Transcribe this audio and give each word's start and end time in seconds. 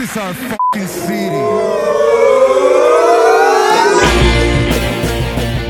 This 0.00 0.12
is 0.12 0.16
our 0.16 0.32
fucking 0.32 0.86
city. 0.86 1.36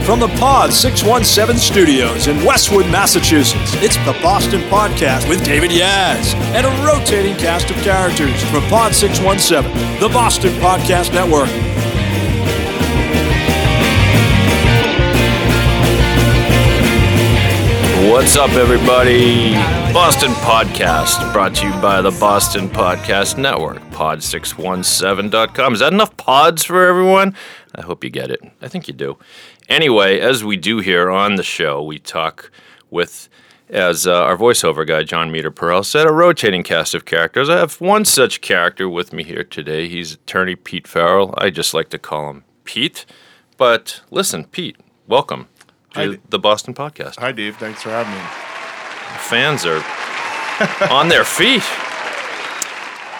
From 0.05 0.21
the 0.21 0.29
Pod 0.39 0.73
617 0.73 1.59
studios 1.59 2.29
in 2.29 2.45
Westwood, 2.45 2.87
Massachusetts, 2.93 3.75
it's 3.83 3.97
the 4.07 4.17
Boston 4.23 4.61
Podcast 4.71 5.29
with 5.29 5.45
David 5.45 5.73
Yaz 5.73 6.35
and 6.55 6.65
a 6.65 6.71
rotating 6.87 7.35
cast 7.39 7.71
of 7.71 7.77
characters 7.79 8.41
from 8.53 8.63
Pod 8.69 8.95
617, 8.95 9.99
the 9.99 10.09
Boston 10.11 10.53
Podcast 10.61 11.13
Network. 11.13 11.51
What's 18.13 18.37
up, 18.37 18.51
everybody? 18.51 19.55
Boston 19.93 20.31
Podcast 20.35 21.33
brought 21.33 21.57
to 21.57 21.67
you 21.67 21.73
by 21.83 22.01
the 22.01 22.13
Boston 22.13 22.69
Podcast 22.69 23.37
Network, 23.37 23.90
pod617.com. 24.01 25.75
Is 25.75 25.81
that 25.81 25.93
enough 25.93 26.17
pods 26.17 26.65
for 26.65 26.87
everyone? 26.87 27.35
I 27.75 27.83
hope 27.83 28.03
you 28.03 28.09
get 28.09 28.31
it. 28.31 28.41
I 28.63 28.69
think 28.69 28.89
you 28.89 28.95
do. 28.95 29.19
Anyway, 29.69 30.19
as 30.21 30.43
we 30.43 30.57
do 30.57 30.79
here 30.79 31.11
on 31.11 31.35
the 31.35 31.43
show, 31.43 31.83
we 31.83 31.99
talk 31.99 32.51
with, 32.89 33.29
as 33.69 34.07
uh, 34.07 34.23
our 34.23 34.39
voiceover 34.39 34.87
guy, 34.87 35.03
John 35.03 35.31
Meter 35.31 35.51
Pearl, 35.51 35.83
said, 35.83 36.07
a 36.07 36.13
rotating 36.13 36.63
cast 36.63 36.95
of 36.95 37.05
characters. 37.05 37.51
I 37.51 37.59
have 37.59 37.79
one 37.79 38.07
such 38.07 38.41
character 38.41 38.89
with 38.89 39.13
me 39.13 39.23
here 39.23 39.45
today. 39.45 39.87
He's 39.87 40.15
attorney 40.15 40.57
Pete 40.57 40.89
Farrell. 40.89 41.35
I 41.37 41.51
just 41.51 41.75
like 41.75 41.91
to 41.91 41.99
call 41.99 42.31
him 42.31 42.45
Pete. 42.65 43.05
But 43.59 44.01
listen, 44.11 44.45
Pete, 44.47 44.79
welcome 45.09 45.47
to 45.93 46.13
Hi. 46.13 46.19
the 46.31 46.39
Boston 46.39 46.73
Podcast. 46.73 47.19
Hi, 47.19 47.33
Dave. 47.33 47.59
Thanks 47.59 47.83
for 47.83 47.91
having 47.91 48.15
me. 48.15 48.21
fans 49.19 49.67
are 49.67 49.85
on 50.91 51.09
their 51.09 51.25
feet. 51.25 51.63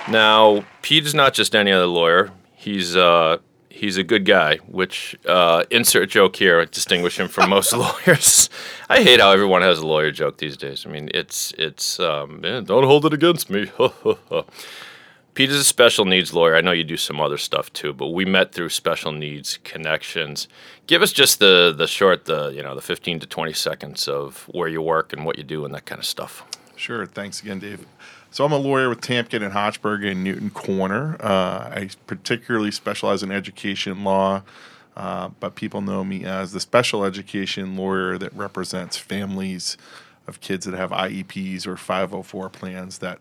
Now, 0.09 0.65
Pete 0.83 1.07
is 1.07 1.15
not 1.15 1.35
just 1.35 1.55
any 1.55 1.73
other 1.73 1.87
lawyer. 1.87 2.31
He's 2.55 2.97
uh, 2.97 3.39
he's 3.69 3.97
a 3.97 4.03
good 4.03 4.25
guy, 4.25 4.57
which 4.67 5.17
uh, 5.27 5.65
insert 5.71 6.11
joke 6.11 6.37
here 6.37 6.65
distinguish 6.67 7.19
him 7.19 7.29
from 7.29 7.51
most 7.51 7.73
lawyers. 7.77 8.51
I 8.89 9.03
hate 9.03 9.21
how 9.21 9.31
everyone 9.31 9.63
has 9.63 9.79
a 9.79 9.87
lawyer 9.87 10.11
joke 10.11 10.39
these 10.39 10.57
days. 10.57 10.85
I 10.87 10.91
mean, 10.91 11.11
it's 11.15 11.53
it's 11.57 11.99
um, 12.01 12.45
eh, 12.45 12.61
don't 12.61 12.85
hold 12.85 13.07
it 13.07 13.15
against 13.15 13.51
me. 13.51 13.71
Pete 15.35 15.51
is 15.51 15.57
a 15.57 15.65
special 15.65 16.05
needs 16.05 16.35
lawyer. 16.35 16.57
I 16.57 16.61
know 16.61 16.73
you 16.73 16.85
do 16.85 16.97
some 16.97 17.21
other 17.21 17.39
stuff 17.39 17.73
too, 17.73 17.93
but 17.93 18.09
we 18.09 18.25
met 18.25 18.53
through 18.53 18.69
special 18.71 19.13
needs 19.13 19.59
connections. 19.65 20.49
Give 20.87 21.03
us 21.03 21.13
just 21.13 21.39
the 21.39 21.73
the 21.77 21.87
short, 21.87 22.25
the 22.25 22.49
you 22.49 22.63
know, 22.63 22.75
the 22.75 22.83
fifteen 22.83 23.21
to 23.21 23.27
twenty 23.27 23.53
seconds 23.53 24.09
of 24.09 24.49
where 24.53 24.69
you 24.69 24.83
work 24.83 25.13
and 25.13 25.25
what 25.25 25.39
you 25.39 25.45
do 25.45 25.65
and 25.65 25.73
that 25.75 25.87
kind 25.87 25.99
of 25.99 26.05
stuff. 26.05 26.45
Sure. 26.77 27.07
Thanks 27.07 27.43
again, 27.43 27.59
Dave. 27.59 27.87
So 28.33 28.45
I'm 28.45 28.53
a 28.53 28.59
lawyer 28.59 28.89
with 28.89 29.01
Tamkin 29.01 29.43
and 29.43 29.53
Hochberg 29.53 30.05
in 30.05 30.23
Newton 30.23 30.51
Corner. 30.51 31.17
Uh, 31.19 31.69
I 31.75 31.91
particularly 32.07 32.71
specialize 32.71 33.25
in 33.25 33.33
education 33.33 34.05
law, 34.05 34.43
uh, 34.97 35.31
but 35.41 35.57
people 35.57 35.81
know 35.81 36.05
me 36.05 36.25
as 36.25 36.53
the 36.53 36.61
special 36.61 37.05
education 37.05 37.77
lawyer 37.77 38.19
that 38.19 38.33
represents 38.33 38.97
families 38.97 39.77
of 40.29 40.41
kids 40.41 40.65
that 40.65 40.75
have 40.75 40.91
IEPs 40.91 41.67
or 41.67 41.77
504 41.77 42.49
plans 42.51 42.99
that, 42.99 43.19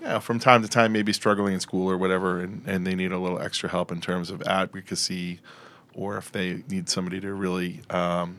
you 0.00 0.06
know, 0.06 0.20
from 0.20 0.38
time 0.38 0.62
to 0.62 0.68
time 0.68 0.92
may 0.92 1.02
be 1.02 1.12
struggling 1.12 1.54
in 1.54 1.60
school 1.60 1.90
or 1.90 1.98
whatever, 1.98 2.40
and, 2.40 2.62
and 2.64 2.86
they 2.86 2.94
need 2.94 3.10
a 3.10 3.18
little 3.18 3.40
extra 3.40 3.68
help 3.68 3.90
in 3.90 4.00
terms 4.00 4.30
of 4.30 4.40
advocacy 4.42 5.40
or 5.94 6.16
if 6.16 6.30
they 6.30 6.62
need 6.70 6.88
somebody 6.88 7.20
to 7.20 7.34
really 7.34 7.80
um, 7.90 8.38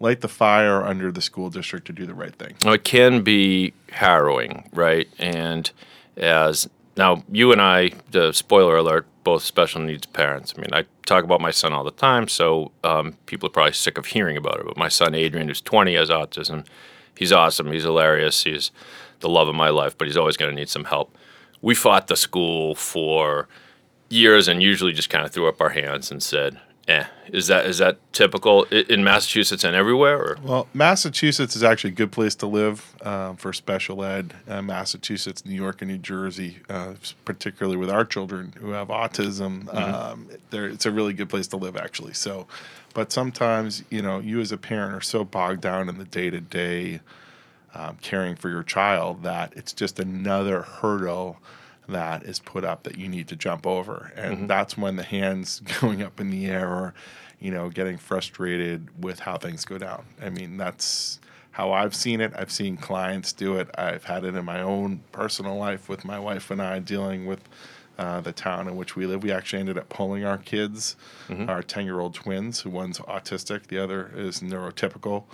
light 0.00 0.22
the 0.22 0.28
fire 0.28 0.84
under 0.84 1.12
the 1.12 1.20
school 1.20 1.50
district 1.50 1.86
to 1.86 1.92
do 1.92 2.06
the 2.06 2.14
right 2.14 2.34
thing. 2.34 2.56
It 2.64 2.84
can 2.84 3.22
be 3.22 3.74
harrowing, 3.90 4.68
right? 4.72 5.08
And 5.18 5.70
as 6.16 6.68
now, 6.96 7.22
you 7.30 7.52
and 7.52 7.60
I, 7.60 7.92
the 8.10 8.32
spoiler 8.32 8.76
alert, 8.76 9.06
both 9.22 9.42
special 9.44 9.80
needs 9.80 10.06
parents. 10.06 10.54
I 10.56 10.60
mean, 10.60 10.70
I 10.72 10.84
talk 11.06 11.24
about 11.24 11.40
my 11.40 11.50
son 11.50 11.72
all 11.72 11.84
the 11.84 11.90
time, 11.90 12.26
so 12.26 12.72
um, 12.82 13.14
people 13.26 13.46
are 13.46 13.52
probably 13.52 13.72
sick 13.72 13.96
of 13.98 14.06
hearing 14.06 14.36
about 14.36 14.60
it. 14.60 14.66
But 14.66 14.76
my 14.76 14.88
son, 14.88 15.14
Adrian, 15.14 15.48
who's 15.48 15.60
20, 15.60 15.94
has 15.94 16.10
autism. 16.10 16.66
He's 17.14 17.32
awesome. 17.32 17.70
He's 17.70 17.84
hilarious. 17.84 18.44
He's 18.44 18.70
the 19.20 19.28
love 19.28 19.48
of 19.48 19.54
my 19.54 19.68
life, 19.68 19.96
but 19.96 20.08
he's 20.08 20.16
always 20.16 20.36
going 20.36 20.50
to 20.50 20.54
need 20.54 20.68
some 20.68 20.84
help. 20.84 21.16
We 21.62 21.74
fought 21.74 22.06
the 22.06 22.16
school 22.16 22.74
for 22.74 23.46
years 24.08 24.48
and 24.48 24.62
usually 24.62 24.92
just 24.92 25.10
kind 25.10 25.24
of 25.24 25.30
threw 25.30 25.48
up 25.48 25.60
our 25.60 25.68
hands 25.70 26.10
and 26.10 26.22
said, 26.22 26.58
eh. 26.90 27.04
Is 27.28 27.46
that 27.46 27.64
is 27.66 27.78
that 27.78 27.98
typical 28.12 28.64
in 28.64 29.04
Massachusetts 29.04 29.62
and 29.64 29.74
everywhere? 29.76 30.18
Or? 30.18 30.38
Well, 30.42 30.68
Massachusetts 30.74 31.54
is 31.54 31.62
actually 31.62 31.90
a 31.90 31.94
good 31.94 32.12
place 32.12 32.34
to 32.36 32.46
live 32.46 32.94
um, 33.06 33.36
for 33.36 33.52
special 33.52 34.02
ed. 34.04 34.34
Uh, 34.48 34.60
Massachusetts, 34.62 35.46
New 35.46 35.54
York, 35.54 35.80
and 35.80 35.90
New 35.90 35.98
Jersey, 35.98 36.58
uh, 36.68 36.94
particularly 37.24 37.76
with 37.76 37.88
our 37.90 38.04
children 38.04 38.52
who 38.58 38.70
have 38.72 38.88
autism, 38.88 39.72
um, 39.74 40.28
they're- 40.50 40.66
it's 40.68 40.86
a 40.86 40.90
really 40.90 41.12
good 41.12 41.28
place 41.28 41.46
to 41.48 41.56
live, 41.56 41.76
actually. 41.76 42.14
So, 42.14 42.46
but 42.94 43.12
sometimes, 43.12 43.84
you 43.90 44.02
know, 44.02 44.18
you 44.18 44.40
as 44.40 44.50
a 44.50 44.56
parent 44.58 44.92
are 44.94 45.00
so 45.00 45.24
bogged 45.24 45.60
down 45.60 45.88
in 45.88 45.98
the 45.98 46.04
day 46.04 46.30
to 46.30 46.40
day 46.40 47.00
caring 48.02 48.34
for 48.34 48.48
your 48.48 48.64
child 48.64 49.22
that 49.22 49.52
it's 49.56 49.72
just 49.72 50.00
another 50.00 50.62
hurdle 50.62 51.38
that 51.90 52.22
is 52.24 52.38
put 52.38 52.64
up 52.64 52.84
that 52.84 52.96
you 52.98 53.08
need 53.08 53.28
to 53.28 53.36
jump 53.36 53.66
over. 53.66 54.12
And 54.16 54.48
that's 54.48 54.76
when 54.76 54.96
the 54.96 55.02
hands 55.02 55.60
going 55.80 56.02
up 56.02 56.20
in 56.20 56.30
the 56.30 56.46
air 56.46 56.68
or 56.68 56.94
you 57.38 57.50
know 57.50 57.70
getting 57.70 57.96
frustrated 57.96 58.88
with 59.02 59.20
how 59.20 59.36
things 59.38 59.64
go 59.64 59.78
down. 59.78 60.04
I 60.22 60.30
mean 60.30 60.56
that's 60.56 61.20
how 61.52 61.72
i've 61.72 61.94
seen 61.94 62.20
it. 62.20 62.32
I've 62.36 62.50
seen 62.52 62.76
clients 62.76 63.32
do 63.32 63.56
it. 63.56 63.68
I've 63.76 64.04
had 64.04 64.24
it 64.24 64.34
in 64.34 64.44
my 64.44 64.60
own 64.60 65.02
personal 65.12 65.56
life 65.56 65.88
with 65.88 66.04
my 66.04 66.18
wife 66.18 66.50
and 66.50 66.60
i 66.62 66.78
dealing 66.78 67.26
with 67.26 67.40
uh, 67.98 68.20
the 68.20 68.32
town 68.32 68.66
in 68.66 68.76
which 68.76 68.96
we 68.96 69.04
live. 69.06 69.22
We 69.22 69.30
actually 69.32 69.60
ended 69.60 69.76
up 69.76 69.88
pulling 69.90 70.24
our 70.24 70.38
kids 70.38 70.96
our 71.48 71.62
10 71.62 71.84
year 71.84 72.00
old 72.00 72.14
twins 72.14 72.64
one's 72.64 72.98
autistic 73.00 73.66
the 73.66 73.78
other 73.78 74.10
is 74.16 74.40
neurotypical 74.40 75.24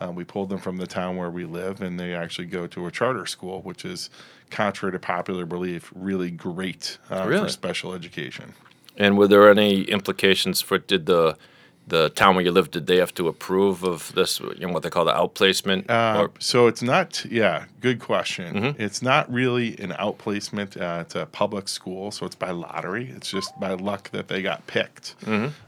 uh, 0.00 0.12
we 0.14 0.24
pulled 0.24 0.48
them 0.48 0.58
from 0.58 0.76
the 0.76 0.86
town 0.86 1.16
where 1.16 1.30
we 1.30 1.44
live, 1.44 1.80
and 1.80 1.98
they 1.98 2.14
actually 2.14 2.46
go 2.46 2.66
to 2.66 2.86
a 2.86 2.90
charter 2.90 3.26
school, 3.26 3.62
which 3.62 3.84
is, 3.84 4.10
contrary 4.50 4.92
to 4.92 4.98
popular 4.98 5.46
belief, 5.46 5.92
really 5.94 6.30
great 6.30 6.98
uh, 7.10 7.24
Really? 7.26 7.46
for 7.46 7.52
special 7.52 7.92
education. 7.92 8.54
And 8.96 9.18
were 9.18 9.28
there 9.28 9.50
any 9.50 9.82
implications 9.84 10.60
for 10.60 10.78
did 10.78 11.06
the 11.06 11.36
the 11.88 12.10
town 12.10 12.34
where 12.34 12.44
you 12.44 12.50
lived 12.50 12.72
did 12.72 12.86
they 12.86 12.96
have 12.96 13.14
to 13.14 13.28
approve 13.28 13.84
of 13.84 14.12
this 14.14 14.40
you 14.40 14.66
know 14.66 14.72
what 14.72 14.82
they 14.82 14.90
call 14.90 15.04
the 15.04 15.12
outplacement? 15.12 15.88
Uh, 15.88 16.22
or, 16.22 16.30
so 16.40 16.66
it's 16.66 16.82
not, 16.82 17.24
yeah, 17.26 17.66
good 17.80 18.00
question. 18.00 18.74
It's 18.78 19.02
not 19.02 19.32
really 19.32 19.78
an 19.78 19.92
outplacement. 19.92 20.80
Uh, 20.80 21.02
it's 21.02 21.14
a 21.14 21.26
public 21.26 21.68
school, 21.68 22.10
so 22.10 22.26
it's 22.26 22.34
by 22.34 22.50
lottery. 22.50 23.10
It's 23.14 23.30
just 23.30 23.58
by 23.60 23.74
luck 23.74 24.10
that 24.10 24.26
they 24.28 24.42
got 24.42 24.66
picked 24.66 25.14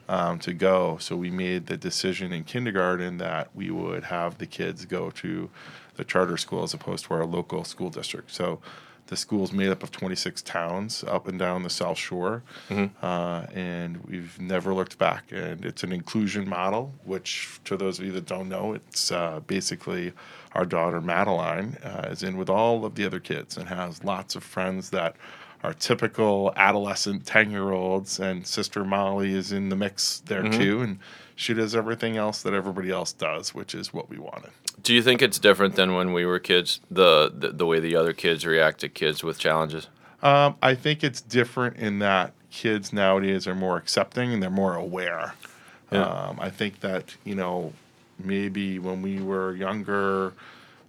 um, 0.08 0.38
to 0.40 0.52
go. 0.52 0.98
So 1.00 1.14
we 1.16 1.30
made 1.30 1.66
the 1.66 1.76
decision 1.76 2.32
in 2.32 2.44
kindergarten 2.44 3.18
that 3.18 3.54
we 3.54 3.70
would 3.70 4.04
have 4.04 4.38
the 4.38 4.46
kids 4.46 4.84
go 4.86 5.10
to 5.10 5.48
the 5.96 6.04
charter 6.04 6.36
school 6.36 6.62
as 6.62 6.74
opposed 6.74 7.04
to 7.06 7.14
our 7.14 7.26
local 7.26 7.64
school 7.64 7.90
district. 7.90 8.32
So 8.32 8.60
the 9.08 9.16
school's 9.16 9.52
made 9.52 9.68
up 9.70 9.82
of 9.82 9.90
26 9.90 10.40
towns 10.42 11.02
up 11.04 11.28
and 11.28 11.38
down 11.38 11.62
the 11.62 11.70
South 11.70 11.98
Shore, 11.98 12.42
uh, 13.02 13.46
and 13.54 14.02
we've 14.04 14.38
never 14.40 14.72
looked 14.72 14.98
back. 14.98 15.24
And 15.32 15.64
it's 15.64 15.82
an 15.82 15.92
inclusion 15.92 16.48
model, 16.48 16.94
which, 17.04 17.58
to 17.64 17.76
those 17.76 17.98
of 17.98 18.04
you 18.06 18.12
that 18.12 18.26
don't 18.26 18.48
know, 18.48 18.74
it's 18.74 19.10
uh, 19.10 19.40
basically 19.46 20.12
our 20.52 20.64
daughter 20.64 21.00
Madeline 21.00 21.76
uh, 21.82 22.08
is 22.10 22.22
in 22.22 22.36
with 22.36 22.48
all 22.50 22.84
of 22.84 22.94
the 22.94 23.04
other 23.04 23.20
kids 23.20 23.56
and 23.56 23.68
has 23.68 24.04
lots 24.04 24.36
of 24.36 24.42
friends 24.44 24.90
that 24.90 25.16
are 25.64 25.74
typical 25.74 26.52
adolescent 26.56 27.26
10 27.26 27.50
year 27.50 27.72
olds, 27.72 28.20
and 28.20 28.46
sister 28.46 28.84
Molly 28.84 29.32
is 29.34 29.52
in 29.52 29.68
the 29.70 29.76
mix 29.76 30.20
there 30.26 30.42
too. 30.52 30.82
And 30.82 30.98
she 31.38 31.54
does 31.54 31.76
everything 31.76 32.16
else 32.16 32.42
that 32.42 32.52
everybody 32.52 32.90
else 32.90 33.12
does, 33.12 33.54
which 33.54 33.72
is 33.72 33.94
what 33.94 34.10
we 34.10 34.18
wanted. 34.18 34.50
do 34.82 34.92
you 34.92 35.02
think 35.02 35.22
it's 35.22 35.38
different 35.38 35.76
than 35.76 35.94
when 35.94 36.12
we 36.12 36.26
were 36.26 36.40
kids? 36.40 36.80
The, 36.90 37.32
the 37.32 37.50
the 37.50 37.64
way 37.64 37.78
the 37.78 37.94
other 37.94 38.12
kids 38.12 38.44
react 38.44 38.80
to 38.80 38.88
kids 38.88 39.22
with 39.22 39.38
challenges. 39.38 39.86
Um, 40.20 40.56
I 40.60 40.74
think 40.74 41.04
it's 41.04 41.20
different 41.20 41.76
in 41.76 42.00
that 42.00 42.32
kids 42.50 42.92
nowadays 42.92 43.46
are 43.46 43.54
more 43.54 43.76
accepting 43.76 44.32
and 44.32 44.42
they're 44.42 44.50
more 44.50 44.74
aware. 44.74 45.34
Yeah. 45.92 46.02
Um, 46.02 46.38
I 46.40 46.50
think 46.50 46.80
that 46.80 47.14
you 47.24 47.36
know 47.36 47.72
maybe 48.18 48.80
when 48.80 49.00
we 49.00 49.20
were 49.20 49.54
younger, 49.54 50.32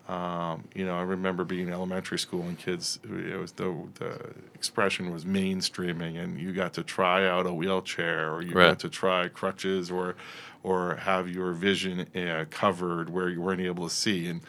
um, 0.10 0.64
you 0.74 0.86
know, 0.86 0.98
I 0.98 1.04
remember 1.04 1.44
being 1.44 1.68
in 1.68 1.74
elementary 1.74 2.18
school 2.18 2.42
and 2.42 2.58
kids. 2.58 3.00
It 3.04 3.40
was 3.40 3.52
the 3.54 3.76
the 3.96 4.20
expression 4.56 5.12
was 5.14 5.24
mainstreaming, 5.24 6.18
and 6.22 6.40
you 6.40 6.52
got 6.52 6.74
to 6.74 6.84
try 6.84 7.28
out 7.28 7.46
a 7.46 7.54
wheelchair, 7.54 8.34
or 8.34 8.42
you 8.42 8.56
Right. 8.56 8.70
got 8.70 8.80
to 8.80 8.90
try 8.90 9.28
crutches, 9.28 9.92
or 9.92 10.16
or 10.64 10.96
have 10.96 11.30
your 11.30 11.54
vision 11.54 12.08
uh, 12.16 12.46
covered 12.50 13.12
where 13.12 13.30
you 13.30 13.40
weren't 13.40 13.62
able 13.62 13.88
to 13.88 13.94
see, 13.94 14.28
and 14.28 14.42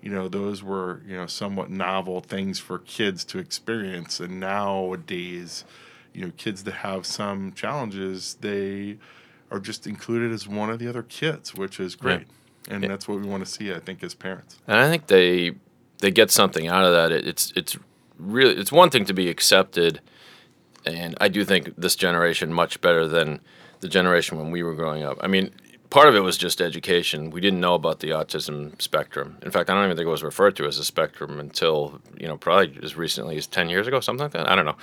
you 0.00 0.10
know 0.10 0.28
those 0.28 0.62
were 0.62 1.02
you 1.04 1.16
know 1.16 1.26
somewhat 1.26 1.68
novel 1.68 2.20
things 2.20 2.60
for 2.60 2.78
kids 2.78 3.24
to 3.24 3.40
experience, 3.40 4.20
and 4.20 4.38
nowadays, 4.38 5.64
you 6.12 6.24
know, 6.24 6.32
kids 6.36 6.62
that 6.62 6.74
have 6.74 7.04
some 7.04 7.52
challenges, 7.54 8.36
they 8.40 8.98
are 9.50 9.58
just 9.58 9.84
included 9.84 10.30
as 10.30 10.46
one 10.46 10.70
of 10.70 10.78
the 10.78 10.86
other 10.86 11.02
kids, 11.02 11.54
which 11.56 11.80
is 11.80 11.96
great. 11.96 12.28
And 12.68 12.82
Yeah. 12.82 12.88
that's 12.88 13.08
what 13.08 13.20
we 13.20 13.26
want 13.26 13.44
to 13.44 13.50
see, 13.50 13.72
I 13.72 13.80
think, 13.80 14.02
as 14.02 14.14
parents. 14.14 14.58
And 14.66 14.78
I 14.78 14.88
think 14.88 15.06
they 15.06 15.52
they 16.00 16.10
get 16.10 16.30
something 16.30 16.68
out 16.68 16.84
of 16.84 16.92
that. 16.92 17.10
It, 17.12 17.26
it's 17.26 17.52
it's 17.56 17.76
really 18.18 18.54
it's 18.56 18.70
one 18.72 18.90
thing 18.90 19.04
to 19.06 19.14
be 19.14 19.28
accepted 19.28 20.00
and 20.86 21.16
I 21.20 21.28
do 21.28 21.44
think 21.44 21.74
this 21.76 21.96
generation 21.96 22.52
much 22.52 22.80
better 22.80 23.06
than 23.06 23.40
the 23.80 23.88
generation 23.88 24.38
when 24.38 24.50
we 24.50 24.62
were 24.62 24.74
growing 24.74 25.02
up. 25.02 25.18
I 25.20 25.26
mean, 25.26 25.50
part 25.90 26.08
of 26.08 26.14
it 26.14 26.20
was 26.20 26.36
just 26.38 26.60
education. 26.60 27.30
We 27.30 27.40
didn't 27.40 27.60
know 27.60 27.74
about 27.74 28.00
the 28.00 28.08
autism 28.10 28.80
spectrum. 28.80 29.38
In 29.42 29.50
fact, 29.50 29.68
I 29.70 29.74
don't 29.74 29.84
even 29.84 29.96
think 29.96 30.06
it 30.06 30.10
was 30.10 30.22
referred 30.22 30.56
to 30.56 30.66
as 30.66 30.78
a 30.78 30.84
spectrum 30.84 31.38
until 31.40 32.00
you 32.18 32.26
know 32.28 32.36
probably 32.36 32.78
as 32.82 32.96
recently 32.96 33.36
as 33.36 33.46
ten 33.46 33.68
years 33.68 33.86
ago, 33.86 34.00
something 34.00 34.22
like 34.24 34.32
that. 34.32 34.48
I 34.48 34.54
don't 34.56 34.64
know, 34.66 34.76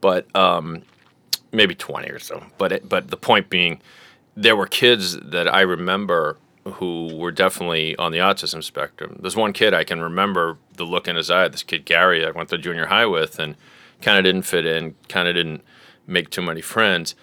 but 0.00 0.34
um, 0.36 0.82
maybe 1.52 1.74
twenty 1.74 2.10
or 2.10 2.18
so. 2.18 2.44
But 2.58 2.72
it, 2.72 2.88
but 2.88 3.08
the 3.08 3.16
point 3.16 3.48
being, 3.50 3.80
there 4.36 4.56
were 4.56 4.66
kids 4.66 5.18
that 5.20 5.52
I 5.52 5.60
remember 5.60 6.38
who 6.64 7.14
were 7.14 7.32
definitely 7.32 7.96
on 7.96 8.12
the 8.12 8.18
autism 8.18 8.62
spectrum. 8.62 9.18
There's 9.20 9.36
one 9.36 9.52
kid 9.52 9.74
I 9.74 9.84
can 9.84 10.00
remember 10.00 10.58
the 10.76 10.84
look 10.84 11.08
in 11.08 11.16
his 11.16 11.30
eye. 11.30 11.48
This 11.48 11.62
kid 11.62 11.84
Gary, 11.84 12.24
I 12.24 12.30
went 12.30 12.50
to 12.50 12.58
junior 12.58 12.86
high 12.86 13.06
with, 13.06 13.38
and 13.38 13.56
kind 14.00 14.18
of 14.18 14.24
didn't 14.24 14.42
fit 14.42 14.66
in, 14.66 14.94
kind 15.08 15.28
of 15.28 15.34
didn't 15.34 15.62
make 16.06 16.30
too 16.30 16.42
many 16.42 16.60
friends. 16.60 17.14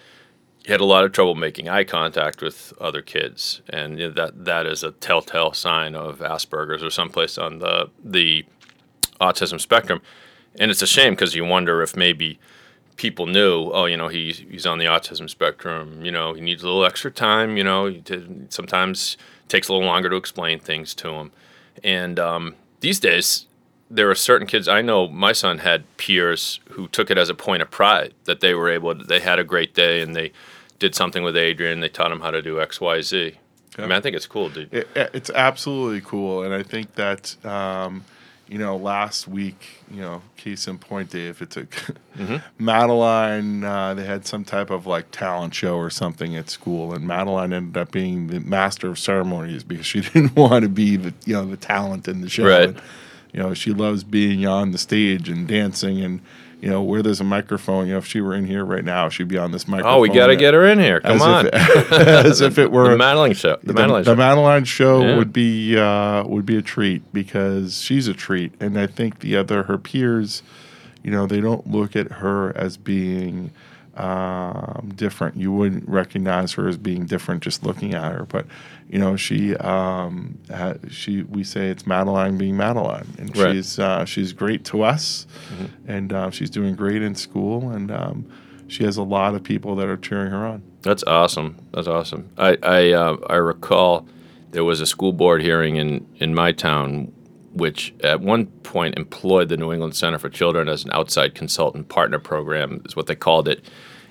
He 0.64 0.72
had 0.72 0.80
a 0.80 0.84
lot 0.84 1.04
of 1.04 1.12
trouble 1.12 1.34
making 1.34 1.68
eye 1.68 1.84
contact 1.84 2.42
with 2.42 2.74
other 2.78 3.00
kids, 3.00 3.62
and 3.68 3.98
that 3.98 4.44
that 4.44 4.66
is 4.66 4.84
a 4.84 4.90
telltale 4.92 5.54
sign 5.54 5.94
of 5.94 6.18
Asperger's 6.18 6.82
or 6.82 6.90
someplace 6.90 7.38
on 7.38 7.60
the 7.60 7.90
the 8.04 8.44
autism 9.20 9.60
spectrum. 9.60 10.02
And 10.58 10.70
it's 10.70 10.82
a 10.82 10.86
shame 10.86 11.14
because 11.14 11.34
you 11.34 11.44
wonder 11.44 11.82
if 11.82 11.96
maybe 11.96 12.38
people 13.00 13.24
knew, 13.24 13.70
oh, 13.72 13.86
you 13.86 13.96
know, 13.96 14.08
he's 14.08 14.40
he's 14.50 14.66
on 14.66 14.78
the 14.78 14.84
autism 14.84 15.28
spectrum. 15.28 16.04
You 16.04 16.12
know, 16.12 16.34
he 16.34 16.42
needs 16.42 16.62
a 16.62 16.66
little 16.66 16.84
extra 16.84 17.10
time. 17.10 17.56
You 17.56 17.64
know, 17.64 17.90
did, 17.90 18.52
sometimes 18.52 19.16
takes 19.48 19.68
a 19.68 19.72
little 19.72 19.86
longer 19.86 20.10
to 20.10 20.16
explain 20.16 20.60
things 20.60 20.94
to 20.96 21.08
him. 21.08 21.32
And 21.82 22.18
um, 22.18 22.56
these 22.80 23.00
days, 23.00 23.46
there 23.90 24.10
are 24.10 24.14
certain 24.14 24.46
kids 24.46 24.68
I 24.68 24.82
know. 24.82 25.08
My 25.08 25.32
son 25.32 25.58
had 25.58 25.84
peers 25.96 26.60
who 26.72 26.88
took 26.88 27.10
it 27.10 27.16
as 27.16 27.30
a 27.30 27.34
point 27.34 27.62
of 27.62 27.70
pride 27.70 28.12
that 28.24 28.40
they 28.40 28.52
were 28.52 28.68
able. 28.68 28.94
To, 28.94 29.02
they 29.02 29.20
had 29.20 29.38
a 29.38 29.44
great 29.44 29.74
day 29.74 30.02
and 30.02 30.14
they 30.14 30.30
did 30.78 30.94
something 30.94 31.22
with 31.22 31.38
Adrian. 31.38 31.80
They 31.80 31.88
taught 31.88 32.12
him 32.12 32.20
how 32.20 32.30
to 32.30 32.42
do 32.42 32.60
X, 32.60 32.82
Y, 32.82 33.00
Z. 33.00 33.38
I 33.78 33.82
mean, 33.82 33.92
I 33.92 34.00
think 34.00 34.14
it's 34.14 34.26
cool, 34.26 34.50
dude. 34.50 34.74
It, 34.74 34.88
it's 34.94 35.30
absolutely 35.30 36.02
cool, 36.02 36.42
and 36.42 36.52
I 36.52 36.62
think 36.62 36.96
that 36.96 37.42
um, 37.46 38.04
you 38.50 38.58
know 38.58 38.76
last 38.76 39.28
week, 39.28 39.78
you 39.90 40.00
know, 40.00 40.22
case 40.36 40.66
in 40.66 40.76
point, 40.76 41.10
Dave, 41.10 41.40
it 41.40 41.50
took 41.50 41.72
Madeline. 42.58 43.62
Uh, 43.62 43.94
they 43.94 44.04
had 44.04 44.26
some 44.26 44.44
type 44.44 44.70
of 44.70 44.86
like 44.86 45.12
talent 45.12 45.54
show 45.54 45.76
or 45.76 45.88
something 45.88 46.34
at 46.36 46.50
school, 46.50 46.92
and 46.92 47.06
Madeline 47.06 47.52
ended 47.52 47.76
up 47.76 47.92
being 47.92 48.26
the 48.26 48.40
master 48.40 48.88
of 48.88 48.98
ceremonies 48.98 49.62
because 49.62 49.86
she 49.86 50.00
didn't 50.12 50.34
want 50.34 50.64
to 50.64 50.68
be 50.68 50.96
the 50.96 51.14
you 51.24 51.34
know 51.34 51.46
the 51.46 51.56
talent 51.56 52.08
in 52.08 52.22
the 52.22 52.28
show. 52.28 52.44
Right. 52.44 52.68
And, 52.70 52.82
you 53.32 53.38
know, 53.38 53.54
she 53.54 53.72
loves 53.72 54.02
being 54.02 54.44
on 54.44 54.72
the 54.72 54.78
stage 54.78 55.28
and 55.28 55.46
dancing 55.46 56.02
and. 56.02 56.20
You 56.60 56.68
know, 56.68 56.82
where 56.82 57.00
there's 57.02 57.20
a 57.20 57.24
microphone, 57.24 57.86
you 57.86 57.92
know, 57.92 57.98
if 57.98 58.06
she 58.06 58.20
were 58.20 58.34
in 58.34 58.44
here 58.44 58.64
right 58.66 58.84
now, 58.84 59.08
she'd 59.08 59.28
be 59.28 59.38
on 59.38 59.50
this 59.50 59.66
microphone. 59.66 59.94
Oh, 59.94 60.00
we 60.00 60.10
got 60.10 60.26
to 60.26 60.36
get 60.36 60.52
her 60.52 60.66
in 60.66 60.78
here. 60.78 61.00
Come 61.00 61.16
as 61.16 61.22
on. 61.22 61.46
If 61.46 61.54
as 61.92 62.40
if 62.42 62.58
it 62.58 62.70
were 62.72 62.90
the 62.90 62.98
Madeline 62.98 63.32
show. 63.32 63.58
The, 63.62 63.72
Madeline 63.72 64.04
the 64.04 64.10
show. 64.12 64.16
Madeline 64.16 64.64
show 64.64 65.00
Yeah. 65.02 65.16
would 65.16 65.32
be 65.32 65.78
uh, 65.78 66.24
would 66.24 66.44
be 66.44 66.56
a 66.58 66.62
treat 66.62 67.10
because 67.14 67.80
she's 67.80 68.08
a 68.08 68.12
treat, 68.14 68.52
and 68.60 68.78
I 68.78 68.86
think 68.86 69.20
the 69.20 69.36
other 69.36 69.62
her 69.64 69.78
peers, 69.78 70.42
you 71.02 71.10
know, 71.10 71.26
they 71.26 71.40
don't 71.40 71.66
look 71.66 71.96
at 71.96 72.12
her 72.12 72.54
as 72.56 72.76
being 72.76 73.52
um, 73.96 74.92
different. 74.94 75.36
You 75.36 75.52
wouldn't 75.52 75.88
recognize 75.88 76.52
her 76.54 76.68
as 76.68 76.76
being 76.76 77.06
different 77.06 77.42
just 77.42 77.64
looking 77.64 77.94
at 77.94 78.12
her, 78.12 78.24
but 78.24 78.46
you 78.88 78.98
know, 78.98 79.16
she 79.16 79.54
um, 79.56 80.38
ha- 80.52 80.74
she 80.90 81.22
we 81.22 81.44
say 81.44 81.68
it's 81.68 81.86
Madeline 81.86 82.38
being 82.38 82.56
Madeline, 82.56 83.06
and 83.18 83.36
Right. 83.36 83.52
she's 83.54 83.78
uh, 83.78 84.04
she's 84.04 84.32
great 84.32 84.64
to 84.66 84.82
us, 84.82 85.26
Mm-hmm. 85.52 85.90
and 85.90 86.12
uh, 86.12 86.30
she's 86.30 86.50
doing 86.50 86.74
great 86.74 87.02
in 87.02 87.14
school, 87.14 87.70
and 87.70 87.90
um, 87.90 88.26
she 88.68 88.84
has 88.84 88.96
a 88.96 89.02
lot 89.02 89.34
of 89.34 89.42
people 89.42 89.76
that 89.76 89.88
are 89.88 89.96
cheering 89.96 90.30
her 90.30 90.46
on. 90.46 90.62
That's 90.82 91.04
awesome. 91.04 91.56
That's 91.72 91.86
awesome. 91.88 92.30
I 92.38 92.56
I, 92.62 92.90
uh, 92.92 93.16
I 93.28 93.36
recall 93.36 94.06
there 94.52 94.64
was 94.64 94.80
a 94.80 94.86
school 94.86 95.12
board 95.12 95.42
hearing 95.42 95.76
in 95.76 96.06
in 96.16 96.34
my 96.34 96.52
town, 96.52 97.12
which 97.52 97.92
at 98.02 98.20
one 98.20 98.46
point 98.46 98.96
employed 98.96 99.48
the 99.48 99.56
New 99.56 99.72
England 99.72 99.96
Center 99.96 100.18
for 100.18 100.28
Children 100.28 100.68
as 100.68 100.84
an 100.84 100.90
outside 100.92 101.34
consultant 101.34 101.88
partner 101.88 102.18
program, 102.18 102.82
is 102.84 102.96
what 102.96 103.06
they 103.06 103.14
called 103.14 103.48
it, 103.48 103.64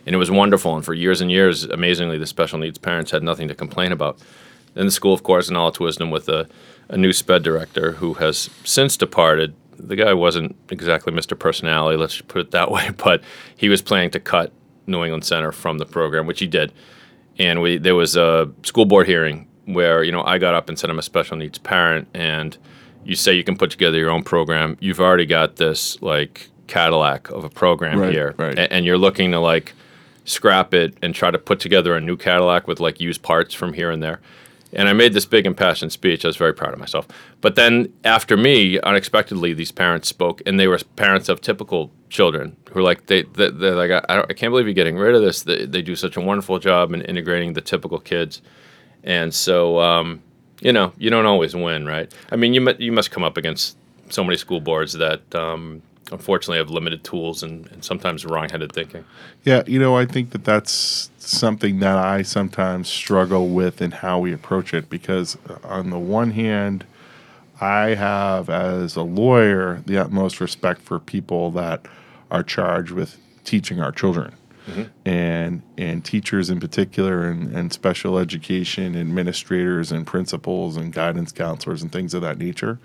and 0.05 0.13
it 0.13 0.17
was 0.17 0.31
wonderful. 0.31 0.75
And 0.75 0.83
for 0.83 0.93
years 0.93 1.21
and 1.21 1.31
years, 1.31 1.65
amazingly, 1.65 2.17
the 2.17 2.25
special 2.25 2.59
needs 2.59 2.77
parents 2.77 3.11
had 3.11 3.23
nothing 3.23 3.47
to 3.47 3.55
complain 3.55 3.91
about. 3.91 4.19
Then 4.73 4.85
the 4.85 4.91
school, 4.91 5.13
of 5.13 5.23
course, 5.23 5.49
in 5.49 5.55
all 5.55 5.69
its 5.69 5.79
wisdom, 5.79 6.11
with 6.11 6.29
a, 6.29 6.47
a 6.87 6.97
new 6.97 7.13
sped 7.13 7.43
director 7.43 7.93
who 7.93 8.15
has 8.15 8.49
since 8.63 8.97
departed. 8.97 9.55
The 9.77 9.95
guy 9.95 10.13
wasn't 10.13 10.57
exactly 10.69 11.13
Mr. 11.13 11.39
Personality, 11.39 11.97
let's 11.97 12.19
put 12.21 12.41
it 12.41 12.51
that 12.51 12.71
way, 12.71 12.89
but 12.97 13.23
he 13.55 13.69
was 13.69 13.81
planning 13.81 14.11
to 14.11 14.19
cut 14.19 14.51
New 14.87 15.03
England 15.03 15.23
Center 15.25 15.51
from 15.51 15.77
the 15.77 15.85
program, 15.85 16.27
which 16.27 16.39
he 16.39 16.47
did. 16.47 16.73
And 17.37 17.61
we 17.61 17.77
there 17.77 17.95
was 17.95 18.17
a 18.17 18.51
school 18.63 18.85
board 18.85 19.07
hearing 19.07 19.47
where 19.65 20.03
you 20.03 20.11
know 20.11 20.23
I 20.23 20.37
got 20.39 20.55
up 20.55 20.67
and 20.67 20.77
said 20.77 20.89
I'm 20.89 20.99
a 20.99 21.03
special 21.03 21.37
needs 21.37 21.57
parent, 21.57 22.07
and 22.13 22.57
you 23.03 23.15
say 23.15 23.33
you 23.33 23.43
can 23.43 23.57
put 23.57 23.71
together 23.71 23.97
your 23.97 24.09
own 24.11 24.23
program. 24.23 24.77
You've 24.79 24.99
already 24.99 25.25
got 25.25 25.55
this 25.57 26.01
like 26.01 26.49
Cadillac 26.67 27.29
of 27.31 27.43
a 27.43 27.49
program 27.49 27.99
Right, 27.99 28.11
here, 28.13 28.35
right. 28.37 28.57
a- 28.57 28.71
and 28.71 28.85
you're 28.85 28.97
looking 28.97 29.31
to 29.31 29.39
like 29.39 29.73
scrap 30.25 30.73
it 30.73 30.95
and 31.01 31.15
try 31.15 31.31
to 31.31 31.39
put 31.39 31.59
together 31.59 31.95
a 31.95 32.01
new 32.01 32.15
Cadillac 32.17 32.67
with 32.67 32.79
like 32.79 32.99
used 33.01 33.23
parts 33.23 33.53
from 33.53 33.73
here 33.73 33.89
and 33.89 34.03
there. 34.03 34.19
And 34.71 34.87
I 34.87 34.93
made 34.93 35.13
this 35.13 35.25
big 35.25 35.47
impassioned 35.47 35.91
speech. 35.91 36.23
I 36.23 36.27
was 36.27 36.37
very 36.37 36.53
proud 36.53 36.73
of 36.73 36.79
myself. 36.79 37.07
But 37.41 37.55
then 37.55 37.91
after 38.03 38.37
me, 38.37 38.79
unexpectedly, 38.81 39.55
these 39.55 39.71
parents 39.71 40.07
spoke, 40.07 40.43
and 40.45 40.59
they 40.59 40.67
were 40.67 40.77
parents 40.95 41.27
of 41.27 41.41
typical 41.41 41.89
children 42.11 42.55
who 42.69 42.75
were 42.75 42.83
like, 42.83 43.07
they, 43.07 43.23
they 43.23 43.49
they're 43.49 43.73
like, 43.75 43.89
I, 43.89 44.05
I, 44.07 44.15
don't, 44.17 44.29
I 44.29 44.33
can't 44.33 44.51
believe 44.51 44.67
you're 44.67 44.75
getting 44.75 44.97
rid 44.97 45.15
of 45.15 45.23
this. 45.23 45.41
They, 45.41 45.65
they 45.65 45.81
do 45.81 45.95
such 45.95 46.17
a 46.17 46.21
wonderful 46.21 46.59
job 46.59 46.93
in 46.93 47.01
integrating 47.01 47.53
the 47.53 47.61
typical 47.61 47.97
kids. 47.99 48.43
And 49.03 49.33
so, 49.33 49.79
um, 49.79 50.21
you 50.61 50.73
know, 50.73 50.93
you 50.97 51.09
don't 51.09 51.25
always 51.25 51.55
win, 51.55 51.85
right? 51.85 52.13
I 52.31 52.35
mean, 52.35 52.53
you 52.53 52.67
you 52.79 52.91
must 52.91 53.11
come 53.11 53.23
up 53.23 53.37
against 53.37 53.77
so 54.09 54.23
many 54.23 54.37
school 54.37 54.59
boards 54.59 54.93
that 54.93 55.35
um, 55.35 55.81
unfortunately 56.11 56.57
have 56.57 56.69
limited 56.69 57.03
tools 57.03 57.43
and, 57.43 57.67
and 57.71 57.83
sometimes 57.83 58.25
wrong-headed 58.25 58.71
thinking. 58.71 59.05
Yeah, 59.43 59.63
you 59.67 59.79
know, 59.79 59.95
I 59.95 60.05
think 60.05 60.31
that 60.31 60.43
that's 60.43 61.09
something 61.17 61.79
that 61.79 61.97
I 61.97 62.23
sometimes 62.23 62.89
struggle 62.89 63.49
with 63.49 63.81
in 63.81 63.91
how 63.91 64.19
we 64.19 64.33
approach 64.33 64.73
it 64.73 64.89
because, 64.89 65.37
uh, 65.47 65.57
on 65.63 65.91
the 65.91 65.99
one 65.99 66.31
hand, 66.31 66.85
I 67.61 67.95
have, 67.95 68.49
as 68.49 68.95
a 68.95 69.03
lawyer, 69.03 69.83
the 69.85 69.97
utmost 69.97 70.39
respect 70.39 70.81
for 70.81 70.99
people 70.99 71.51
that 71.51 71.85
are 72.31 72.43
charged 72.43 72.91
with 72.91 73.17
teaching 73.43 73.79
our 73.79 73.91
children. 73.91 74.33
Mm-hmm. 74.69 74.83
And 75.09 75.61
and 75.77 76.05
teachers 76.05 76.49
in 76.49 76.59
particular, 76.59 77.27
and, 77.27 77.55
and 77.55 77.73
special 77.73 78.17
education 78.17 78.95
administrators 78.95 79.91
and 79.91 80.05
principals 80.05 80.77
and 80.77 80.93
guidance 80.93 81.31
counselors 81.31 81.81
and 81.81 81.91
things 81.91 82.13
of 82.13 82.21
that 82.21 82.37
nature. 82.37 82.79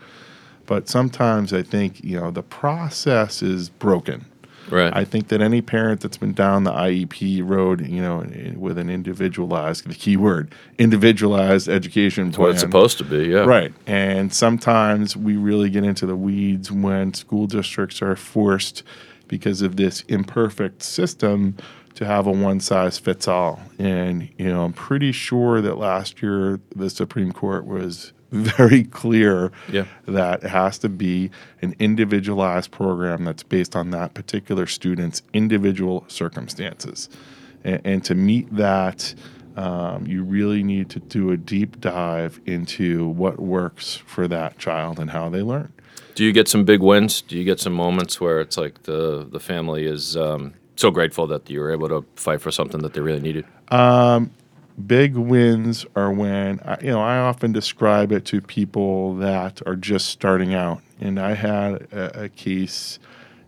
But 0.66 0.88
sometimes 0.88 1.52
I 1.52 1.62
think 1.62 2.02
you 2.02 2.18
know 2.18 2.30
the 2.30 2.42
process 2.42 3.42
is 3.42 3.68
broken. 3.68 4.26
Right. 4.70 4.96
I 4.96 5.04
think 5.04 5.28
that 5.28 5.42
any 5.42 5.60
parent 5.60 6.00
that's 6.00 6.16
been 6.16 6.32
down 6.32 6.64
the 6.64 6.72
IEP 6.72 7.46
road, 7.46 7.86
you 7.86 8.00
know, 8.00 8.24
with 8.56 8.78
an 8.78 8.88
individualized, 8.88 9.86
the 9.86 9.94
key 9.94 10.16
word, 10.16 10.54
individualized 10.78 11.68
education 11.68 12.28
That's 12.28 12.38
what 12.38 12.50
it's 12.52 12.60
supposed 12.60 12.96
to 12.96 13.04
be, 13.04 13.26
yeah. 13.26 13.40
Right. 13.40 13.74
And 13.86 14.32
sometimes 14.32 15.18
we 15.18 15.36
really 15.36 15.68
get 15.68 15.84
into 15.84 16.06
the 16.06 16.16
weeds 16.16 16.72
when 16.72 17.12
school 17.12 17.46
districts 17.46 18.00
are 18.00 18.16
forced, 18.16 18.84
because 19.28 19.62
of 19.62 19.76
this 19.76 20.02
imperfect 20.02 20.82
system, 20.82 21.56
to 21.94 22.04
have 22.04 22.26
a 22.26 22.30
one 22.32 22.60
size 22.60 22.98
fits 22.98 23.28
all. 23.28 23.60
And, 23.78 24.28
you 24.38 24.46
know, 24.48 24.64
I'm 24.64 24.72
pretty 24.72 25.12
sure 25.12 25.60
that 25.60 25.76
last 25.78 26.22
year 26.22 26.60
the 26.74 26.90
Supreme 26.90 27.32
Court 27.32 27.66
was 27.66 28.12
very 28.32 28.82
clear 28.84 29.52
Yeah. 29.70 29.84
that 30.06 30.42
it 30.42 30.48
has 30.50 30.78
to 30.78 30.88
be 30.88 31.30
an 31.62 31.74
individualized 31.78 32.70
program 32.72 33.24
that's 33.24 33.44
based 33.44 33.76
on 33.76 33.90
that 33.90 34.14
particular 34.14 34.66
student's 34.66 35.22
individual 35.32 36.04
circumstances. 36.08 37.08
And, 37.62 37.80
and 37.84 38.04
to 38.04 38.14
meet 38.14 38.52
that, 38.54 39.14
um, 39.56 40.04
you 40.08 40.24
really 40.24 40.64
need 40.64 40.90
to 40.90 40.98
do 41.00 41.30
a 41.30 41.36
deep 41.36 41.80
dive 41.80 42.40
into 42.44 43.06
what 43.06 43.38
works 43.38 43.94
for 44.04 44.26
that 44.26 44.58
child 44.58 44.98
and 44.98 45.10
how 45.10 45.28
they 45.28 45.42
learn. 45.42 45.72
Do 46.16 46.24
you 46.24 46.32
get 46.32 46.48
some 46.48 46.64
big 46.64 46.80
wins? 46.80 47.22
Do 47.22 47.38
you 47.38 47.44
get 47.44 47.60
some 47.60 47.72
moments 47.72 48.20
where 48.20 48.40
it's 48.40 48.56
like 48.56 48.82
the 48.84 49.26
the 49.30 49.38
family 49.40 49.84
is 49.86 50.16
um, 50.16 50.54
so 50.76 50.90
grateful 50.90 51.26
that 51.28 51.48
you 51.50 51.60
were 51.60 51.72
able 51.72 51.88
to 51.88 52.04
fight 52.16 52.40
for 52.40 52.50
something 52.50 52.82
that 52.82 52.94
they 52.94 53.00
really 53.00 53.20
needed? 53.20 53.46
Big 54.86 55.14
wins 55.16 55.86
are 55.94 56.12
when 56.12 56.60
I, 56.64 56.78
you 56.80 56.90
know 56.90 57.00
I 57.00 57.18
often 57.18 57.52
describe 57.52 58.10
it 58.10 58.24
to 58.26 58.40
people 58.40 59.14
that 59.16 59.62
are 59.66 59.76
just 59.76 60.08
starting 60.08 60.52
out. 60.52 60.82
And 61.00 61.20
I 61.20 61.34
had 61.34 61.86
a, 61.92 62.24
a 62.24 62.28
case, 62.28 62.98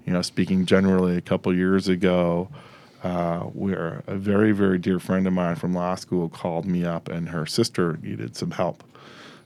you 0.06 0.12
know, 0.12 0.22
speaking 0.22 0.66
generally, 0.66 1.16
a 1.16 1.20
couple 1.20 1.52
years 1.54 1.88
ago, 1.88 2.48
uh, 3.02 3.40
where 3.40 4.04
a 4.06 4.16
very 4.16 4.52
very 4.52 4.78
dear 4.78 5.00
friend 5.00 5.26
of 5.26 5.32
mine 5.32 5.56
from 5.56 5.74
law 5.74 5.96
school 5.96 6.28
called 6.28 6.64
me 6.64 6.84
up, 6.84 7.08
and 7.08 7.28
her 7.30 7.44
sister 7.44 7.98
needed 8.02 8.36
some 8.36 8.52
help. 8.52 8.84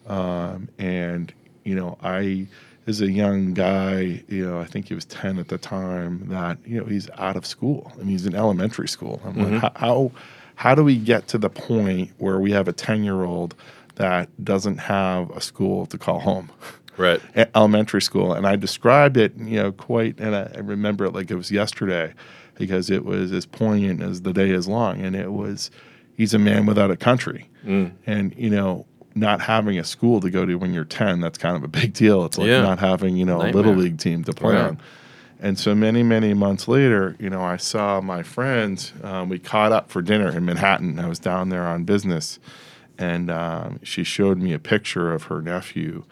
Um, 0.07 0.69
and 0.79 1.33
you 1.65 1.75
know 1.75 1.97
I 2.03 2.49
is 2.87 3.01
a 3.01 3.11
young 3.11 3.55
guy, 3.55 4.23
you 4.29 4.47
know, 4.47 4.59
I 4.59 4.65
think 4.65 4.89
he 4.89 4.95
was 4.95 5.05
10 5.07 5.39
at 5.39 5.49
the 5.49 5.59
time, 5.59 6.29
that, 6.29 6.59
you 6.67 6.81
know, 6.81 6.87
he's 6.87 7.09
out 7.19 7.37
of 7.37 7.47
school. 7.47 7.93
I 7.95 7.99
mean, 7.99 8.09
he's 8.09 8.27
in 8.27 8.35
elementary 8.35 8.89
school. 8.89 9.21
I'm 9.25 9.37
like, 9.37 9.47
mm-hmm. 9.47 9.85
how, 9.85 10.13
how, 10.57 10.75
do 10.75 10.83
we 10.83 10.97
get 10.97 11.29
to 11.29 11.39
the 11.39 11.51
point 11.51 12.11
where 12.19 12.41
we 12.41 12.53
have 12.53 12.69
a 12.69 12.73
10 12.73 13.05
year 13.05 13.23
old 13.23 13.55
that 13.97 14.29
doesn't 14.43 14.79
have 14.79 15.31
a 15.31 15.41
school 15.41 15.87
to 15.87 15.99
call 15.99 16.21
home? 16.21 16.51
Right. 16.97 17.21
elementary 17.55 18.03
school, 18.03 18.33
and 18.33 18.47
I 18.47 18.57
described 18.57 19.17
it, 19.17 19.35
you 19.37 19.63
know, 19.63 19.73
quite, 19.73 20.19
and 20.19 20.35
I, 20.35 20.51
I 20.55 20.59
remember 20.59 21.05
it 21.05 21.13
like 21.13 21.31
it 21.31 21.37
was 21.37 21.51
yesterday, 21.51 22.15
because 22.57 22.91
it 22.91 23.05
was 23.05 23.33
as 23.33 23.47
poignant 23.47 24.03
as 24.03 24.23
the 24.23 24.33
day 24.33 24.51
is 24.51 24.69
long, 24.69 25.01
and 25.01 25.17
it 25.17 25.33
was, 25.33 25.71
he's 26.17 26.35
a 26.35 26.39
man 26.39 26.67
without 26.67 26.91
a 26.91 26.97
country, 26.97 27.49
mm. 27.65 27.93
and 28.07 28.35
you 28.37 28.51
know, 28.51 28.87
not 29.15 29.41
having 29.41 29.79
a 29.79 29.85
school 29.85 30.21
to 30.21 30.31
go 30.31 30.47
to 30.47 30.55
when 30.57 30.73
you're 30.73 30.85
ten, 30.85 31.21
that's 31.21 31.39
kind 31.39 31.57
of 31.57 31.63
a 31.65 31.69
big 31.69 31.93
deal. 31.93 32.25
It's 32.25 32.39
like 32.39 32.49
Yeah. 32.49 32.63
not 32.63 32.79
having, 32.79 33.17
you 33.17 33.25
know, 33.25 33.41
a 33.43 33.51
little 33.53 33.75
league 33.75 33.99
team 33.99 34.23
to 34.25 34.33
play 34.33 34.55
Right. 34.55 34.65
on. 34.69 34.79
And 35.43 35.59
so 35.59 35.75
many, 35.75 36.03
many 36.03 36.35
months 36.35 36.69
later, 36.69 37.17
you 37.19 37.31
know, 37.31 37.43
I 37.43 37.57
saw 37.57 38.01
my 38.03 38.23
friends. 38.23 38.93
Um, 39.03 39.29
we 39.31 39.39
caught 39.39 39.73
up 39.73 39.91
for 39.91 40.03
dinner 40.03 40.29
in 40.31 40.45
Manhattan. 40.45 40.99
I 40.99 41.09
was 41.09 41.19
down 41.19 41.49
there 41.49 41.65
on 41.67 41.85
business, 41.85 42.39
and 42.99 43.31
um, 43.31 43.81
she 43.83 44.05
showed 44.05 44.39
me 44.39 44.53
a 44.53 44.59
picture 44.59 45.13
of 45.13 45.25
her 45.25 45.41
nephew. 45.41 46.05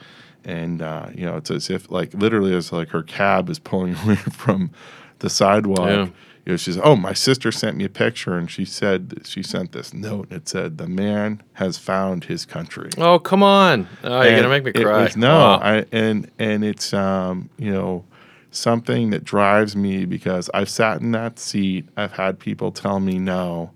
And 0.45 0.81
uh, 0.81 1.09
you 1.15 1.27
know, 1.27 1.37
it's 1.37 1.51
as 1.51 1.69
if 1.69 1.91
like 1.91 2.15
literally, 2.15 2.55
it's 2.55 2.73
like 2.73 2.89
her 2.89 3.03
cab 3.03 3.51
is 3.51 3.59
pulling 3.59 3.95
away 4.05 4.15
from 4.17 4.71
the 5.19 5.29
sidewalk. 5.29 5.89
Yeah. 5.89 6.09
You 6.49 6.55
know, 6.55 6.57
she 6.57 6.73
says, 6.73 6.81
"Oh, 6.83 6.97
my 6.97 7.13
sister 7.13 7.53
sent 7.53 7.77
me 7.77 7.85
a 7.85 7.91
picture, 7.91 8.39
and 8.39 8.51
she 8.51 8.65
said 8.65 9.21
she 9.25 9.43
sent 9.43 9.73
this 9.73 9.93
note. 9.93 10.29
And 10.31 10.39
it 10.41 10.49
said, 10.49 10.79
"The 10.79 10.89
man 10.89 11.43
has 11.53 11.77
found 11.77 12.25
his 12.25 12.47
country." 12.47 12.89
Oh, 12.97 13.19
come 13.19 13.43
on. 13.43 13.87
Oh, 14.03 14.23
you're 14.23 14.31
going 14.31 14.43
to 14.45 14.49
make 14.49 14.65
me 14.65 14.73
cry. 14.73 15.03
was- 15.03 15.15
no, 15.15 15.29
Wow. 15.29 15.61
I, 15.63 15.85
and 15.93 16.31
and 16.39 16.65
it's 16.65 16.95
um, 16.95 17.51
you 17.59 17.71
know 17.71 18.07
something 18.51 19.11
that 19.11 19.25
drives 19.25 19.77
me 19.77 20.07
because 20.07 20.49
I've 20.55 20.71
sat 20.71 21.03
in 21.03 21.13
that 21.13 21.39
seat. 21.39 21.87
I've 21.99 22.13
had 22.13 22.39
people 22.39 22.73
tell 22.73 22.99
me 22.99 23.19
no. 23.19 23.71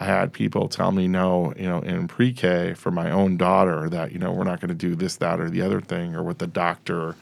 I 0.00 0.04
had 0.06 0.32
people 0.32 0.66
tell 0.68 0.90
me 0.90 1.06
no, 1.06 1.54
you 1.56 1.66
know, 1.66 1.78
in 1.78 2.08
pre-K 2.08 2.74
for 2.74 2.90
my 2.90 3.08
own 3.08 3.36
daughter 3.36 3.88
that 3.88 4.10
you 4.10 4.18
know 4.18 4.32
we're 4.32 4.42
not 4.42 4.60
going 4.60 4.70
to 4.70 4.74
do 4.74 4.96
this, 4.96 5.14
that, 5.18 5.38
or 5.38 5.48
the 5.48 5.62
other 5.62 5.80
thing, 5.80 6.16
or 6.16 6.24
what 6.24 6.40
the 6.40 6.48
doctor 6.48 7.14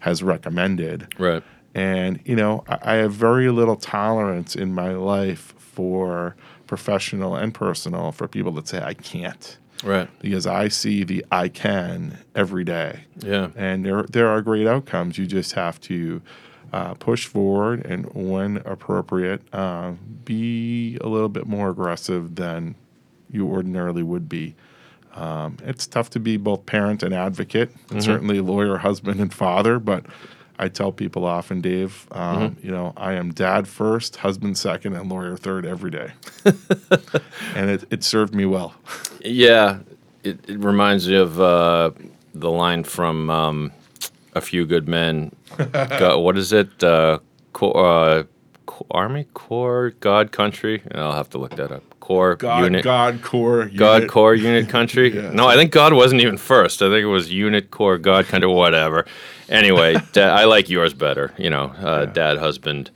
has 0.00 0.20
recommended. 0.20 1.14
right. 1.16 1.44
And, 1.74 2.20
you 2.24 2.34
know, 2.36 2.64
I, 2.68 2.78
I 2.82 2.94
have 2.96 3.12
very 3.12 3.50
little 3.50 3.76
tolerance 3.76 4.56
in 4.56 4.74
my 4.74 4.92
life 4.92 5.54
for 5.58 6.34
professional 6.66 7.36
and 7.36 7.54
personal 7.54 8.12
for 8.12 8.28
people 8.28 8.52
that 8.52 8.68
say 8.68 8.82
I 8.82 8.94
can't 8.94 9.58
Right. 9.84 10.08
because 10.20 10.44
I 10.46 10.68
see 10.68 11.04
the 11.04 11.24
I 11.30 11.48
can 11.48 12.18
every 12.34 12.64
day. 12.64 13.04
Yeah. 13.20 13.48
And 13.56 13.84
there, 13.86 14.02
there 14.02 14.28
are 14.28 14.42
great 14.42 14.66
outcomes. 14.66 15.18
You 15.18 15.26
just 15.26 15.52
have 15.52 15.80
to 15.82 16.20
uh, 16.72 16.94
push 16.94 17.26
forward 17.26 17.86
and, 17.86 18.06
when 18.12 18.56
appropriate, 18.66 19.42
uh, 19.54 19.92
be 20.24 20.98
a 21.00 21.08
little 21.08 21.28
bit 21.28 21.46
more 21.46 21.70
aggressive 21.70 22.34
than 22.34 22.74
you 23.30 23.46
ordinarily 23.46 24.02
would 24.02 24.28
be. 24.28 24.56
Um, 25.14 25.56
it's 25.64 25.86
tough 25.86 26.10
to 26.10 26.20
be 26.20 26.36
both 26.36 26.66
parent 26.66 27.02
and 27.02 27.14
advocate, 27.14 27.70
and 27.90 28.02
certainly 28.02 28.40
lawyer, 28.40 28.78
husband, 28.78 29.20
and 29.20 29.32
father. 29.32 29.78
But 29.78 30.04
I 30.58 30.68
tell 30.68 30.90
people 30.92 31.24
often, 31.24 31.60
Dave, 31.60 32.06
um, 32.12 32.56
you 32.62 32.70
know, 32.70 32.92
I 32.96 33.12
am 33.14 33.32
dad 33.32 33.68
first, 33.68 34.16
husband 34.16 34.58
second, 34.58 34.94
and 34.94 35.08
lawyer 35.10 35.36
third 35.36 35.64
every 35.64 35.90
day, 35.90 36.12
and 37.54 37.70
it, 37.70 37.84
it 37.90 38.04
served 38.04 38.34
me 38.34 38.44
well. 38.44 38.74
Yeah, 39.24 39.78
it, 40.24 40.38
it 40.48 40.58
reminds 40.58 41.08
me 41.08 41.16
of 41.16 41.40
uh, 41.40 41.90
the 42.34 42.50
line 42.50 42.84
from 42.84 43.30
um, 43.30 43.72
A 44.34 44.40
Few 44.40 44.66
Good 44.66 44.88
Men. 44.88 45.32
Go, 45.98 46.18
what 46.20 46.36
is 46.36 46.52
it? 46.52 46.82
Uh, 46.82 47.18
co- 47.52 47.72
uh, 47.72 48.22
co- 48.66 48.86
Army 48.90 49.26
Corps, 49.34 49.90
God 50.00 50.32
Country. 50.32 50.82
I'll 50.94 51.12
have 51.12 51.30
to 51.30 51.38
look 51.38 51.56
that 51.56 51.70
up. 51.72 51.82
Corps 52.00 52.36
God, 52.36 52.64
Unit. 52.64 52.84
God, 52.84 53.22
core, 53.22 53.66
God 53.66 53.94
unit. 53.96 54.10
Corps 54.10 54.34
Unit 54.34 54.68
Country. 54.68 55.14
Yeah. 55.14 55.30
No, 55.30 55.46
I 55.46 55.56
think 55.56 55.72
God 55.72 55.92
wasn't 55.92 56.22
even 56.22 56.36
first. 56.38 56.80
I 56.80 56.88
think 56.88 57.02
it 57.02 57.06
was 57.06 57.30
Unit 57.30 57.70
Corps 57.70 57.98
God 57.98 58.26
Country, 58.26 58.48
whatever. 58.50 59.04
Anyway, 59.48 59.96
da- 60.12 60.34
I 60.34 60.44
like 60.44 60.68
yours 60.68 60.94
better. 60.94 61.32
You 61.38 61.50
know, 61.50 61.64
uh, 61.78 62.04
dad, 62.06 62.38
husband, 62.38 62.90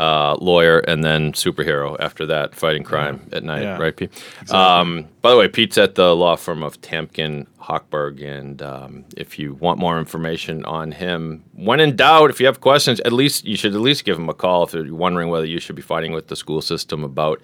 uh, 0.00 0.34
lawyer, 0.40 0.80
and 0.80 1.04
then 1.04 1.32
superhero 1.32 1.96
after 2.00 2.26
that, 2.26 2.54
fighting 2.54 2.82
crime 2.82 3.28
at 3.32 3.44
night, 3.44 3.62
Yeah. 3.62 3.78
right, 3.78 3.96
Pete? 3.96 4.10
Um, 4.52 5.06
by 5.22 5.30
the 5.30 5.36
way, 5.36 5.46
Pete's 5.46 5.78
at 5.78 5.94
the 5.94 6.16
law 6.16 6.34
firm 6.34 6.64
of 6.64 6.80
Tamkin 6.80 7.46
Hochberg, 7.62 8.20
and 8.20 8.60
um, 8.60 9.04
if 9.16 9.38
you 9.38 9.54
want 9.54 9.78
more 9.78 9.96
information 9.98 10.64
on 10.64 10.90
him, 10.90 11.44
when 11.54 11.78
in 11.78 11.94
doubt, 11.94 12.30
if 12.30 12.40
you 12.40 12.46
have 12.46 12.60
questions, 12.60 12.98
at 13.00 13.12
least 13.12 13.44
you 13.44 13.56
should 13.56 13.72
at 13.74 13.80
least 13.80 14.04
give 14.04 14.18
him 14.18 14.28
a 14.28 14.34
call 14.34 14.64
if 14.64 14.74
you're 14.74 14.92
wondering 14.92 15.28
whether 15.28 15.46
you 15.46 15.60
should 15.60 15.76
be 15.76 15.82
fighting 15.82 16.10
with 16.12 16.26
the 16.26 16.34
school 16.36 16.60
system 16.60 17.04
about 17.04 17.40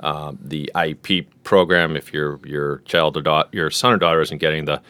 um, 0.00 0.38
the 0.44 0.70
IEP 0.74 1.26
program. 1.42 1.96
If 1.96 2.12
your 2.12 2.38
your 2.44 2.82
child 2.84 3.16
or 3.16 3.22
daughter, 3.22 3.48
your 3.52 3.70
son 3.70 3.92
or 3.94 3.96
daughter 3.96 4.20
isn't 4.20 4.38
getting 4.38 4.66
the 4.66 4.82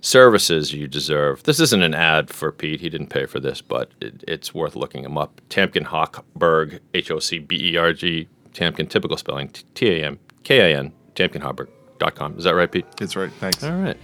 services 0.00 0.72
you 0.72 0.86
deserve. 0.86 1.42
This 1.44 1.60
isn't 1.60 1.82
an 1.82 1.94
ad 1.94 2.30
for 2.30 2.52
Pete. 2.52 2.80
He 2.80 2.88
didn't 2.88 3.08
pay 3.08 3.26
for 3.26 3.40
this, 3.40 3.60
but 3.60 3.90
it, 4.00 4.24
it's 4.26 4.54
worth 4.54 4.76
looking 4.76 5.04
him 5.04 5.18
up. 5.18 5.40
Tamkin 5.48 5.84
Hochberg, 5.84 6.80
H 6.94 7.10
O 7.10 7.18
C 7.18 7.38
B 7.38 7.72
E 7.72 7.76
R 7.76 7.92
G, 7.92 8.28
Tamkin, 8.52 8.88
typical 8.88 9.16
spelling, 9.16 9.48
T 9.74 9.88
A 9.88 10.06
M 10.06 10.18
K 10.44 10.72
A 10.72 10.78
N, 10.78 10.92
tamkinhochberg.com. 11.14 12.38
Is 12.38 12.44
that 12.44 12.54
right, 12.54 12.70
Pete? 12.70 12.86
It's 13.00 13.16
right. 13.16 13.32
Thanks. 13.32 13.62
All 13.64 13.72
right. 13.72 13.96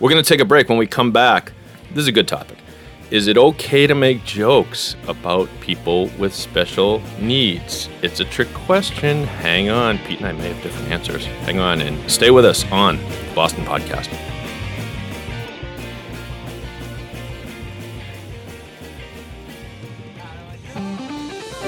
We're 0.00 0.10
going 0.10 0.22
to 0.22 0.28
take 0.28 0.40
a 0.40 0.44
break. 0.44 0.68
When 0.68 0.78
we 0.78 0.86
come 0.86 1.10
back, 1.12 1.52
this 1.90 2.02
is 2.02 2.08
a 2.08 2.12
good 2.12 2.28
topic. 2.28 2.58
Is 3.10 3.28
it 3.28 3.38
okay 3.38 3.86
to 3.86 3.94
make 3.94 4.24
jokes 4.24 4.96
about 5.06 5.48
people 5.60 6.08
with 6.18 6.34
special 6.34 7.00
needs? 7.20 7.88
It's 8.02 8.18
a 8.18 8.24
trick 8.24 8.52
question. 8.52 9.24
Hang 9.24 9.70
on. 9.70 9.98
Pete 9.98 10.18
and 10.18 10.26
I 10.26 10.32
may 10.32 10.52
have 10.52 10.62
different 10.62 10.90
answers. 10.90 11.24
Hang 11.24 11.60
on 11.60 11.80
and 11.80 12.10
stay 12.10 12.30
with 12.30 12.44
us 12.44 12.64
on 12.72 12.98
Boston 13.34 13.64
Podcast. 13.64 14.25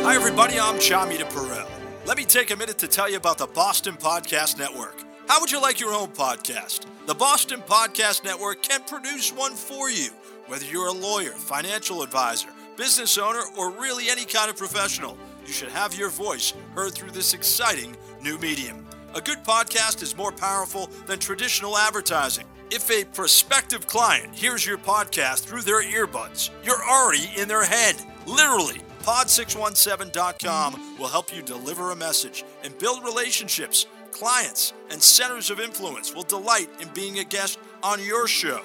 Hi, 0.08 0.14
everybody. 0.14 0.58
I'm 0.58 0.78
Chamita 0.78 1.26
Perel. 1.26 1.68
Let 2.06 2.16
me 2.16 2.24
take 2.24 2.50
a 2.50 2.56
minute 2.56 2.78
to 2.78 2.88
tell 2.88 3.10
you 3.10 3.18
about 3.18 3.36
the 3.36 3.46
Boston 3.46 3.94
Podcast 3.94 4.58
Network. 4.58 5.04
How 5.28 5.38
would 5.38 5.52
you 5.52 5.60
like 5.60 5.80
your 5.80 5.92
own 5.92 6.08
podcast? 6.08 6.86
The 7.04 7.14
Boston 7.14 7.60
Podcast 7.60 8.24
Network 8.24 8.62
can 8.62 8.80
produce 8.84 9.30
one 9.30 9.52
for 9.52 9.90
you. 9.90 10.08
Whether 10.46 10.64
you're 10.64 10.86
a 10.86 10.92
lawyer, 10.92 11.32
financial 11.32 12.02
advisor, 12.02 12.48
business 12.74 13.18
owner, 13.18 13.42
or 13.58 13.70
really 13.70 14.08
any 14.08 14.24
kind 14.24 14.48
of 14.48 14.56
professional, 14.56 15.18
you 15.46 15.52
should 15.52 15.68
have 15.68 15.94
your 15.94 16.08
voice 16.08 16.54
heard 16.74 16.94
through 16.94 17.10
this 17.10 17.34
exciting 17.34 17.94
new 18.22 18.38
medium. 18.38 18.86
A 19.14 19.20
good 19.20 19.44
podcast 19.44 20.02
is 20.02 20.16
more 20.16 20.32
powerful 20.32 20.86
than 21.06 21.18
traditional 21.18 21.76
advertising. 21.76 22.46
If 22.70 22.90
a 22.90 23.04
prospective 23.04 23.86
client 23.86 24.34
hears 24.34 24.64
your 24.64 24.78
podcast 24.78 25.44
through 25.44 25.62
their 25.62 25.82
earbuds, 25.82 26.48
you're 26.64 26.82
already 26.82 27.28
in 27.36 27.46
their 27.46 27.66
head. 27.66 27.96
Literally, 28.26 28.80
pod617.com 29.00 30.96
will 30.98 31.08
help 31.08 31.34
you 31.34 31.42
deliver 31.42 31.90
a 31.90 31.96
message 31.96 32.44
and 32.62 32.76
build 32.78 33.04
relationships. 33.04 33.86
Clients 34.10 34.72
and 34.90 35.02
centers 35.02 35.50
of 35.50 35.60
influence 35.60 36.14
will 36.14 36.22
delight 36.22 36.68
in 36.80 36.88
being 36.88 37.18
a 37.18 37.24
guest 37.24 37.58
on 37.82 38.02
your 38.02 38.26
show. 38.26 38.60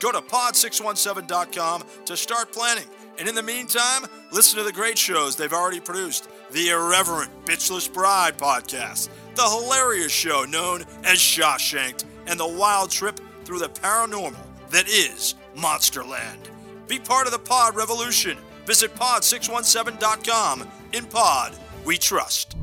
Go 0.00 0.12
to 0.12 0.20
pod617.com 0.20 1.84
to 2.04 2.16
start 2.16 2.52
planning. 2.52 2.86
And 3.18 3.28
in 3.28 3.34
the 3.34 3.42
meantime, 3.42 4.06
listen 4.30 4.58
to 4.58 4.64
the 4.64 4.72
great 4.72 4.96
shows 4.96 5.34
they've 5.34 5.52
already 5.52 5.80
produced 5.80 6.28
the 6.52 6.70
Irreverent 6.70 7.30
Bitchless 7.44 7.92
Bride 7.92 8.38
podcast, 8.38 9.08
the 9.34 9.42
hilarious 9.42 10.12
show 10.12 10.44
known 10.44 10.82
as 11.04 11.18
Shawshanked, 11.18 12.04
and 12.26 12.38
the 12.38 12.46
wild 12.46 12.90
trip 12.90 13.18
through 13.44 13.58
the 13.58 13.68
paranormal 13.68 14.36
that 14.70 14.88
is 14.88 15.34
Monsterland. 15.56 16.38
Be 16.86 16.98
part 16.98 17.26
of 17.26 17.32
the 17.32 17.38
pod 17.38 17.74
revolution. 17.74 18.38
Visit 18.68 18.94
pod617.com. 18.96 20.68
In 20.92 21.06
pod, 21.06 21.56
we 21.86 21.96
trust. 21.96 22.54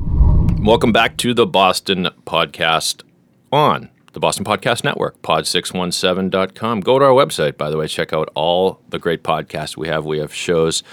Welcome 0.59 0.91
back 0.91 1.17
to 1.17 1.33
the 1.33 1.47
Boston 1.47 2.09
Podcast 2.27 3.01
on 3.51 3.89
the 4.13 4.19
Boston 4.19 4.45
Podcast 4.45 4.83
Network, 4.83 5.19
pod617.com. 5.23 6.81
Go 6.81 6.99
to 6.99 7.05
our 7.05 7.11
website, 7.11 7.57
by 7.57 7.71
the 7.71 7.77
way, 7.77 7.87
check 7.87 8.13
out 8.13 8.29
all 8.35 8.81
the 8.89 8.99
great 8.99 9.23
podcasts 9.23 9.75
we 9.75 9.87
have. 9.87 10.05
We 10.05 10.19
have 10.19 10.31
shows 10.31 10.83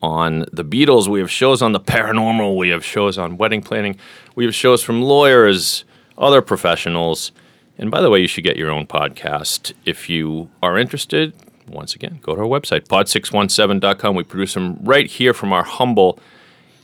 on 0.00 0.46
the 0.52 0.64
Beatles, 0.64 1.08
we 1.08 1.18
have 1.18 1.30
shows 1.30 1.60
on 1.60 1.72
the 1.72 1.80
paranormal, 1.80 2.56
we 2.56 2.68
have 2.68 2.84
shows 2.84 3.18
on 3.18 3.38
wedding 3.38 3.62
planning, 3.62 3.96
we 4.36 4.44
have 4.44 4.54
shows 4.54 4.80
from 4.80 5.02
lawyers, 5.02 5.84
other 6.16 6.40
professionals. 6.40 7.32
And 7.78 7.90
by 7.90 8.00
the 8.00 8.10
way, 8.10 8.20
you 8.20 8.28
should 8.28 8.44
get 8.44 8.56
your 8.56 8.70
own 8.70 8.86
podcast 8.86 9.72
if 9.84 10.08
you 10.08 10.50
are 10.62 10.78
interested. 10.78 11.32
Once 11.72 11.94
again, 11.94 12.20
go 12.22 12.34
to 12.34 12.42
our 12.42 12.46
website, 12.46 12.86
pod617.com. 12.88 14.14
We 14.14 14.22
produce 14.22 14.54
them 14.54 14.78
right 14.82 15.06
here 15.06 15.34
from 15.34 15.52
our 15.52 15.64
humble 15.64 16.18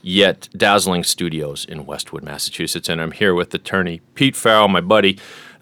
yet 0.02 0.48
dazzling 0.56 1.04
studios 1.04 1.64
in 1.64 1.86
Westwood, 1.86 2.22
Massachusetts. 2.22 2.88
And 2.88 3.00
I'm 3.00 3.12
here 3.12 3.34
with 3.34 3.52
attorney 3.54 4.00
Pete 4.14 4.36
Farrell, 4.36 4.68
my 4.68 4.80
buddy. 4.80 5.18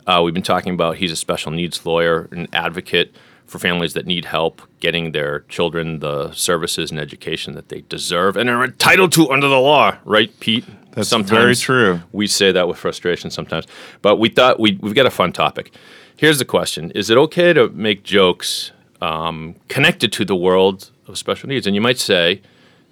Uh, 0.06 0.20
we've 0.24 0.34
been 0.34 0.42
talking 0.42 0.72
about 0.72 0.96
he's 0.96 1.10
a 1.10 1.16
special 1.16 1.50
needs 1.50 1.84
lawyer, 1.84 2.28
an 2.30 2.46
advocate 2.52 3.14
for 3.46 3.58
families 3.58 3.94
that 3.94 4.06
need 4.06 4.24
help 4.24 4.62
getting 4.80 5.12
their 5.12 5.40
children 5.48 6.00
the 6.00 6.32
services 6.32 6.90
and 6.90 6.98
education 6.98 7.54
that 7.54 7.68
they 7.68 7.82
deserve 7.82 8.36
and 8.36 8.50
are 8.50 8.64
entitled 8.64 9.12
to 9.12 9.30
under 9.30 9.48
the 9.48 9.58
law, 9.58 9.96
right, 10.04 10.38
Pete? 10.40 10.64
That's 10.92 11.08
sometimes 11.08 11.30
very 11.30 11.54
true. 11.54 12.00
We 12.12 12.26
say 12.26 12.52
that 12.52 12.66
with 12.66 12.78
frustration 12.78 13.30
sometimes, 13.30 13.66
but 14.02 14.16
we 14.16 14.28
thought 14.30 14.58
we, 14.58 14.78
we've 14.80 14.94
got 14.94 15.06
a 15.06 15.10
fun 15.10 15.32
topic. 15.32 15.72
Here's 16.16 16.38
the 16.38 16.44
question 16.44 16.90
Is 16.92 17.10
it 17.10 17.18
okay 17.18 17.52
to 17.52 17.68
make 17.70 18.02
jokes 18.02 18.72
um, 19.00 19.54
connected 19.68 20.12
to 20.12 20.24
the 20.24 20.36
world 20.36 20.90
of 21.06 21.18
special 21.18 21.48
needs? 21.48 21.66
And 21.66 21.74
you 21.74 21.80
might 21.80 21.98
say, 21.98 22.40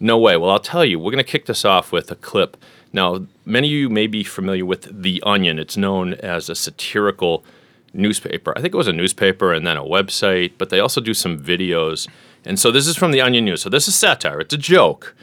no 0.00 0.18
way. 0.18 0.36
Well, 0.36 0.50
I'll 0.50 0.58
tell 0.58 0.84
you, 0.84 0.98
we're 0.98 1.12
going 1.12 1.24
to 1.24 1.30
kick 1.30 1.46
this 1.46 1.64
off 1.64 1.92
with 1.92 2.10
a 2.10 2.16
clip. 2.16 2.56
Now, 2.92 3.26
many 3.44 3.68
of 3.68 3.72
you 3.72 3.88
may 3.88 4.06
be 4.06 4.24
familiar 4.24 4.64
with 4.64 5.02
The 5.02 5.22
Onion. 5.24 5.58
It's 5.58 5.76
known 5.76 6.14
as 6.14 6.48
a 6.48 6.54
satirical 6.54 7.44
newspaper. 7.92 8.52
I 8.56 8.60
think 8.60 8.74
it 8.74 8.76
was 8.76 8.88
a 8.88 8.92
newspaper 8.92 9.52
and 9.52 9.66
then 9.66 9.76
a 9.76 9.82
website, 9.82 10.52
but 10.58 10.70
they 10.70 10.80
also 10.80 11.00
do 11.00 11.14
some 11.14 11.38
videos. 11.38 12.08
And 12.44 12.58
so 12.58 12.70
this 12.70 12.86
is 12.86 12.96
from 12.96 13.12
The 13.12 13.20
Onion 13.20 13.44
News. 13.44 13.62
So 13.62 13.70
this 13.70 13.88
is 13.88 13.94
satire. 13.94 14.40
It's 14.40 14.54
a 14.54 14.58
joke. 14.58 15.14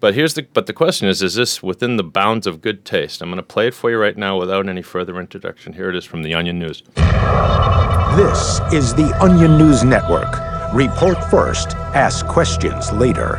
But 0.00 0.14
here's 0.14 0.34
the 0.34 0.42
but 0.42 0.66
the 0.66 0.72
question 0.72 1.08
is 1.08 1.22
is 1.22 1.34
this 1.34 1.60
within 1.60 1.96
the 1.96 2.04
bounds 2.04 2.46
of 2.46 2.60
good 2.60 2.84
taste? 2.84 3.20
I'm 3.20 3.30
going 3.30 3.38
to 3.38 3.42
play 3.42 3.66
it 3.66 3.74
for 3.74 3.90
you 3.90 3.98
right 3.98 4.16
now 4.16 4.38
without 4.38 4.68
any 4.68 4.82
further 4.82 5.18
introduction. 5.18 5.72
Here 5.72 5.90
it 5.90 5.96
is 5.96 6.04
from 6.04 6.22
The 6.22 6.34
Onion 6.34 6.60
News. 6.60 6.84
This 6.94 8.60
is 8.72 8.94
the 8.94 9.12
Onion 9.20 9.58
News 9.58 9.82
Network. 9.82 10.38
Report 10.72 11.22
first, 11.24 11.70
ask 11.94 12.26
questions 12.26 12.92
later. 12.92 13.38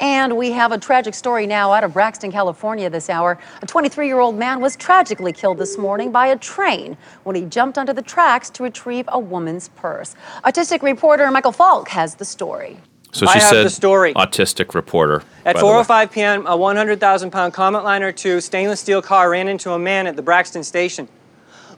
And 0.00 0.36
we 0.36 0.52
have 0.52 0.70
a 0.70 0.78
tragic 0.78 1.14
story 1.14 1.48
now 1.48 1.72
out 1.72 1.82
of 1.82 1.94
Braxton, 1.94 2.30
California 2.30 2.88
this 2.88 3.10
hour. 3.10 3.38
A 3.60 3.66
23 3.66 4.06
year 4.06 4.20
old 4.20 4.36
man 4.36 4.60
was 4.60 4.76
tragically 4.76 5.32
killed 5.32 5.58
this 5.58 5.76
morning 5.76 6.12
by 6.12 6.28
a 6.28 6.38
train 6.38 6.96
when 7.24 7.34
he 7.34 7.42
jumped 7.42 7.76
onto 7.76 7.92
the 7.92 8.02
tracks 8.02 8.50
to 8.50 8.62
retrieve 8.62 9.06
a 9.08 9.18
woman's 9.18 9.68
purse. 9.70 10.14
Autistic 10.44 10.82
reporter 10.82 11.28
Michael 11.32 11.52
Falk 11.52 11.88
has 11.88 12.14
the 12.14 12.24
story. 12.24 12.78
So 13.12 13.26
I 13.26 13.34
she 13.34 13.38
have 13.40 13.50
said 13.50 13.66
the 13.66 13.70
story. 13.70 14.14
autistic 14.14 14.74
reporter. 14.74 15.22
At 15.44 15.54
by 15.54 15.60
the 15.60 15.66
oh 15.66 15.78
way. 15.78 15.84
4:05 15.84 16.12
p.m., 16.12 16.46
a 16.46 16.56
100,000 16.56 17.30
pound 17.30 17.54
Comet 17.54 17.84
Liner 17.84 18.12
2 18.12 18.40
stainless 18.40 18.80
steel 18.80 19.00
car 19.00 19.30
ran 19.30 19.48
into 19.48 19.72
a 19.72 19.78
man 19.78 20.06
at 20.06 20.16
the 20.16 20.22
Braxton 20.22 20.62
station. 20.62 21.08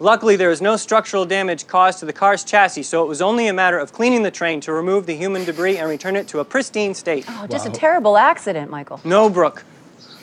Luckily, 0.02 0.34
there 0.34 0.48
was 0.48 0.62
no 0.62 0.76
structural 0.76 1.26
damage 1.26 1.66
caused 1.66 1.98
to 1.98 2.06
the 2.06 2.12
car's 2.12 2.42
chassis, 2.42 2.84
so 2.84 3.04
it 3.04 3.06
was 3.06 3.20
only 3.20 3.48
a 3.48 3.52
matter 3.52 3.78
of 3.78 3.92
cleaning 3.92 4.22
the 4.22 4.30
train 4.30 4.58
to 4.62 4.72
remove 4.72 5.04
the 5.04 5.14
human 5.14 5.44
debris 5.44 5.76
and 5.76 5.90
return 5.90 6.16
it 6.16 6.26
to 6.28 6.40
a 6.40 6.44
pristine 6.44 6.94
state. 6.94 7.26
Oh, 7.28 7.46
just 7.46 7.66
a 7.66 7.70
terrible 7.70 8.16
accident, 8.16 8.70
Michael. 8.70 8.98
No, 9.04 9.28
Brooke. 9.28 9.62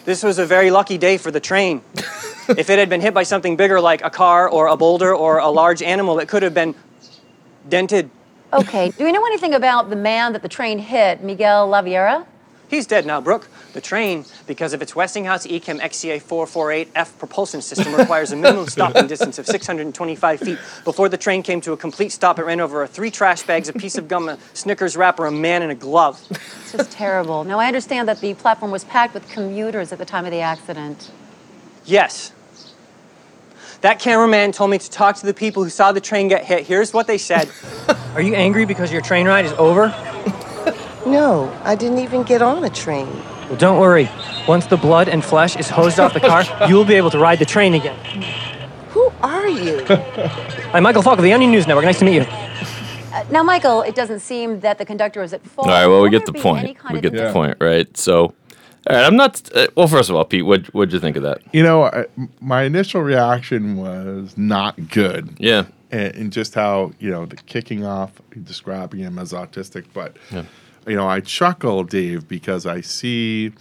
This 0.03 0.23
was 0.23 0.39
a 0.39 0.45
very 0.47 0.71
lucky 0.71 0.97
day 0.97 1.17
for 1.17 1.29
the 1.29 1.39
train. 1.39 1.81
if 2.49 2.69
it 2.71 2.79
had 2.79 2.89
been 2.89 3.01
hit 3.01 3.13
by 3.13 3.23
something 3.23 3.55
bigger 3.55 3.79
like 3.79 4.03
a 4.03 4.09
car 4.09 4.49
or 4.49 4.67
a 4.67 4.75
boulder 4.75 5.13
or 5.13 5.37
a 5.37 5.49
large 5.49 5.83
animal, 5.83 6.17
it 6.19 6.27
could 6.27 6.41
have 6.41 6.55
been 6.55 6.73
dented. 7.69 8.09
Okay, 8.53 8.91
do 8.91 9.03
we 9.03 9.11
know 9.11 9.25
anything 9.25 9.53
about 9.53 9.89
the 9.89 9.95
man 9.95 10.31
that 10.33 10.41
the 10.41 10.47
train 10.47 10.79
hit, 10.79 11.21
Miguel 11.21 11.67
Laviera? 11.67 12.25
He's 12.69 12.87
dead 12.87 13.05
now, 13.05 13.21
Brooke. 13.21 13.47
The 13.73 13.81
train, 13.81 14.25
because 14.45 14.73
of 14.73 14.81
its 14.81 14.95
Westinghouse 14.95 15.45
E 15.45 15.59
Echem 15.59 15.79
XCA 15.79 16.21
448F 16.21 17.17
propulsion 17.17 17.61
system, 17.61 17.93
requires 17.93 18.31
a 18.31 18.35
minimum 18.35 18.67
stopping 18.69 19.07
distance 19.07 19.37
of 19.37 19.45
625 19.45 20.39
feet. 20.39 20.57
Before 20.83 21.07
the 21.09 21.17
train 21.17 21.43
came 21.43 21.61
to 21.61 21.73
a 21.73 21.77
complete 21.77 22.11
stop, 22.11 22.39
it 22.39 22.43
ran 22.43 22.59
over 22.59 22.85
three 22.87 23.11
trash 23.11 23.43
bags, 23.43 23.69
a 23.69 23.73
piece 23.73 23.97
of 23.97 24.07
gum, 24.07 24.29
a 24.29 24.37
Snickers 24.53 24.97
wrapper, 24.97 25.25
a 25.25 25.31
man, 25.31 25.61
and 25.61 25.71
a 25.71 25.75
glove. 25.75 26.21
This 26.29 26.75
is 26.75 26.87
terrible. 26.87 27.43
Now, 27.43 27.59
I 27.59 27.67
understand 27.67 28.07
that 28.07 28.19
the 28.19 28.33
platform 28.33 28.71
was 28.71 28.83
packed 28.85 29.13
with 29.13 29.29
commuters 29.29 29.91
at 29.91 29.97
the 29.97 30.05
time 30.05 30.25
of 30.25 30.31
the 30.31 30.41
accident. 30.41 31.11
Yes. 31.85 32.33
That 33.81 33.99
cameraman 33.99 34.51
told 34.51 34.71
me 34.71 34.79
to 34.79 34.89
talk 34.89 35.17
to 35.17 35.25
the 35.25 35.33
people 35.33 35.63
who 35.63 35.69
saw 35.69 35.91
the 35.91 36.01
train 36.01 36.27
get 36.27 36.43
hit. 36.43 36.65
Here's 36.65 36.93
what 36.93 37.05
they 37.07 37.17
said 37.17 37.49
Are 38.15 38.21
you 38.21 38.33
angry 38.33 38.65
because 38.65 38.91
your 38.91 39.01
train 39.01 39.27
ride 39.27 39.45
is 39.45 39.53
over? 39.53 39.93
No, 41.07 41.49
I 41.63 41.75
didn't 41.75 41.99
even 41.99 42.23
get 42.23 42.41
on 42.41 42.65
a 42.65 42.69
train. 42.69 43.07
Well, 43.47 43.55
don't 43.55 43.79
worry. 43.79 44.09
Once 44.45 44.65
the 44.65 44.75
blood 44.75 45.07
and 45.07 45.23
flesh 45.23 45.55
is 45.55 45.69
hosed 45.69 46.01
off 46.01 46.13
the 46.13 46.19
car, 46.19 46.43
you'll 46.67 46.83
be 46.83 46.95
able 46.95 47.09
to 47.11 47.17
ride 47.17 47.39
the 47.39 47.45
train 47.45 47.75
again. 47.75 47.97
Who 48.89 49.09
are 49.21 49.47
you? 49.47 49.85
I'm 50.73 50.83
Michael 50.83 51.01
Falk 51.01 51.17
of 51.17 51.23
the 51.23 51.31
Onion 51.31 51.51
News 51.51 51.65
Network. 51.65 51.85
Nice 51.85 51.99
to 51.99 52.05
meet 52.05 52.15
you. 52.15 52.21
Uh, 52.23 53.23
now, 53.31 53.41
Michael, 53.41 53.83
it 53.83 53.95
doesn't 53.95 54.19
seem 54.19 54.59
that 54.59 54.79
the 54.79 54.85
conductor 54.85 55.21
was 55.21 55.31
at 55.31 55.41
fault. 55.47 55.69
All 55.69 55.73
right, 55.73 55.87
well, 55.87 56.01
we 56.01 56.09
get 56.09 56.25
the 56.25 56.33
point. 56.33 56.77
We 56.91 56.97
of 56.97 57.01
get 57.01 57.13
the 57.13 57.31
point, 57.31 57.55
right? 57.61 57.95
So, 57.95 58.33
all 58.89 58.95
right, 58.95 59.05
I'm 59.05 59.15
not. 59.15 59.49
Uh, 59.55 59.67
well, 59.75 59.87
first 59.87 60.09
of 60.09 60.15
all, 60.15 60.25
Pete, 60.25 60.45
what 60.45 60.65
what'd 60.73 60.93
you 60.93 60.99
think 60.99 61.17
of 61.17 61.23
that? 61.23 61.41
You 61.53 61.63
know, 61.63 61.85
I, 61.85 62.05
my 62.39 62.63
initial 62.63 63.01
reaction 63.01 63.77
was 63.77 64.37
not 64.37 64.89
good. 64.89 65.35
Yeah, 65.39 65.65
and, 65.91 66.15
and 66.15 66.33
just 66.33 66.53
how 66.55 66.91
you 66.99 67.09
know 67.09 67.25
the 67.25 67.35
kicking 67.35 67.85
off 67.85 68.11
describing 68.43 68.99
him 68.99 69.17
as 69.17 69.33
autistic 69.33 69.85
but 69.93 70.15
you 70.85 70.95
know 70.95 71.07
i 71.07 71.19
chuckle 71.19 71.83
dave 71.83 72.27
because 72.27 72.65
i 72.65 72.81
see 72.81 73.51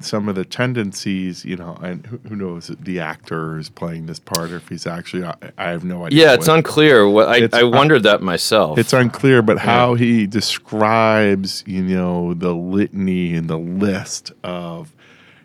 some 0.00 0.28
of 0.28 0.34
the 0.34 0.44
tendencies 0.44 1.44
you 1.44 1.56
know 1.56 1.78
and 1.82 2.06
who, 2.06 2.18
who 2.28 2.36
knows 2.36 2.68
the 2.80 2.98
actor 3.00 3.58
is 3.58 3.68
playing 3.68 4.06
this 4.06 4.18
part 4.18 4.50
or 4.50 4.56
if 4.56 4.68
he's 4.68 4.86
actually 4.86 5.24
i, 5.24 5.34
I 5.58 5.70
have 5.70 5.84
no 5.84 6.06
idea 6.06 6.26
yeah, 6.26 6.34
it's 6.34 6.48
what- 6.48 6.56
unclear. 6.58 7.08
What 7.08 7.28
I, 7.28 7.48
I 7.52 7.62
un- 7.64 7.70
wondered 7.72 8.02
that 8.04 8.22
myself. 8.22 8.78
it's 8.78 8.92
unclear 8.92 9.42
but 9.42 9.58
how 9.58 9.94
he 9.94 10.26
describes 10.26 11.62
you 11.66 11.82
know 11.82 12.34
the 12.34 12.54
litany 12.54 13.34
and 13.34 13.48
the 13.48 13.58
list 13.58 14.32
of 14.42 14.92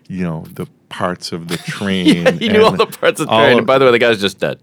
you 0.08 0.24
know 0.24 0.44
the 0.54 0.66
parts 0.88 1.32
of 1.32 1.48
the 1.48 1.56
train 1.76 2.06
yeah, 2.24 2.30
he 2.32 2.48
knew 2.48 2.64
all 2.64 2.72
the 2.76 2.86
parts 2.86 3.20
of 3.20 3.26
the 3.28 3.32
train. 3.36 3.52
of- 3.52 3.58
And 3.58 3.66
by 3.66 3.78
the 3.78 3.84
way, 3.84 3.90
the 3.90 3.98
guy's 3.98 4.20
just 4.20 4.38
dead. 4.40 4.58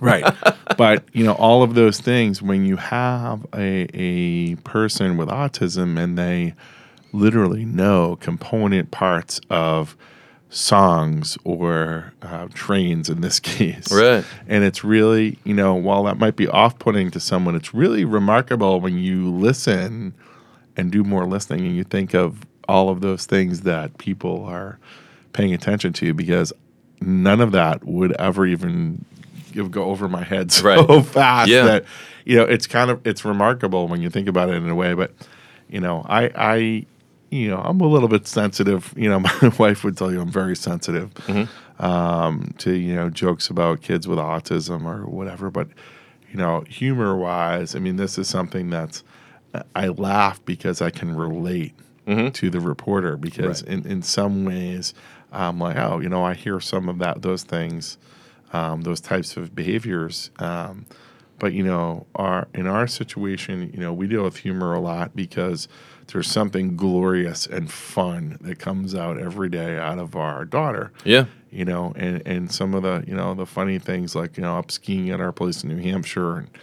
Right. 0.00 0.24
but, 0.78 1.04
you 1.12 1.24
know, 1.24 1.32
all 1.34 1.62
of 1.62 1.74
those 1.74 2.00
things, 2.00 2.40
when 2.42 2.64
you 2.64 2.76
have 2.76 3.46
a, 3.54 3.86
a 3.94 4.54
person 4.56 5.16
with 5.16 5.28
autism 5.28 5.98
and 5.98 6.16
they 6.18 6.54
literally 7.12 7.64
know 7.64 8.16
component 8.20 8.90
parts 8.90 9.40
of 9.50 9.96
songs 10.48 11.38
or 11.44 12.12
uh, 12.22 12.48
trains 12.54 13.08
in 13.08 13.20
this 13.20 13.38
case. 13.40 13.90
Right. 13.92 14.24
And 14.48 14.64
it's 14.64 14.82
really, 14.84 15.38
you 15.44 15.54
know, 15.54 15.74
while 15.74 16.04
that 16.04 16.18
might 16.18 16.36
be 16.36 16.48
off 16.48 16.78
putting 16.78 17.10
to 17.12 17.20
someone, 17.20 17.54
it's 17.54 17.72
really 17.72 18.04
remarkable 18.04 18.80
when 18.80 18.98
you 18.98 19.30
listen 19.30 20.14
and 20.76 20.90
do 20.90 21.04
more 21.04 21.26
listening 21.26 21.66
and 21.66 21.76
you 21.76 21.84
think 21.84 22.14
of 22.14 22.40
all 22.68 22.88
of 22.88 23.00
those 23.00 23.26
things 23.26 23.62
that 23.62 23.96
people 23.98 24.44
are 24.44 24.78
paying 25.32 25.52
attention 25.54 25.92
to 25.94 26.14
because 26.14 26.52
none 27.00 27.40
of 27.40 27.52
that 27.52 27.84
would 27.84 28.12
ever 28.12 28.46
even 28.46 29.04
go 29.70 29.84
over 29.84 30.08
my 30.08 30.22
head 30.22 30.52
so 30.52 30.64
Right. 30.64 31.06
fast 31.06 31.48
Yeah. 31.48 31.64
that 31.64 31.84
you 32.24 32.36
know 32.36 32.44
it's 32.44 32.66
kind 32.68 32.90
of 32.90 33.04
it's 33.06 33.24
remarkable 33.24 33.88
when 33.88 34.00
you 34.00 34.10
think 34.10 34.28
about 34.28 34.48
it 34.48 34.54
in 34.54 34.68
a 34.68 34.74
way 34.74 34.94
but 34.94 35.12
you 35.68 35.80
know 35.80 36.04
i 36.08 36.30
i 36.36 36.86
you 37.30 37.48
know 37.48 37.58
i'm 37.58 37.80
a 37.80 37.86
little 37.86 38.08
bit 38.08 38.26
sensitive. 38.26 38.92
You 38.96 39.08
know 39.08 39.20
my 39.42 39.52
wife 39.58 39.84
would 39.84 39.96
tell 39.96 40.12
you 40.12 40.20
i'm 40.20 40.30
very 40.30 40.56
sensitive 40.56 41.10
um, 41.78 42.54
to 42.58 42.72
you 42.74 42.94
know 42.94 43.08
jokes 43.10 43.48
about 43.48 43.80
kids 43.82 44.06
with 44.06 44.18
autism 44.18 44.84
or 44.84 45.06
whatever. 45.08 45.50
But 45.50 45.68
you 46.30 46.36
know 46.36 46.60
humor 46.68 47.16
wise 47.16 47.74
i 47.74 47.78
mean 47.80 47.96
this 47.96 48.16
is 48.18 48.28
something 48.28 48.70
that's 48.70 49.02
i 49.74 49.88
laugh 49.88 50.44
because 50.44 50.80
i 50.80 50.88
can 50.90 51.14
relate 51.16 51.74
to 52.30 52.50
the 52.50 52.60
reporter 52.60 53.16
because 53.16 53.62
in, 53.62 53.86
in 53.86 54.02
some 54.02 54.44
ways 54.44 54.94
i'm 55.32 55.58
like 55.58 55.76
oh 55.76 55.98
you 56.00 56.08
know 56.08 56.22
i 56.24 56.34
hear 56.34 56.60
some 56.60 56.88
of 56.88 56.98
that 56.98 57.22
those 57.22 57.42
things 57.42 57.98
um, 58.52 58.82
those 58.82 59.00
types 59.00 59.36
of 59.36 59.54
behaviors 59.54 60.30
um, 60.40 60.86
but 61.40 61.52
you 61.52 61.64
know 61.64 62.06
our 62.14 62.46
in 62.54 62.66
our 62.68 62.86
situation 62.86 63.70
you 63.74 63.80
know 63.80 63.92
we 63.92 64.06
deal 64.06 64.22
with 64.22 64.36
humor 64.36 64.72
a 64.74 64.80
lot 64.80 65.16
because 65.16 65.66
there's 66.06 66.28
something 66.30 66.76
glorious 66.76 67.46
and 67.46 67.70
fun 67.70 68.36
that 68.40 68.58
comes 68.58 68.94
out 68.94 69.18
every 69.18 69.48
day 69.48 69.78
out 69.78 69.98
of 69.98 70.14
our 70.16 70.44
daughter 70.44 70.92
Yeah. 71.04 71.24
you 71.50 71.64
know, 71.64 71.92
and, 71.96 72.20
and 72.26 72.50
some 72.52 72.74
of 72.74 72.82
the, 72.82 73.04
you 73.06 73.14
know, 73.14 73.34
the 73.34 73.46
funny 73.46 73.78
things 73.78 74.14
like, 74.16 74.36
you 74.36 74.42
know, 74.42 74.58
up 74.58 74.70
skiing 74.72 75.10
at 75.10 75.20
our 75.20 75.30
place 75.32 75.62
in 75.62 75.68
New 75.68 75.80
Hampshire 75.82 76.36
and, 76.38 76.48
and 76.48 76.58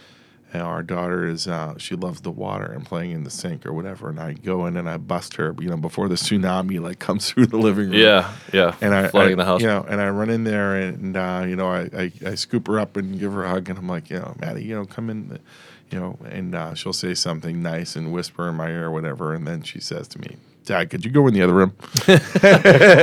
our 0.54 0.82
daughter 0.82 1.26
is, 1.26 1.46
uh, 1.46 1.76
she 1.78 1.94
loves 1.94 2.22
the 2.22 2.30
water 2.30 2.64
and 2.66 2.84
playing 2.86 3.10
in 3.12 3.24
the 3.24 3.30
sink 3.30 3.66
or 3.66 3.72
whatever. 3.72 4.08
And 4.08 4.18
I 4.20 4.32
go 4.32 4.66
in 4.66 4.76
and 4.76 4.88
I 4.88 4.96
bust 4.96 5.36
her, 5.36 5.54
you 5.60 5.68
know, 5.68 5.76
before 5.76 6.08
the 6.08 6.14
tsunami 6.14 6.80
like 6.80 6.98
comes 6.98 7.28
through 7.30 7.46
the 7.46 7.58
living 7.58 7.86
room. 7.90 7.94
Yeah. 8.00 8.32
Yeah. 8.52 8.74
And 8.80 8.94
I, 8.94 9.08
flooding 9.08 9.34
I- 9.34 9.36
the 9.36 9.44
house. 9.44 9.60
you 9.60 9.66
know, 9.66 9.84
and 9.88 10.00
I 10.00 10.08
run 10.10 10.30
in 10.30 10.44
there 10.44 10.76
and, 10.76 11.16
uh, 11.16 11.44
you 11.46 11.56
know, 11.56 11.68
I, 11.68 11.90
I, 11.96 12.12
I 12.26 12.34
scoop 12.34 12.66
her 12.68 12.78
up 12.80 12.96
and 12.96 13.18
give 13.18 13.32
her 13.32 13.44
a 13.44 13.48
hug 13.50 13.68
and 13.68 13.78
I'm 13.78 13.88
like, 13.88 14.10
you 14.10 14.18
know, 14.18 14.34
Maddie, 14.40 14.64
you 14.64 14.74
know, 14.74 14.86
come 14.86 15.10
in, 15.10 15.38
you 15.90 16.00
know, 16.00 16.18
and 16.30 16.54
uh, 16.54 16.74
she'll 16.74 16.92
say 16.92 17.14
something 17.14 17.62
nice 17.62 17.96
and 17.96 18.12
whisper 18.12 18.48
in 18.48 18.54
my 18.56 18.68
ear 18.70 18.86
or 18.86 18.90
whatever. 18.90 19.34
And 19.34 19.46
then 19.46 19.62
she 19.62 19.80
says 19.80 20.08
to 20.08 20.20
me, 20.20 20.36
Dad, 20.68 20.90
could 20.90 21.02
you 21.02 21.10
go 21.10 21.26
in 21.26 21.32
the 21.32 21.40
other 21.42 21.54
room? 21.54 21.72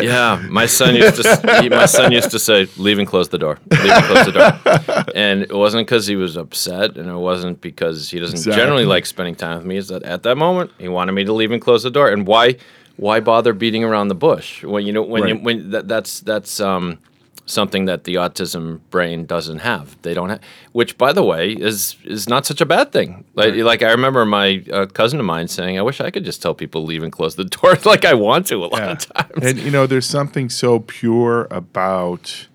Yeah, 0.04 0.40
my 0.50 0.68
son 0.68 0.96
used 0.96 1.22
to. 1.22 1.62
he, 1.62 1.70
my 1.70 1.88
son 1.88 2.12
used 2.12 2.30
to 2.32 2.38
say, 2.40 2.68
"Leave 2.78 3.00
and 3.00 3.08
close 3.08 3.28
the 3.30 3.40
door. 3.40 3.58
Leave 3.72 3.92
and 3.92 4.06
close 4.06 4.26
the 4.28 4.32
door." 4.32 5.06
And 5.16 5.42
it 5.42 5.52
wasn't 5.56 5.88
because 5.88 6.06
he 6.06 6.16
was 6.16 6.38
upset, 6.38 6.96
and 6.98 7.10
it 7.10 7.14
wasn't 7.32 7.62
because 7.62 8.10
he 8.12 8.20
doesn't 8.20 8.38
Exactly. 8.38 8.62
generally 8.62 8.86
like 8.86 9.06
spending 9.08 9.36
time 9.36 9.58
with 9.58 9.66
me. 9.66 9.78
Is 9.78 9.88
that 9.88 10.04
at 10.04 10.22
that 10.24 10.36
moment 10.36 10.72
he 10.78 10.88
wanted 10.88 11.14
me 11.14 11.24
to 11.26 11.34
leave 11.34 11.52
and 11.52 11.62
close 11.62 11.82
the 11.84 11.90
door? 11.92 12.10
And 12.10 12.28
why? 12.28 12.58
Why 12.98 13.20
bother 13.20 13.54
beating 13.54 13.84
around 13.84 14.08
the 14.10 14.16
bush 14.16 14.64
when 14.64 14.86
you 14.86 14.94
know 14.94 15.02
when 15.02 15.28
you 15.28 15.36
when 15.38 15.72
that, 15.72 15.88
that's 15.88 16.20
that's 16.22 16.60
um 16.60 17.00
something 17.46 17.86
that 17.86 18.04
the 18.04 18.16
autism 18.16 18.80
brain 18.90 19.26
doesn't 19.26 19.60
have. 19.60 20.02
They 20.02 20.14
don't 20.14 20.30
have, 20.30 20.42
which, 20.72 20.98
by 20.98 21.14
the 21.14 21.24
way, 21.24 21.52
is 21.52 21.96
is 22.04 22.28
not 22.28 22.46
such 22.46 22.62
a 22.62 22.66
bad 22.66 22.92
thing. 22.92 23.26
Like, 23.36 23.56
like 23.56 23.84
I 23.84 23.92
remember 23.92 24.26
my 24.26 24.64
uh, 24.72 24.86
cousin 24.88 25.20
of 25.20 25.26
mine 25.26 25.48
saying, 25.48 25.78
"I 25.78 25.82
wish 25.82 26.02
I 26.02 26.12
could 26.12 26.26
just 26.26 26.42
tell 26.42 26.54
people 26.54 26.84
leave 26.84 27.04
and 27.04 27.12
close 27.12 27.36
the 27.36 27.46
door 27.46 27.78
like 27.86 28.06
I 28.06 28.14
want 28.14 28.48
to 28.48 28.56
a 28.56 28.68
lot 28.68 28.82
of 28.82 28.98
times." 29.14 29.46
And 29.46 29.60
you 29.60 29.72
know, 29.72 29.88
there's 29.88 30.08
something 30.08 30.50
so 30.50 30.80
pure 30.80 31.48
about. 31.52 32.48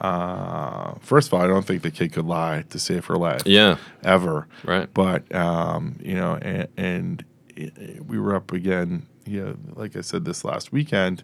Uh, 0.00 0.94
first 1.00 1.28
of 1.28 1.34
all, 1.34 1.40
I 1.40 1.46
don't 1.46 1.64
think 1.64 1.82
the 1.82 1.90
kid 1.90 2.12
could 2.12 2.26
lie 2.26 2.64
to 2.68 2.78
save 2.78 3.06
her 3.06 3.16
life. 3.16 3.42
Yeah. 3.46 3.78
ever. 4.02 4.46
Right. 4.62 4.92
But 4.92 5.32
um, 5.34 5.98
you 6.02 6.14
know, 6.14 6.34
and, 6.34 6.68
and 6.76 7.24
it, 7.56 8.04
we 8.04 8.18
were 8.18 8.34
up 8.34 8.52
again. 8.52 9.06
You 9.24 9.42
know, 9.42 9.56
like 9.74 9.96
I 9.96 10.02
said, 10.02 10.26
this 10.26 10.44
last 10.44 10.72
weekend. 10.72 11.22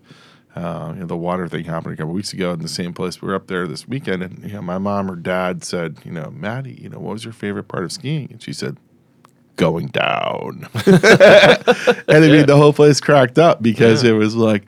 Uh, 0.56 0.90
you 0.94 1.00
know, 1.00 1.06
the 1.06 1.16
water 1.16 1.46
thing 1.48 1.64
happened 1.64 1.94
a 1.94 1.96
couple 1.96 2.12
weeks 2.12 2.32
ago 2.32 2.52
in 2.52 2.58
the 2.60 2.68
same 2.68 2.92
place. 2.92 3.22
We 3.22 3.28
were 3.28 3.34
up 3.36 3.46
there 3.46 3.66
this 3.68 3.86
weekend, 3.86 4.22
and 4.22 4.42
you 4.42 4.54
know, 4.54 4.62
my 4.62 4.78
mom 4.78 5.10
or 5.10 5.14
dad 5.16 5.62
said, 5.64 5.98
you 6.04 6.10
know, 6.10 6.30
Maddie, 6.30 6.78
you 6.82 6.88
know, 6.88 6.98
what 6.98 7.12
was 7.12 7.24
your 7.24 7.32
favorite 7.32 7.68
part 7.68 7.84
of 7.84 7.92
skiing? 7.92 8.28
And 8.32 8.42
she 8.42 8.52
said, 8.52 8.76
going 9.56 9.86
down. 9.88 10.68
and 10.86 10.94
I 12.08 12.28
mean, 12.28 12.46
the 12.46 12.56
whole 12.56 12.72
place 12.72 13.00
cracked 13.00 13.38
up 13.38 13.62
because 13.62 14.02
Yeah. 14.02 14.10
it 14.10 14.14
was 14.14 14.34
like, 14.34 14.64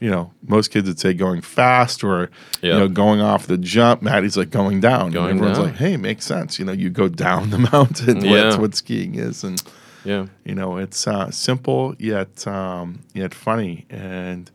you 0.00 0.10
know, 0.10 0.32
most 0.46 0.70
kids 0.70 0.88
would 0.88 0.98
say 0.98 1.14
going 1.14 1.40
fast 1.42 2.02
or, 2.02 2.30
Yeah. 2.60 2.74
you 2.74 2.78
know, 2.80 2.88
going 2.88 3.20
off 3.20 3.46
the 3.46 3.58
jump. 3.58 4.02
Maddie's 4.02 4.36
like 4.36 4.50
going 4.50 4.80
down. 4.80 5.10
Going 5.12 5.30
and 5.30 5.38
everyone's 5.38 5.58
down. 5.58 5.66
like, 5.68 5.76
hey, 5.76 5.96
makes 5.96 6.24
sense. 6.26 6.58
You 6.58 6.64
know, 6.64 6.72
you 6.72 6.90
go 6.90 7.08
down 7.08 7.50
the 7.50 7.58
mountain. 7.72 8.24
Yeah. 8.24 8.42
That's 8.42 8.56
what 8.58 8.74
skiing 8.74 9.14
is. 9.14 9.44
And, 9.44 9.62
Yeah. 10.04 10.26
you 10.44 10.54
know, 10.54 10.76
it's 10.78 11.06
uh, 11.06 11.30
simple 11.30 11.94
yet 11.98 12.46
um, 12.46 13.00
yet 13.14 13.32
funny. 13.34 13.86
And 13.90 14.50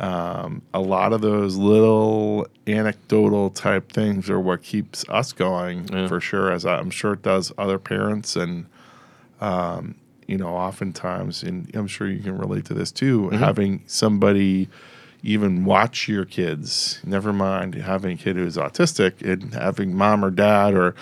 um, 0.00 0.62
a 0.74 0.80
lot 0.80 1.12
of 1.12 1.20
those 1.20 1.56
little 1.56 2.46
anecdotal 2.66 3.50
type 3.50 3.92
things 3.92 4.28
are 4.30 4.40
what 4.40 4.62
keeps 4.62 5.04
us 5.08 5.32
going 5.32 5.88
Yeah. 5.92 6.08
for 6.08 6.20
sure, 6.20 6.50
as 6.50 6.64
I'm 6.66 6.90
sure 6.90 7.12
it 7.12 7.22
does 7.22 7.52
other 7.58 7.78
parents. 7.78 8.34
And, 8.34 8.66
um, 9.40 9.94
you 10.26 10.38
know, 10.38 10.48
oftentimes, 10.48 11.42
and 11.42 11.70
I'm 11.74 11.86
sure 11.86 12.08
you 12.08 12.22
can 12.22 12.38
relate 12.38 12.64
to 12.66 12.74
this 12.74 12.90
too, 12.90 13.22
Mm-hmm. 13.32 13.36
having 13.36 13.82
somebody 13.86 14.68
even 15.22 15.66
watch 15.66 16.08
your 16.08 16.24
kids, 16.24 16.98
never 17.04 17.30
mind 17.32 17.74
having 17.74 18.12
a 18.12 18.16
kid 18.16 18.36
who's 18.36 18.56
autistic 18.56 19.20
and 19.20 19.52
having 19.52 19.94
mom 19.94 20.24
or 20.24 20.30
dad 20.30 20.72
or, 20.74 20.94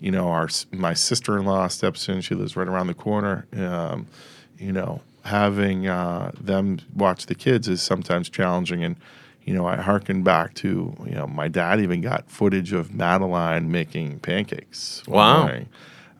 you 0.00 0.10
know, 0.10 0.28
our 0.28 0.48
my 0.72 0.94
sister 0.94 1.38
in 1.38 1.44
law 1.44 1.68
steps 1.68 2.08
in. 2.08 2.20
She 2.20 2.34
lives 2.34 2.56
right 2.56 2.68
around 2.68 2.86
the 2.86 2.94
corner. 2.94 3.46
Um, 3.56 4.06
you 4.58 4.72
know, 4.72 5.00
having 5.24 5.86
uh, 5.86 6.32
them 6.40 6.80
watch 6.94 7.26
the 7.26 7.34
kids 7.34 7.68
is 7.68 7.82
sometimes 7.82 8.28
challenging. 8.28 8.84
And 8.84 8.96
you 9.44 9.54
know, 9.54 9.66
I 9.66 9.76
harken 9.76 10.22
back 10.22 10.54
to 10.54 10.94
you 11.04 11.14
know, 11.14 11.26
my 11.26 11.48
dad 11.48 11.80
even 11.80 12.00
got 12.00 12.30
footage 12.30 12.72
of 12.72 12.94
Madeline 12.94 13.70
making 13.70 14.20
pancakes. 14.20 15.02
Wow. 15.06 15.48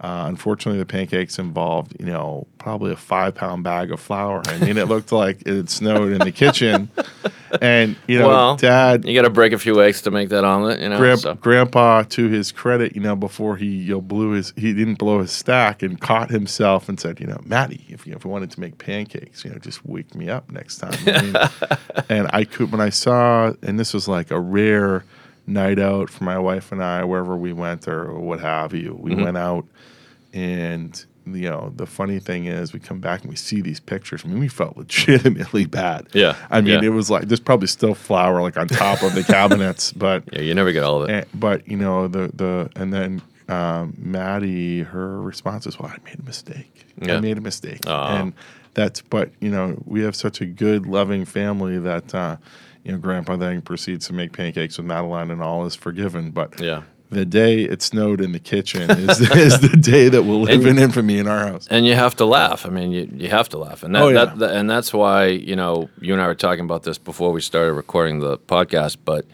Uh, 0.01 0.27
unfortunately, 0.29 0.79
the 0.79 0.87
pancakes 0.87 1.41
involved, 1.41 1.97
you 1.99 2.07
know, 2.07 2.47
probably 2.59 2.93
a 2.93 2.97
five 2.97 3.35
pound 3.35 3.65
bag 3.65 3.91
of 3.91 3.99
flour. 3.99 4.43
I 4.47 4.59
mean, 4.59 4.77
it 4.79 4.87
looked 4.87 5.11
like 5.11 5.41
it 5.43 5.55
had 5.55 5.69
snowed 5.69 6.13
in 6.13 6.19
the 6.19 6.31
kitchen. 6.31 6.89
And, 7.61 7.97
you 8.07 8.19
know, 8.19 8.29
well, 8.29 8.57
dad, 8.57 9.07
you 9.07 9.15
got 9.15 9.27
to 9.27 9.31
break 9.31 9.53
a 9.53 9.59
few 9.59 9.83
eggs 9.83 10.03
to 10.03 10.11
make 10.11 10.29
that 10.29 10.45
omelet. 10.45 10.81
You 10.81 10.91
know. 10.91 10.99
Grand- 10.99 11.21
so. 11.21 11.35
grandpa, 11.35 12.03
to 12.03 12.29
his 12.29 12.53
credit, 12.53 12.95
you 12.95 13.01
know, 13.01 13.17
before 13.17 13.57
he 13.57 13.67
you 13.67 13.95
know, 13.95 14.01
blew 14.01 14.33
his, 14.33 14.53
he 14.55 14.73
didn't 14.73 14.97
blow 14.97 15.21
his 15.21 15.33
stack 15.33 15.83
and 15.83 16.01
caught 16.01 16.31
himself 16.31 16.89
and 16.89 17.01
said, 17.01 17.19
you 17.19 17.27
know, 17.27 17.41
Maddie, 17.45 17.85
if 17.89 18.07
you, 18.07 18.15
if 18.15 18.25
you 18.25 18.31
wanted 18.31 18.51
to 18.53 18.61
make 18.61 18.79
pancakes, 18.79 19.45
you 19.45 19.51
know, 19.51 19.59
just 19.59 19.85
wake 19.85 20.15
me 20.15 20.29
up 20.29 20.51
next 20.53 20.77
time. 20.77 20.95
I 21.07 21.23
mean, 21.23 21.37
and 22.09 22.31
I 22.33 22.45
could, 22.45 22.71
when 22.71 22.81
I 22.81 22.91
saw, 22.91 23.53
and 23.63 23.81
this 23.81 23.95
was 23.95 24.07
like 24.07 24.31
a 24.31 24.39
rare 24.39 25.05
night 25.49 25.79
out 25.79 26.11
for 26.11 26.25
my 26.25 26.39
wife 26.39 26.71
and 26.73 26.83
I, 26.83 27.05
wherever 27.05 27.37
we 27.37 27.53
went 27.53 27.89
or 27.89 28.15
what 28.21 28.41
have 28.41 28.75
you, 28.75 28.95
we 29.01 29.13
Mm-hmm. 29.13 29.23
went 29.25 29.37
out 29.39 29.65
and 30.33 31.05
you 31.27 31.49
know 31.49 31.73
the 31.77 31.87
funny 31.87 32.19
thing 32.19 32.47
is 32.47 32.73
we 32.73 32.81
come 32.81 33.01
back 33.01 33.21
and 33.21 33.29
we 33.31 33.37
see 33.37 33.61
these 33.61 33.81
pictures 33.81 34.23
i 34.25 34.29
mean 34.29 34.39
we 34.39 34.49
felt 34.49 34.77
legitimately 34.83 35.67
bad 35.67 36.07
Yeah, 36.15 36.35
i 36.51 36.61
mean 36.63 36.83
yeah. 36.83 36.89
it 36.89 36.93
was 36.93 37.11
like 37.11 37.29
there's 37.29 37.41
probably 37.41 37.67
still 37.67 37.95
flour 37.95 38.41
like 38.41 38.57
on 38.57 38.67
top 38.69 39.03
of 39.03 39.15
the 39.15 39.23
cabinets 39.37 39.93
but 39.93 40.23
Yeah, 40.33 40.41
you 40.41 40.55
never 40.55 40.73
get 40.73 40.85
all 40.85 41.03
of 41.03 41.09
it. 41.09 41.13
and, 41.15 41.27
but 41.41 41.67
you 41.69 41.77
know 41.77 42.09
the 42.09 42.31
the 42.35 42.71
and 42.77 42.93
then 42.93 43.23
um, 43.51 43.95
Maddie, 43.99 44.83
her 44.83 45.23
response 45.23 45.67
is, 45.67 45.79
"Well, 45.79 45.89
I 45.91 45.97
made 46.05 46.19
a 46.21 46.23
mistake. 46.23 46.85
Yeah. 47.01 47.15
I 47.17 47.21
made 47.21 47.39
a 47.39 47.41
mistake." 47.41 47.81
And 47.87 48.35
that's 48.75 49.01
but 49.01 49.31
you 49.41 49.49
know 49.51 49.83
we 49.87 50.03
have 50.03 50.15
such 50.15 50.43
a 50.43 50.45
good, 50.47 50.85
loving 50.87 51.25
family 51.25 51.79
that 51.79 52.15
uh, 52.15 52.37
you 52.89 52.95
know 52.95 52.99
Grandpa 52.99 53.37
then 53.37 53.61
proceeds 53.63 54.07
to 54.09 54.13
make 54.13 54.33
pancakes 54.33 54.77
with 54.79 54.87
Madeline, 54.87 55.31
and 55.31 55.43
all 55.43 55.65
is 55.67 55.75
forgiven. 55.77 56.31
But 56.33 56.59
Yeah. 56.61 56.83
the 57.11 57.25
day 57.25 57.63
it 57.63 57.81
snowed 57.83 58.21
in 58.21 58.33
the 58.33 58.39
kitchen 58.41 58.91
is, 58.91 59.21
is 59.37 59.61
the 59.61 59.77
day 59.77 60.09
that 60.09 60.25
will 60.25 60.41
live 60.41 60.67
in 60.67 60.79
infamy 60.79 61.19
in 61.19 61.27
our 61.29 61.47
house. 61.47 61.67
and 61.71 61.87
you 61.87 61.95
have 61.95 62.17
to 62.17 62.25
laugh. 62.25 62.67
I 62.67 62.71
mean, 62.71 62.91
you, 62.93 63.09
you 63.15 63.29
have 63.29 63.49
to 63.51 63.59
laugh, 63.59 63.83
and 63.83 63.95
that, 63.95 64.03
Oh, 64.03 64.09
yeah. 64.09 64.25
that, 64.25 64.39
that- 64.41 64.55
and 64.57 64.69
that's 64.69 64.93
why 64.93 65.27
you 65.27 65.55
know 65.57 65.89
you 66.01 66.13
and 66.13 66.21
I 66.23 66.27
were 66.27 66.35
talking 66.35 66.65
about 66.65 66.83
this 66.83 66.99
before 66.99 67.31
we 67.33 67.41
started 67.41 67.73
recording 67.75 68.21
the 68.21 68.37
podcast. 68.39 68.97
But 69.05 69.25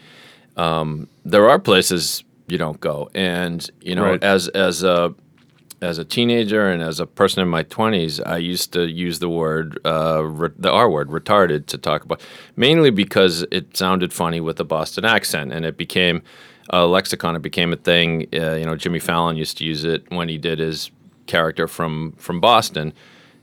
um, 0.57 1.09
there 1.25 1.49
are 1.49 1.59
places 1.59 2.23
you 2.47 2.59
don't 2.59 2.81
go, 2.81 3.09
and 3.15 3.69
you 3.81 3.95
know, 3.95 4.05
Right. 4.05 4.23
as 4.23 4.49
as 4.49 4.83
a 4.83 5.15
as 5.85 5.99
a 5.99 6.05
teenager 6.05 6.69
and 6.69 6.83
as 6.83 6.99
a 6.99 7.07
person 7.07 7.43
in 7.43 7.49
my 7.49 7.63
twenties, 7.63 8.21
I 8.21 8.39
used 8.39 8.73
to 8.73 8.87
use 8.87 9.19
the 9.19 9.29
word 9.29 9.79
uh, 9.85 10.25
re- 10.25 10.51
the 10.59 10.71
R 10.71 10.91
word, 10.91 11.09
retarded, 11.09 11.67
to 11.67 11.79
talk 11.79 12.05
about, 12.05 12.21
mainly 12.57 12.91
because 12.91 13.43
it 13.51 13.77
sounded 13.77 14.13
funny 14.13 14.41
with 14.41 14.59
a 14.61 14.65
Boston 14.65 15.05
accent, 15.05 15.53
and 15.53 15.65
it 15.65 15.77
became 15.77 16.23
a 16.71 16.87
lexicon. 16.87 17.37
It 17.37 17.43
became 17.43 17.73
a 17.73 17.77
thing. 17.77 18.27
Uh, 18.33 18.55
you 18.55 18.65
know, 18.65 18.77
Jimmy 18.77 18.99
Fallon 18.99 19.37
used 19.37 19.59
to 19.59 19.65
use 19.65 19.85
it 19.85 20.11
when 20.11 20.29
he 20.29 20.39
did 20.39 20.59
his 20.59 20.91
character 21.27 21.69
from 21.69 22.13
from 22.13 22.41
Boston, 22.41 22.93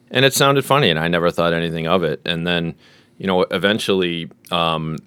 and 0.09 0.25
it 0.25 0.33
sounded 0.33 0.65
funny, 0.65 0.89
and 0.89 0.99
I 0.99 1.07
never 1.07 1.31
thought 1.31 1.53
anything 1.53 1.87
of 1.87 2.03
it. 2.03 2.21
And 2.25 2.45
then, 2.45 2.75
you 3.17 3.27
know, 3.27 3.43
eventually, 3.51 4.29
um, 4.49 4.97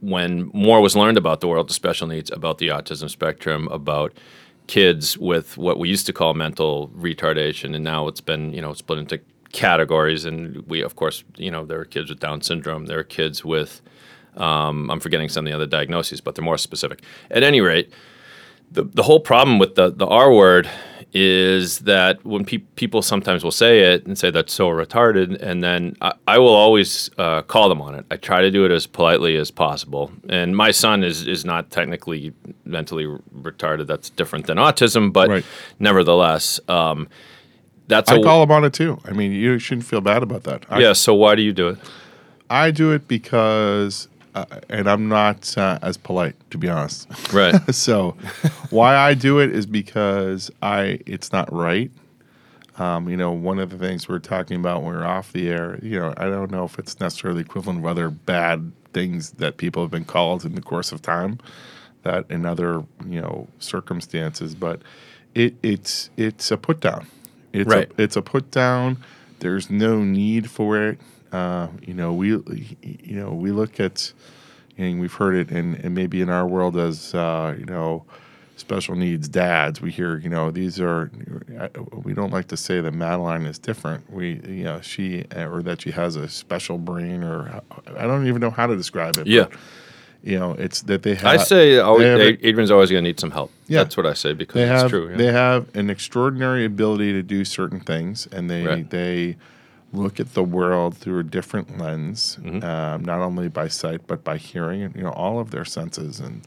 when 0.00 0.50
more 0.54 0.80
was 0.80 0.96
learned 0.96 1.18
about 1.18 1.40
the 1.40 1.48
world 1.48 1.68
of 1.68 1.74
special 1.74 2.06
needs, 2.06 2.30
about 2.30 2.58
the 2.58 2.68
autism 2.68 3.10
spectrum, 3.10 3.68
about 3.68 4.12
kids 4.70 5.18
with 5.18 5.58
what 5.58 5.80
we 5.80 5.88
used 5.88 6.06
to 6.06 6.12
call 6.12 6.32
mental 6.32 6.90
retardation, 6.90 7.74
and 7.74 7.82
now 7.82 8.06
it's 8.06 8.20
been 8.20 8.54
you 8.54 8.62
know 8.62 8.72
split 8.72 9.00
into 9.00 9.20
categories. 9.52 10.24
And 10.24 10.64
we, 10.68 10.80
of 10.80 10.94
course, 10.94 11.24
you 11.36 11.50
know, 11.50 11.64
there 11.66 11.80
are 11.80 11.84
kids 11.84 12.08
with 12.08 12.20
Down 12.20 12.40
syndrome, 12.40 12.86
there 12.86 13.00
are 13.00 13.04
kids 13.04 13.44
with 13.44 13.82
um, 14.36 14.88
I'm 14.88 15.00
forgetting 15.00 15.28
some 15.28 15.44
of 15.44 15.50
the 15.50 15.56
other 15.56 15.66
diagnoses, 15.66 16.20
but 16.20 16.36
they're 16.36 16.44
more 16.44 16.56
specific. 16.56 17.02
At 17.32 17.42
any 17.42 17.60
rate, 17.60 17.92
the, 18.70 18.84
the 18.84 19.02
whole 19.02 19.18
problem 19.18 19.58
with 19.58 19.74
the, 19.74 19.90
the 19.90 20.06
R 20.06 20.32
word 20.32 20.70
is 21.12 21.80
that 21.80 22.24
when 22.24 22.44
pe- 22.44 22.58
people 22.76 23.02
sometimes 23.02 23.42
will 23.42 23.50
say 23.50 23.80
it 23.92 24.06
and 24.06 24.16
say 24.16 24.30
that's 24.30 24.52
so 24.52 24.68
retarded, 24.68 25.40
and 25.42 25.62
then 25.62 25.96
I, 26.00 26.12
I 26.28 26.38
will 26.38 26.54
always 26.54 27.10
uh, 27.18 27.42
call 27.42 27.68
them 27.68 27.80
on 27.82 27.94
it. 27.96 28.04
I 28.10 28.16
try 28.16 28.42
to 28.42 28.50
do 28.50 28.64
it 28.64 28.70
as 28.70 28.86
politely 28.86 29.36
as 29.36 29.50
possible. 29.50 30.12
And 30.28 30.56
my 30.56 30.70
son 30.70 31.02
is, 31.02 31.26
is 31.26 31.44
not 31.44 31.70
technically 31.70 32.32
mentally 32.64 33.06
retarded. 33.34 33.88
That's 33.88 34.10
different 34.10 34.46
than 34.46 34.56
autism, 34.58 35.12
but 35.12 35.28
Right. 35.28 35.44
nevertheless, 35.80 36.60
um, 36.68 37.08
that's 37.88 38.08
I 38.10 38.16
a 38.16 38.22
call 38.22 38.44
him 38.44 38.52
on 38.52 38.64
it 38.64 38.72
too. 38.72 39.00
I 39.04 39.10
mean, 39.10 39.32
you 39.32 39.58
shouldn't 39.58 39.86
feel 39.86 40.00
bad 40.00 40.22
about 40.22 40.44
that. 40.44 40.64
I, 40.70 40.78
yeah. 40.78 40.92
So 40.92 41.12
why 41.14 41.34
do 41.34 41.42
you 41.42 41.52
do 41.52 41.68
it? 41.70 41.78
I 42.48 42.70
do 42.70 42.92
it 42.92 43.08
because, 43.08 44.06
uh, 44.34 44.44
and 44.68 44.88
I'm 44.88 45.08
not 45.08 45.56
uh, 45.58 45.78
as 45.82 45.96
polite 45.96 46.36
to 46.50 46.58
be 46.58 46.68
honest. 46.68 47.08
Right. 47.32 47.74
so 47.74 48.16
why 48.70 48.96
I 48.96 49.14
do 49.14 49.38
it 49.40 49.52
is 49.54 49.66
because 49.66 50.50
I 50.62 51.00
it's 51.06 51.32
not 51.32 51.52
right. 51.52 51.90
Um, 52.78 53.08
you 53.10 53.16
know, 53.16 53.30
one 53.32 53.58
of 53.58 53.70
the 53.70 53.76
things 53.78 54.08
we 54.08 54.14
are 54.14 54.20
talking 54.20 54.56
about 54.56 54.82
when 54.82 54.92
we 54.94 55.00
are 55.00 55.04
off 55.04 55.32
the 55.32 55.48
air, 55.50 55.78
you 55.82 55.98
know, 55.98 56.14
I 56.16 56.26
don't 56.30 56.50
know 56.50 56.64
if 56.64 56.78
it's 56.78 56.98
necessarily 56.98 57.42
equivalent 57.42 57.80
of 57.80 57.86
other 57.86 58.08
bad 58.08 58.72
things 58.94 59.32
that 59.32 59.58
people 59.58 59.82
have 59.82 59.90
been 59.90 60.06
called 60.06 60.44
in 60.46 60.54
the 60.54 60.62
course 60.62 60.90
of 60.90 61.02
time, 61.02 61.38
that 62.04 62.24
in 62.30 62.46
other 62.46 62.84
you 63.06 63.20
know 63.20 63.48
circumstances, 63.58 64.54
but 64.54 64.80
it 65.34 65.54
it's 65.62 66.10
it's 66.16 66.50
a 66.50 66.56
put 66.56 66.80
down. 66.80 67.06
It's 67.52 67.68
Right. 67.68 67.90
a, 67.98 68.02
it's 68.02 68.16
a 68.16 68.22
put 68.22 68.50
down. 68.50 68.96
There's 69.40 69.68
no 69.70 70.02
need 70.02 70.48
for 70.50 70.78
it. 70.88 70.98
Uh, 71.32 71.68
you 71.86 71.94
know, 71.94 72.12
we 72.12 72.28
you 72.30 73.16
know 73.16 73.30
we 73.32 73.50
look 73.52 73.78
at 73.80 74.12
and 74.78 75.00
we've 75.00 75.12
heard 75.14 75.34
it, 75.34 75.50
and, 75.50 75.76
and 75.76 75.94
maybe 75.94 76.20
in 76.20 76.28
our 76.30 76.46
world 76.46 76.76
as 76.76 77.14
uh, 77.14 77.54
you 77.58 77.66
know, 77.66 78.04
special 78.56 78.94
needs 78.96 79.28
dads, 79.28 79.80
we 79.80 79.90
hear 79.90 80.16
you 80.18 80.28
know 80.28 80.50
these 80.50 80.80
are. 80.80 81.10
We 81.92 82.14
don't 82.14 82.32
like 82.32 82.48
to 82.48 82.56
say 82.56 82.80
that 82.80 82.92
Madeline 82.94 83.46
is 83.46 83.58
different. 83.58 84.10
We 84.12 84.40
you 84.46 84.64
know 84.64 84.80
she 84.80 85.24
or 85.36 85.62
that 85.62 85.82
she 85.82 85.90
has 85.92 86.16
a 86.16 86.28
special 86.28 86.78
brain, 86.78 87.22
or 87.22 87.60
I 87.96 88.02
don't 88.02 88.26
even 88.26 88.40
know 88.40 88.50
how 88.50 88.66
to 88.66 88.76
describe 88.76 89.16
it. 89.18 89.26
Yeah. 89.26 89.44
but, 89.50 89.58
you 90.22 90.38
know, 90.38 90.52
it's 90.52 90.82
that 90.82 91.02
they 91.02 91.14
have. 91.14 91.24
I 91.24 91.36
say 91.38 91.78
always, 91.78 92.04
have 92.06 92.20
Adrian's 92.20 92.70
always 92.70 92.90
going 92.90 93.02
to 93.04 93.08
need 93.08 93.18
some 93.20 93.30
help. 93.30 93.50
Yeah. 93.68 93.84
That's 93.84 93.96
what 93.96 94.04
I 94.04 94.12
say 94.12 94.34
because 94.34 94.54
they 94.54 94.64
it's 94.70 94.82
have 94.82 94.90
true. 94.90 95.10
yeah. 95.10 95.16
they 95.16 95.32
have 95.32 95.74
an 95.74 95.88
extraordinary 95.88 96.64
ability 96.66 97.12
to 97.12 97.22
do 97.22 97.44
certain 97.44 97.80
things, 97.80 98.26
and 98.30 98.50
they 98.50 98.66
Right. 98.66 98.90
they 98.90 99.36
look 99.92 100.20
at 100.20 100.34
the 100.34 100.42
world 100.44 100.96
through 100.96 101.18
a 101.18 101.24
different 101.24 101.78
lens, 101.78 102.38
Mm-hmm. 102.40 102.64
um, 102.64 103.04
not 103.04 103.20
only 103.20 103.48
by 103.48 103.68
sight 103.68 104.06
but 104.06 104.22
by 104.24 104.36
hearing, 104.36 104.82
and 104.82 104.94
you 104.96 105.02
know 105.02 105.10
all 105.10 105.38
of 105.40 105.50
their 105.50 105.64
senses. 105.64 106.20
And 106.20 106.42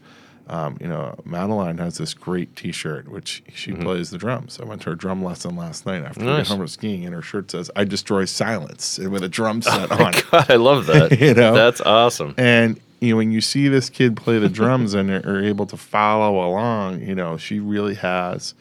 um, 0.46 0.76
you 0.80 0.86
know, 0.88 1.14
Madeline 1.24 1.78
has 1.78 1.96
this 1.96 2.12
great 2.12 2.54
T-shirt 2.54 3.08
which 3.08 3.42
she 3.54 3.72
plays 3.72 4.10
the 4.10 4.18
drums. 4.18 4.60
I 4.60 4.64
went 4.66 4.82
to 4.82 4.90
her 4.90 4.94
drum 4.96 5.24
lesson 5.24 5.56
last 5.56 5.86
night 5.86 6.02
after 6.04 6.20
we 6.20 6.26
Mm-hmm. 6.26 6.36
Nice. 6.38 6.48
home 6.48 6.58
from 6.58 6.68
skiing, 6.68 7.04
and 7.06 7.14
her 7.14 7.22
shirt 7.22 7.50
says 7.50 7.70
"I 7.76 7.84
destroy 7.84 8.24
silence" 8.26 8.98
and 8.98 9.10
with 9.10 9.22
a 9.22 9.28
drum 9.28 9.62
set 9.62 9.90
on. 9.90 10.14
it. 10.14 10.24
God, 10.30 10.50
I 10.50 10.56
love 10.56 10.86
that. 10.86 11.18
You 11.20 11.34
know? 11.34 11.54
That's 11.54 11.80
awesome. 11.80 12.34
And 12.36 12.78
you 13.00 13.10
know, 13.10 13.16
when 13.16 13.32
you 13.32 13.40
see 13.42 13.68
this 13.68 13.90
kid 13.90 14.16
play 14.16 14.38
the 14.38 14.48
drums 14.48 14.94
and 14.94 15.10
are, 15.10 15.22
are 15.28 15.42
able 15.42 15.66
to 15.66 15.76
follow 15.76 16.46
along, 16.48 17.02
you 17.02 17.14
know, 17.14 17.36
she 17.36 17.58
really 17.60 17.94
has 17.96 18.54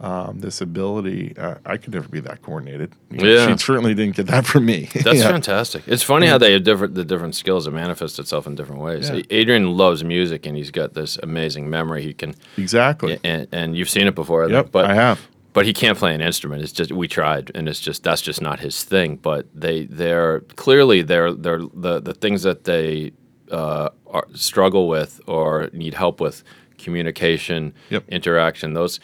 um, 0.00 0.40
this 0.40 0.60
ability. 0.62 1.34
Uh, 1.36 1.56
I 1.66 1.76
could 1.76 1.92
never 1.92 2.08
be 2.08 2.20
that 2.20 2.40
coordinated. 2.42 2.92
You 3.10 3.18
know, 3.18 3.24
Yeah. 3.30 3.52
she 3.52 3.58
certainly 3.58 3.94
didn't 3.94 4.16
get 4.16 4.26
that 4.28 4.46
from 4.46 4.64
me. 4.64 4.88
That's 4.94 5.18
Yeah. 5.20 5.28
fantastic. 5.30 5.82
It's 5.86 6.02
funny 6.02 6.26
how 6.26 6.38
they 6.38 6.52
have 6.54 6.64
different 6.64 6.94
the 6.94 7.04
different 7.04 7.34
skills 7.34 7.66
that 7.66 7.72
manifest 7.72 8.18
itself 8.18 8.46
in 8.46 8.54
different 8.54 8.80
ways. 8.80 9.10
Yeah. 9.10 9.22
Adrian 9.30 9.76
loves 9.76 10.02
music 10.02 10.46
and 10.46 10.56
he's 10.56 10.70
got 10.70 10.94
this 10.94 11.18
amazing 11.22 11.68
memory. 11.68 12.02
He 12.02 12.14
can 12.14 12.34
Exactly. 12.56 13.18
and, 13.24 13.46
and 13.52 13.76
you've 13.76 13.90
seen 13.90 14.06
it 14.06 14.14
before. 14.14 14.48
Yep, 14.48 14.70
but 14.72 14.86
I 14.86 14.94
have. 14.94 15.20
But 15.52 15.66
he 15.66 15.72
can't 15.72 15.98
play 15.98 16.14
an 16.14 16.20
instrument. 16.20 16.62
It's 16.62 16.72
just 16.72 16.92
we 16.92 17.08
tried, 17.08 17.50
and 17.56 17.68
it's 17.68 17.80
just 17.80 18.02
that's 18.04 18.22
just 18.22 18.40
not 18.40 18.60
his 18.60 18.84
thing. 18.84 19.16
But 19.16 19.46
they 19.54 19.84
they're 19.86 20.40
clearly 20.56 21.02
they're 21.02 21.32
they're 21.32 21.62
the 21.74 22.00
the 22.00 22.14
things 22.14 22.42
that 22.44 22.64
they 22.64 23.12
uh, 23.50 23.88
are, 24.06 24.26
struggle 24.32 24.88
with 24.88 25.20
or 25.26 25.68
need 25.72 25.92
help 25.94 26.20
with 26.20 26.44
communication, 26.78 27.72
Yep. 27.90 28.04
interaction. 28.08 28.74
Those 28.74 29.00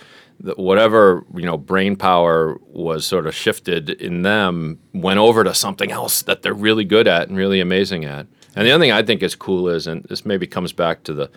whatever 0.56 1.24
you 1.34 1.44
know 1.46 1.56
brain 1.56 1.96
power 1.96 2.58
was 2.68 3.06
sort 3.06 3.26
of 3.26 3.34
shifted 3.34 3.90
in 3.90 4.22
them 4.22 4.78
went 4.92 5.18
over 5.18 5.42
to 5.44 5.54
something 5.54 5.90
else 5.90 6.22
that 6.22 6.42
they're 6.42 6.52
really 6.54 6.84
good 6.84 7.08
at 7.08 7.28
and 7.28 7.36
really 7.36 7.60
amazing 7.60 8.04
at. 8.04 8.26
And 8.54 8.66
the 8.66 8.70
other 8.70 8.82
thing 8.84 8.92
I 8.92 9.02
think 9.02 9.22
is 9.22 9.34
cool 9.34 9.68
is, 9.68 9.86
and 9.86 10.02
this 10.04 10.24
maybe 10.24 10.46
comes 10.46 10.72
back 10.72 11.02
to 11.04 11.12
the 11.14 11.30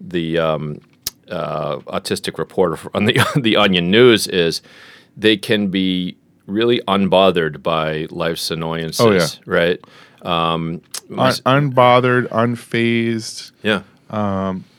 the 0.00 0.38
um, 0.38 0.80
uh, 1.30 1.78
autistic 1.80 2.38
reporter 2.38 2.78
on 2.94 3.04
the 3.06 3.20
the 3.40 3.56
Onion 3.56 3.90
News 3.90 4.26
is 4.28 4.62
they 5.16 5.36
can 5.36 5.68
be 5.68 6.16
really 6.46 6.80
unbothered 6.88 7.62
by 7.62 8.06
life's 8.10 8.50
annoyances, 8.50 9.00
Oh, 9.04 9.12
yeah. 9.12 9.26
right? 9.44 9.80
Um, 10.22 10.80
Un- 11.10 11.32
unbothered, 11.72 12.28
unfazed. 12.28 13.52
yeah, 13.62 13.82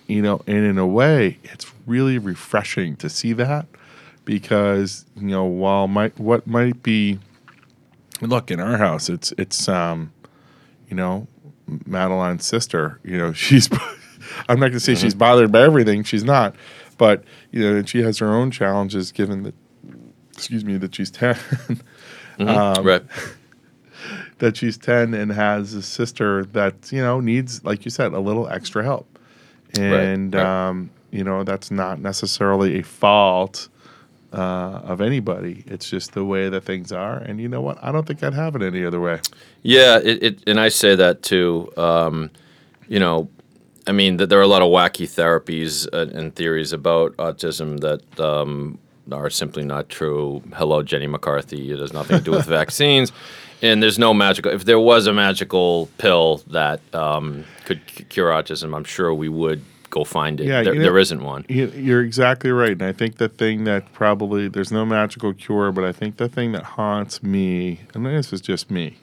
you 0.07 0.21
know, 0.21 0.41
and 0.47 0.65
in 0.65 0.77
a 0.77 0.87
way, 0.87 1.37
it's 1.43 1.68
really 1.89 2.17
refreshing 2.17 2.95
to 2.97 3.09
see 3.09 3.33
that 3.33 3.65
because 4.23 5.05
you 5.15 5.27
know, 5.27 5.45
while 5.45 5.87
might 5.87 6.17
what 6.19 6.45
might 6.45 6.83
be, 6.83 7.19
look 8.21 8.51
in 8.51 8.59
our 8.59 8.77
house, 8.77 9.09
it's 9.09 9.33
it's 9.37 9.67
um, 9.67 10.13
you 10.87 10.95
know, 10.95 11.27
Madeline's 11.85 12.45
sister. 12.45 12.99
You 13.03 13.17
know, 13.17 13.33
she's. 13.33 13.69
I'm 14.47 14.59
not 14.59 14.67
going 14.67 14.73
to 14.73 14.79
say 14.79 14.95
she's 14.95 15.15
bothered 15.15 15.51
by 15.51 15.61
everything. 15.61 16.03
She's 16.03 16.23
not, 16.23 16.55
but 16.97 17.23
you 17.51 17.61
know, 17.61 17.77
and 17.77 17.89
she 17.89 18.01
has 18.03 18.19
her 18.19 18.31
own 18.31 18.51
challenges. 18.51 19.11
Given 19.11 19.43
that, 19.43 19.55
excuse 20.33 20.63
me, 20.63 20.77
that 20.77 20.93
she's 20.93 21.09
ten. 21.09 21.37
um, 22.39 22.85
right. 22.85 23.03
that 24.37 24.55
she's 24.55 24.77
10 24.77 25.13
and 25.13 25.33
has 25.33 25.73
a 25.73 25.81
sister 25.81 26.45
that 26.45 26.89
you 26.93 27.01
know 27.01 27.19
needs 27.19 27.61
like 27.65 27.83
you 27.83 27.91
said 27.91 28.13
a 28.13 28.19
little 28.19 28.47
extra 28.47 28.81
help 28.81 29.19
and 29.77 30.33
right. 30.33 30.69
um, 30.69 30.89
you 31.11 31.23
know 31.23 31.43
that's 31.43 31.71
not 31.71 31.99
necessarily 31.99 32.79
a 32.79 32.83
fault 32.83 33.67
uh, 34.31 34.81
of 34.83 35.01
anybody 35.01 35.63
it's 35.65 35.89
just 35.89 36.13
the 36.13 36.23
way 36.23 36.49
that 36.49 36.63
things 36.63 36.91
are 36.91 37.17
and 37.17 37.41
you 37.41 37.47
know 37.47 37.61
what 37.61 37.77
i 37.83 37.91
don't 37.91 38.05
think 38.05 38.21
i'd 38.23 38.33
have 38.33 38.55
it 38.55 38.61
any 38.61 38.85
other 38.85 38.99
way 39.01 39.19
Yeah, 39.63 39.97
it, 39.97 40.23
it 40.23 40.43
and 40.47 40.59
I 40.59 40.69
say 40.69 40.95
that 40.95 41.21
too. 41.21 41.69
Um, 41.75 42.29
you 42.87 42.99
know, 42.99 43.27
I 43.87 43.91
mean, 43.91 44.17
that 44.17 44.27
there 44.29 44.39
are 44.39 44.43
a 44.43 44.47
lot 44.55 44.61
of 44.61 44.69
wacky 44.69 45.05
therapies 45.07 45.85
uh, 45.91 46.17
and 46.17 46.33
theories 46.35 46.71
about 46.73 47.15
autism 47.17 47.79
that 47.81 48.19
um, 48.19 48.77
are 49.11 49.29
simply 49.29 49.65
not 49.65 49.89
true. 49.89 50.41
Hello, 50.55 50.81
Jenny 50.83 51.07
McCarthy. 51.07 51.71
It 51.73 51.79
has 51.79 51.91
nothing 51.91 52.19
to 52.19 52.23
do 52.23 52.31
with 52.31 52.45
vaccines, 52.61 53.11
and 53.61 53.83
there's 53.83 53.99
no 53.99 54.13
magical. 54.13 54.51
If 54.51 54.63
there 54.63 54.79
was 54.79 55.07
a 55.07 55.13
magical 55.13 55.89
pill 55.97 56.41
that 56.47 56.79
um, 56.95 57.43
could 57.65 57.81
c- 57.93 58.05
cure 58.05 58.29
autism, 58.31 58.73
I'm 58.75 58.85
sure 58.85 59.13
we 59.13 59.27
would 59.29 59.61
go 59.89 60.03
find 60.03 60.39
it. 60.39 60.47
Yeah, 60.47 60.63
there, 60.63 60.73
you 60.73 60.79
know- 60.79 60.83
there 60.85 60.97
isn't 60.97 61.21
one. 61.23 61.45
You- 61.49 61.71
You're 61.75 62.01
exactly 62.03 62.51
right. 62.51 62.71
And 62.71 62.83
I 62.83 62.91
think 62.91 63.17
the 63.17 63.29
thing 63.29 63.63
that 63.65 63.91
probably, 63.93 64.47
there's 64.47 64.71
no 64.71 64.85
magical 64.85 65.33
cure, 65.33 65.71
but 65.71 65.83
I 65.83 65.91
think 65.91 66.17
the 66.17 66.29
thing 66.29 66.51
that 66.53 66.63
haunts 66.63 67.23
me, 67.23 67.81
and 67.93 68.05
this 68.05 68.31
is 68.33 68.41
just 68.41 68.69
me, 68.71 68.97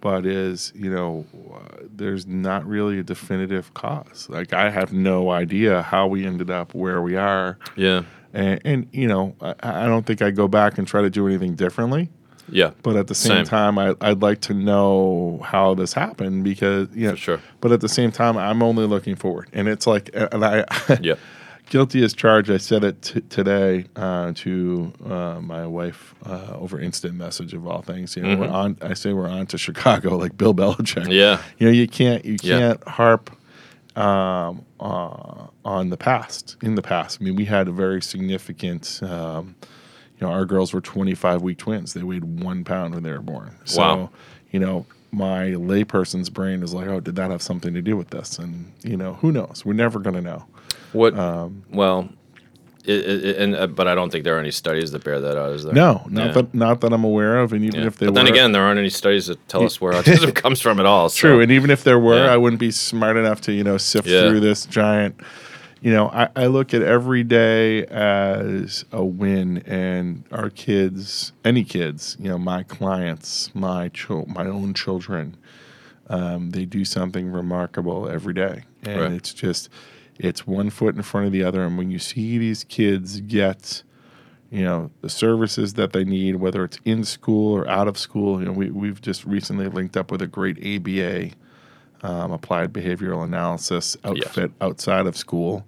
but 0.00 0.24
is, 0.24 0.72
you 0.74 0.90
know, 0.90 1.26
uh, 1.54 1.58
there's 1.94 2.26
not 2.26 2.66
really 2.66 2.98
a 2.98 3.02
definitive 3.02 3.74
cause. 3.74 4.26
Like, 4.30 4.52
I 4.54 4.70
have 4.70 4.92
no 4.92 5.30
idea 5.30 5.82
how 5.82 6.06
we 6.06 6.24
ended 6.24 6.50
up 6.50 6.74
where 6.74 7.02
we 7.02 7.16
are. 7.16 7.58
Yeah, 7.76 8.02
And, 8.32 8.60
and 8.64 8.86
you 8.92 9.06
know, 9.08 9.34
I, 9.42 9.54
I 9.62 9.86
don't 9.86 10.06
think 10.06 10.22
I 10.22 10.30
go 10.30 10.48
back 10.48 10.78
and 10.78 10.86
try 10.88 11.02
to 11.02 11.10
do 11.10 11.26
anything 11.26 11.56
differently. 11.56 12.08
Yeah. 12.50 12.70
But 12.82 12.96
at 12.96 13.06
the 13.06 13.14
same, 13.14 13.38
Same. 13.38 13.44
time, 13.46 13.78
I, 13.78 13.94
I'd 14.00 14.22
like 14.22 14.40
to 14.42 14.54
know 14.54 15.40
how 15.44 15.74
this 15.74 15.92
happened 15.92 16.44
because, 16.44 16.88
you 16.94 17.06
know, 17.06 17.12
For 17.12 17.16
sure. 17.16 17.40
but 17.60 17.72
at 17.72 17.80
the 17.80 17.88
same 17.88 18.10
time, 18.12 18.36
I'm 18.36 18.62
only 18.62 18.86
looking 18.86 19.16
forward. 19.16 19.48
And 19.52 19.68
it's 19.68 19.86
like, 19.86 20.10
and 20.14 20.44
I, 20.44 20.64
Yeah. 21.00 21.14
guilty 21.68 22.02
as 22.02 22.12
charged. 22.12 22.50
I 22.50 22.56
said 22.56 22.82
it 22.84 23.00
t- 23.02 23.20
today 23.22 23.84
uh, 23.96 24.32
to 24.34 24.92
uh, 25.06 25.40
my 25.40 25.66
wife 25.66 26.14
uh, 26.26 26.54
over 26.58 26.80
instant 26.80 27.14
message 27.14 27.54
of 27.54 27.66
all 27.66 27.82
things. 27.82 28.16
You 28.16 28.22
know, 28.22 28.36
we're 28.36 28.48
on. 28.48 28.76
I 28.82 28.94
say 28.94 29.12
we're 29.12 29.28
on 29.28 29.46
to 29.48 29.58
Chicago, 29.58 30.16
like 30.16 30.36
Bill 30.36 30.52
Belichick. 30.60 31.02
Mm-hmm. 31.04 31.12
Yeah. 31.12 31.40
You 31.58 31.66
know, 31.66 31.72
you 31.72 31.86
can't 31.86 32.24
you 32.24 32.36
can't 32.38 32.82
harp 32.88 33.30
um, 33.96 34.64
uh, 34.80 35.46
on 35.64 35.90
the 35.90 35.96
past. 35.96 36.56
In 36.62 36.74
the 36.74 36.82
past, 36.82 37.18
I 37.20 37.24
mean, 37.24 37.36
we 37.36 37.44
had 37.44 37.68
a 37.68 37.72
very 37.72 38.02
significant. 38.02 39.00
Um, 39.02 39.54
you 40.20 40.26
know, 40.26 40.32
our 40.32 40.44
girls 40.44 40.72
were 40.72 40.80
25 40.80 41.42
week 41.42 41.58
twins. 41.58 41.94
They 41.94 42.02
weighed 42.02 42.24
one 42.42 42.64
pound 42.64 42.94
when 42.94 43.02
they 43.02 43.10
were 43.12 43.20
born. 43.22 43.56
So, 43.64 43.80
Wow. 43.80 44.10
you 44.50 44.60
know, 44.60 44.86
my 45.12 45.46
layperson's 45.52 46.28
brain 46.30 46.62
is 46.62 46.72
like, 46.74 46.86
oh, 46.88 47.00
did 47.00 47.16
that 47.16 47.30
have 47.30 47.42
something 47.42 47.74
to 47.74 47.82
do 47.82 47.96
with 47.96 48.10
this? 48.10 48.38
And 48.38 48.72
you 48.82 48.96
know, 48.96 49.14
who 49.14 49.32
knows? 49.32 49.62
We're 49.64 49.72
never 49.72 49.98
going 49.98 50.14
to 50.16 50.22
know. 50.22 50.44
What? 50.92 51.18
Um, 51.18 51.64
well, 51.70 52.10
it, 52.84 53.24
it, 53.24 53.36
and 53.36 53.54
uh, 53.56 53.66
but 53.66 53.86
I 53.88 53.94
don't 53.94 54.10
think 54.10 54.24
there 54.24 54.36
are 54.36 54.40
any 54.40 54.50
studies 54.50 54.90
that 54.92 55.04
bear 55.04 55.20
that 55.20 55.36
out. 55.38 55.52
Is 55.52 55.64
there? 55.64 55.74
No, 55.74 56.02
not 56.08 56.26
Yeah. 56.28 56.32
that 56.32 56.54
not 56.54 56.80
that 56.80 56.92
I'm 56.92 57.04
aware 57.04 57.38
of, 57.38 57.52
and 57.52 57.64
even 57.64 57.80
Yeah. 57.80 57.86
if 57.88 57.96
they 57.98 58.06
but 58.06 58.12
were, 58.12 58.20
then 58.22 58.26
again, 58.26 58.52
there 58.52 58.62
aren't 58.62 58.78
any 58.78 58.88
studies 58.88 59.26
that 59.26 59.46
tell 59.48 59.64
us 59.64 59.80
where 59.80 59.92
autism 60.02 60.34
comes 60.34 60.60
from 60.60 60.80
at 60.80 60.86
all. 60.86 61.08
so- 61.08 61.18
true. 61.18 61.40
And 61.40 61.50
even 61.52 61.70
if 61.70 61.84
there 61.84 61.98
were, 61.98 62.24
Yeah. 62.24 62.32
I 62.32 62.36
wouldn't 62.36 62.58
be 62.60 62.70
smart 62.70 63.16
enough 63.16 63.40
to 63.42 63.52
you 63.52 63.64
know 63.64 63.76
sift 63.78 64.06
through 64.08 64.40
this 64.40 64.64
giant. 64.66 65.20
You 65.80 65.92
know, 65.92 66.08
I, 66.08 66.28
I 66.36 66.46
look 66.46 66.74
at 66.74 66.82
every 66.82 67.24
day 67.24 67.86
as 67.86 68.84
a 68.92 69.02
win, 69.02 69.58
and 69.66 70.24
our 70.30 70.50
kids, 70.50 71.32
any 71.42 71.64
kids, 71.64 72.16
you 72.20 72.28
know, 72.28 72.38
my 72.38 72.64
clients, 72.64 73.54
my 73.54 73.88
chil- 73.88 74.26
my 74.26 74.46
own 74.46 74.74
children, 74.74 75.38
um, 76.10 76.50
they 76.50 76.66
do 76.66 76.84
something 76.84 77.30
remarkable 77.32 78.08
every 78.08 78.34
day, 78.34 78.64
and 78.82 79.00
Right. 79.00 79.12
it's 79.12 79.32
just, 79.32 79.70
it's 80.18 80.46
one 80.46 80.68
foot 80.68 80.96
in 80.96 81.02
front 81.02 81.26
of 81.28 81.32
the 81.32 81.44
other. 81.44 81.64
And 81.64 81.78
when 81.78 81.90
you 81.90 81.98
see 81.98 82.36
these 82.36 82.64
kids 82.64 83.20
get 83.22 83.82
you 84.50 84.64
know 84.64 84.90
the 85.00 85.08
services 85.08 85.74
that 85.74 85.92
they 85.92 86.04
need, 86.04 86.36
whether 86.36 86.64
it's 86.64 86.78
in 86.84 87.04
school 87.04 87.56
or 87.56 87.68
out 87.68 87.86
of 87.86 87.96
school. 87.96 88.40
You 88.40 88.46
know, 88.46 88.52
we 88.52 88.70
we've 88.70 89.00
just 89.00 89.24
recently 89.24 89.68
linked 89.68 89.96
up 89.96 90.10
with 90.10 90.20
a 90.20 90.26
great 90.26 90.58
ABA, 90.58 91.30
um, 92.02 92.32
applied 92.32 92.72
behavioral 92.72 93.22
analysis 93.24 93.96
outfit 94.04 94.50
outside 94.60 95.06
of 95.06 95.16
school 95.16 95.64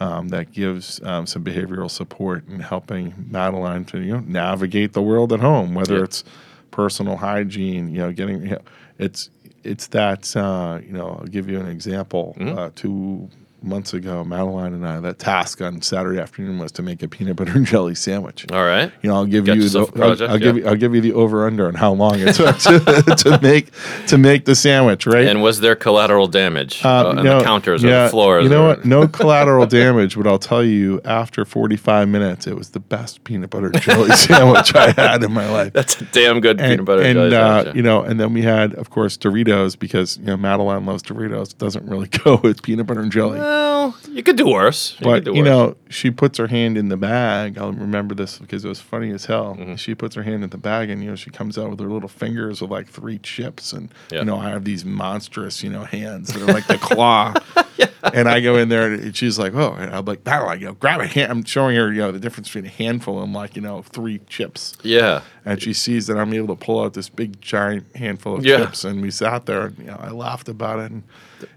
um, 0.00 0.28
that 0.28 0.52
gives 0.52 1.00
um, 1.04 1.26
some 1.26 1.44
behavioral 1.44 1.90
support 1.90 2.44
and 2.48 2.62
helping 2.62 3.14
Madeline 3.30 3.84
to 3.86 4.00
you 4.00 4.12
know 4.14 4.20
navigate 4.26 4.92
the 4.92 5.02
world 5.02 5.32
at 5.32 5.40
home, 5.40 5.74
whether 5.74 5.98
Yeah. 5.98 6.04
it's 6.04 6.24
personal 6.70 7.16
hygiene, 7.16 7.88
you 7.90 7.98
know, 7.98 8.12
getting 8.12 8.42
you 8.42 8.50
know, 8.50 8.60
it's 8.98 9.30
it's 9.64 9.88
that 9.88 10.34
uh, 10.36 10.80
you 10.84 10.92
know. 10.92 11.18
I'll 11.20 11.26
give 11.26 11.48
you 11.50 11.58
an 11.60 11.68
example. 11.68 12.36
Uh, 12.40 12.70
two 12.74 13.28
months 13.62 13.92
ago, 13.94 14.24
Madeline 14.24 14.72
and 14.74 14.86
I, 14.86 15.00
that 15.00 15.18
task 15.18 15.60
on 15.60 15.82
Saturday 15.82 16.20
afternoon 16.20 16.58
was 16.58 16.72
to 16.72 16.82
make 16.82 17.02
a 17.02 17.08
peanut 17.08 17.36
butter 17.36 17.52
and 17.52 17.66
jelly 17.66 17.94
sandwich. 17.94 18.46
All 18.52 18.64
right. 18.64 18.92
You 19.02 19.10
know, 19.10 19.16
I'll 19.16 19.26
give 19.26 19.44
Got 19.44 19.56
you 19.56 19.68
the, 19.68 19.78
a 19.78 19.82
I'll, 19.82 19.86
project, 19.88 20.30
I'll 20.30 20.38
give 20.38 20.56
you 20.56 20.66
I'll 20.66 20.76
give 20.76 20.94
you 20.94 21.00
the 21.00 21.12
over 21.12 21.46
under 21.46 21.66
on 21.66 21.74
how 21.74 21.92
long 21.92 22.18
it 22.20 22.34
took 22.34 22.56
to, 22.58 22.78
to 23.18 23.38
make 23.42 23.70
to 24.06 24.18
make 24.18 24.44
the 24.44 24.54
sandwich, 24.54 25.06
right? 25.06 25.26
And 25.26 25.42
was 25.42 25.60
there 25.60 25.76
collateral 25.76 26.26
damage 26.28 26.84
Uh, 26.84 26.88
uh, 26.88 27.04
on 27.10 27.16
no, 27.16 27.38
the 27.38 27.44
counters 27.44 27.84
or 27.84 27.88
the 27.88 28.08
floors? 28.10 28.44
You 28.44 28.50
know 28.50 28.66
what? 28.66 28.84
No 28.84 29.08
collateral 29.18 29.66
damage, 29.66 30.16
but 30.16 30.26
I'll 30.26 30.38
tell 30.38 30.64
you, 30.64 31.00
after 31.04 31.44
45 31.44 32.08
minutes, 32.08 32.46
it 32.46 32.56
was 32.56 32.70
the 32.70 32.80
best 32.80 33.24
peanut 33.24 33.50
butter 33.50 33.66
and 33.66 33.80
jelly 33.80 34.10
sandwich 34.16 34.74
I 34.74 34.92
had 34.92 35.22
in 35.22 35.32
my 35.32 35.48
life. 35.50 35.72
That's 35.72 36.00
a 36.00 36.04
damn 36.06 36.40
good 36.40 36.60
and, 36.60 36.70
peanut 36.70 36.84
butter 36.84 37.02
and 37.02 37.14
jelly 37.14 37.34
uh, 37.36 37.56
sandwich, 37.58 37.76
you 37.76 37.82
know, 37.82 38.02
and 38.02 38.18
then 38.20 38.32
we 38.32 38.42
had, 38.42 38.74
of 38.74 38.90
course, 38.90 39.16
Doritos 39.16 39.78
because 39.78 40.16
you 40.18 40.24
know 40.26 40.36
Madeline 40.36 40.86
loves 40.86 41.02
Doritos. 41.02 41.52
It 41.52 41.58
Doesn't 41.58 41.86
really 41.88 42.08
go 42.08 42.40
with 42.42 42.62
peanut 42.62 42.86
butter 42.86 43.00
and 43.00 43.12
jelly. 43.12 43.38
Well, 43.48 43.96
you 44.12 44.22
could 44.22 44.36
do 44.36 44.48
worse. 44.48 44.92
You 44.92 44.96
could 44.98 45.04
But 45.06 45.24
do 45.24 45.30
you 45.32 45.42
worse. 45.42 45.46
know, 45.48 45.76
she 45.88 46.10
puts 46.10 46.36
her 46.38 46.48
hand 46.48 46.76
in 46.76 46.88
the 46.88 46.96
bag. 46.96 47.56
I'll 47.56 47.72
remember 47.72 48.14
this 48.14 48.38
because 48.38 48.64
it 48.64 48.68
was 48.68 48.80
funny 48.80 49.10
as 49.10 49.24
hell. 49.24 49.56
Mm-hmm. 49.58 49.76
She 49.76 49.94
puts 49.94 50.14
her 50.16 50.22
hand 50.22 50.44
in 50.44 50.50
the 50.50 50.58
bag, 50.58 50.90
and 50.90 51.02
you 51.02 51.10
know, 51.10 51.16
she 51.16 51.30
comes 51.30 51.56
out 51.56 51.70
with 51.70 51.80
her 51.80 51.88
little 51.88 52.08
fingers 52.08 52.60
with 52.60 52.70
like 52.70 52.88
three 52.88 53.18
chips, 53.18 53.72
and 53.72 53.88
Yeah. 54.10 54.18
you 54.20 54.24
know, 54.26 54.36
I 54.38 54.50
have 54.50 54.64
these 54.64 54.84
monstrous, 54.84 55.62
you 55.62 55.70
know, 55.70 55.84
hands 55.84 56.32
that 56.34 56.42
are 56.42 56.52
like 56.52 56.66
the 56.66 56.78
claw. 56.78 57.34
And 58.14 58.28
I 58.28 58.40
go 58.40 58.56
in 58.56 58.68
there, 58.68 58.92
and 58.92 59.16
she's 59.16 59.38
like, 59.38 59.54
"Oh," 59.54 59.72
and 59.72 59.94
I'm 59.94 60.04
like, 60.04 60.22
"Battle!" 60.24 60.48
I 60.48 60.56
go, 60.56 60.72
"Grab 60.74 61.00
a 61.00 61.06
hand." 61.06 61.30
I'm 61.32 61.44
showing 61.44 61.76
her, 61.76 61.92
you 61.92 62.00
know, 62.00 62.12
the 62.12 62.20
difference 62.20 62.48
between 62.48 62.66
a 62.66 62.68
handful 62.74 63.22
and 63.22 63.32
like, 63.32 63.56
you 63.56 63.62
know, 63.62 63.82
three 63.82 64.20
chips. 64.28 64.76
yeah. 64.82 65.22
And 65.44 65.60
she 65.62 65.72
sees 65.72 66.06
that 66.08 66.18
I'm 66.18 66.32
able 66.34 66.54
to 66.56 66.64
pull 66.64 66.82
out 66.84 66.94
this 66.94 67.08
big 67.08 67.40
giant 67.40 67.86
handful 67.96 68.36
of 68.36 68.44
Yeah. 68.44 68.58
chips, 68.58 68.84
and 68.84 69.00
we 69.02 69.10
sat 69.10 69.46
there, 69.46 69.66
and 69.66 69.78
you 69.78 69.84
know, 69.86 69.98
I 70.00 70.10
laughed 70.10 70.48
about 70.48 70.78
it, 70.80 70.90
and 70.92 71.02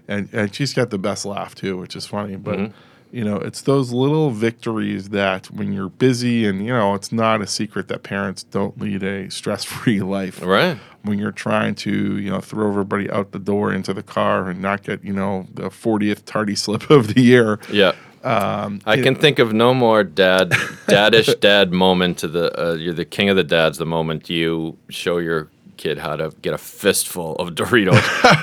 and, 0.08 0.28
and 0.32 0.54
she's 0.54 0.72
got 0.74 0.90
the 0.90 0.98
best 0.98 1.24
laugh 1.24 1.54
too, 1.54 1.76
which 1.76 1.94
is 1.96 2.06
funny. 2.06 2.36
But 2.36 2.58
Mm-hmm. 2.58 2.72
you 3.16 3.24
know, 3.24 3.36
it's 3.36 3.60
those 3.62 3.92
little 3.92 4.30
victories 4.30 5.10
that 5.10 5.46
when 5.50 5.72
you're 5.72 5.90
busy, 5.90 6.46
and 6.46 6.64
you 6.64 6.72
know, 6.72 6.94
it's 6.94 7.12
not 7.12 7.42
a 7.42 7.46
secret 7.46 7.88
that 7.88 8.02
parents 8.02 8.42
don't 8.42 8.80
lead 8.80 9.02
a 9.02 9.30
stress-free 9.30 10.00
life. 10.18 10.42
Right. 10.42 10.78
When 11.02 11.18
you're 11.18 11.32
trying 11.32 11.74
to, 11.76 12.18
you 12.18 12.30
know, 12.30 12.40
throw 12.40 12.68
everybody 12.68 13.10
out 13.10 13.32
the 13.32 13.38
door 13.38 13.72
into 13.72 13.92
the 13.92 14.02
car 14.02 14.48
and 14.48 14.60
not 14.60 14.84
get, 14.84 15.04
you 15.04 15.12
know, 15.12 15.46
the 15.52 15.68
40th 15.68 16.24
tardy 16.24 16.54
slip 16.64 16.90
of 16.90 17.14
the 17.14 17.20
year. 17.20 17.58
Yeah. 17.70 17.92
Um, 18.24 18.80
I 18.86 19.00
can 19.00 19.16
think 19.16 19.40
of 19.40 19.52
no 19.52 19.74
more 19.74 20.04
dad, 20.04 20.50
daddish 20.86 21.34
dad 21.40 21.72
moment 21.72 22.18
to 22.18 22.28
the 22.28 22.60
uh, 22.60 22.74
you're 22.74 22.94
the 22.94 23.04
king 23.04 23.28
of 23.28 23.36
the 23.36 23.42
dads. 23.42 23.78
The 23.78 23.86
moment 23.86 24.30
you 24.30 24.78
show 24.88 25.18
your 25.18 25.48
kid 25.76 25.98
how 25.98 26.14
to 26.14 26.32
get 26.40 26.54
a 26.54 26.58
fistful 26.58 27.34
of 27.36 27.50
Doritos 27.50 27.94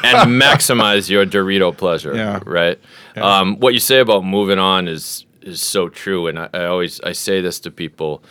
and 0.03 0.29
maximize 0.41 1.09
your 1.09 1.25
Dorito 1.25 1.75
pleasure. 1.75 2.13
Yeah. 2.13 2.41
Right. 2.45 2.77
Um, 3.15 3.57
what 3.59 3.73
you 3.73 3.79
say 3.79 3.99
about 3.99 4.25
moving 4.25 4.59
on 4.59 4.89
is 4.89 5.25
is 5.41 5.61
so 5.61 5.87
true, 5.87 6.27
and 6.27 6.37
I, 6.37 6.49
I 6.53 6.65
always 6.65 6.99
I 7.01 7.13
say 7.13 7.39
this 7.39 7.59
to 7.61 7.71
people 7.71 8.21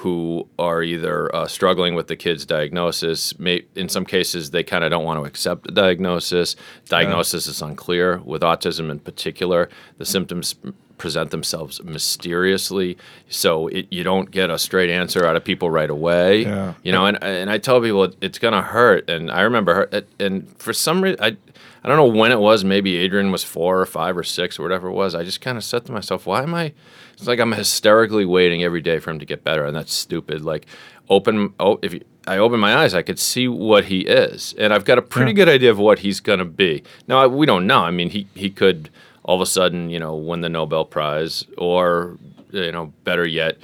who 0.00 0.46
are 0.58 0.82
either 0.82 1.34
uh, 1.34 1.48
struggling 1.48 1.94
with 1.94 2.06
the 2.06 2.16
kid's 2.16 2.44
diagnosis. 2.44 3.38
May, 3.38 3.64
in 3.74 3.88
some 3.88 4.04
cases, 4.04 4.50
they 4.50 4.62
kind 4.62 4.84
of 4.84 4.90
don't 4.90 5.04
want 5.04 5.18
to 5.18 5.24
accept 5.24 5.64
the 5.64 5.72
diagnosis. 5.72 6.54
Diagnosis 6.86 7.46
is 7.46 7.62
unclear. 7.62 8.18
With 8.18 8.42
autism 8.42 8.90
in 8.90 8.98
particular, 8.98 9.70
the 9.96 10.04
symptoms 10.04 10.54
present 10.98 11.30
themselves 11.30 11.82
mysteriously, 11.82 12.98
so 13.28 13.68
it, 13.68 13.86
you 13.90 14.02
don't 14.02 14.30
get 14.30 14.50
a 14.50 14.58
straight 14.58 14.90
answer 14.90 15.26
out 15.26 15.34
of 15.34 15.44
people 15.44 15.70
right 15.70 15.90
away. 15.90 16.42
Yeah. 16.42 16.74
You 16.82 16.92
know, 16.92 17.06
and, 17.06 17.22
and 17.22 17.50
I 17.50 17.56
tell 17.56 17.80
people 17.80 18.04
it, 18.04 18.16
it's 18.20 18.38
gonna 18.38 18.62
hurt, 18.62 19.08
and 19.08 19.30
I 19.30 19.42
remember 19.42 19.74
her, 19.74 20.02
and 20.20 20.54
for 20.58 20.72
some 20.72 21.02
reason, 21.02 21.18
I. 21.22 21.36
I 21.84 21.88
don't 21.88 21.98
know 21.98 22.20
when 22.20 22.32
it 22.32 22.40
was. 22.40 22.64
Maybe 22.64 22.96
Adrian 22.96 23.30
was 23.30 23.44
four 23.44 23.80
or 23.80 23.86
five 23.86 24.16
or 24.16 24.24
six 24.24 24.58
or 24.58 24.64
whatever 24.64 24.88
it 24.88 24.92
was. 24.92 25.14
I 25.14 25.22
just 25.22 25.40
kind 25.40 25.56
of 25.56 25.62
said 25.62 25.86
to 25.86 25.92
myself, 25.92 26.26
"Why 26.26 26.42
am 26.42 26.52
I?" 26.52 26.72
It's 27.16 27.26
like 27.26 27.40
I'm 27.40 27.52
hysterically 27.52 28.24
waiting 28.24 28.62
every 28.62 28.80
day 28.80 28.98
for 28.98 29.10
him 29.10 29.18
to 29.18 29.24
get 29.24 29.42
better, 29.42 29.64
and 29.64 29.74
that's 29.74 29.92
stupid. 29.94 30.42
Like, 30.42 30.66
open. 31.08 31.54
Oh, 31.58 31.78
if 31.82 31.94
you, 31.94 32.02
I 32.26 32.38
open 32.38 32.60
my 32.60 32.76
eyes, 32.76 32.92
I 32.94 33.02
could 33.02 33.18
see 33.18 33.48
what 33.48 33.86
he 33.86 34.00
is, 34.00 34.54
and 34.58 34.72
I've 34.74 34.84
got 34.84 34.98
a 34.98 35.02
pretty 35.02 35.32
good 35.32 35.48
idea 35.48 35.70
of 35.70 35.78
what 35.78 36.00
he's 36.00 36.20
gonna 36.20 36.44
be. 36.44 36.82
Now 37.08 37.18
I, 37.18 37.26
we 37.26 37.46
don't 37.46 37.66
know. 37.66 37.80
I 37.80 37.90
mean, 37.90 38.10
he 38.10 38.26
he 38.34 38.50
could 38.50 38.90
all 39.22 39.36
of 39.36 39.40
a 39.40 39.46
sudden, 39.46 39.90
you 39.90 39.98
know, 39.98 40.14
win 40.14 40.40
the 40.40 40.48
Nobel 40.48 40.84
Prize, 40.84 41.44
or 41.56 42.18
you 42.52 42.70
know, 42.72 42.92
better 43.04 43.26
yet, 43.26 43.58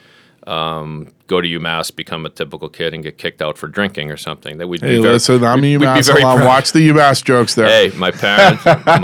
um, 0.46 1.09
go 1.26 1.40
to 1.40 1.48
UMass, 1.48 1.94
become 1.94 2.26
a 2.26 2.31
typical 2.31 2.68
kid, 2.68 2.94
and 2.94 3.02
get 3.02 3.18
kicked 3.18 3.40
out 3.42 3.57
for 3.59 3.68
drinking 3.68 4.11
or 4.11 4.16
something. 4.16 4.59
That 4.59 4.68
we'd 4.68 4.81
Hey, 4.81 4.96
be 4.96 5.02
very, 5.02 5.14
listen, 5.14 5.42
I'm 5.44 5.61
we'd- 5.61 5.76
we'd 5.78 5.87
UMass 5.87 6.11
proud. 6.20 6.44
Watch 6.44 6.72
the 6.72 6.88
UMass 6.88 7.24
jokes 7.24 7.55
there. 7.55 7.66
Hey, 7.66 7.96
my 7.96 8.11
parents, 8.11 8.64
my, 8.64 8.76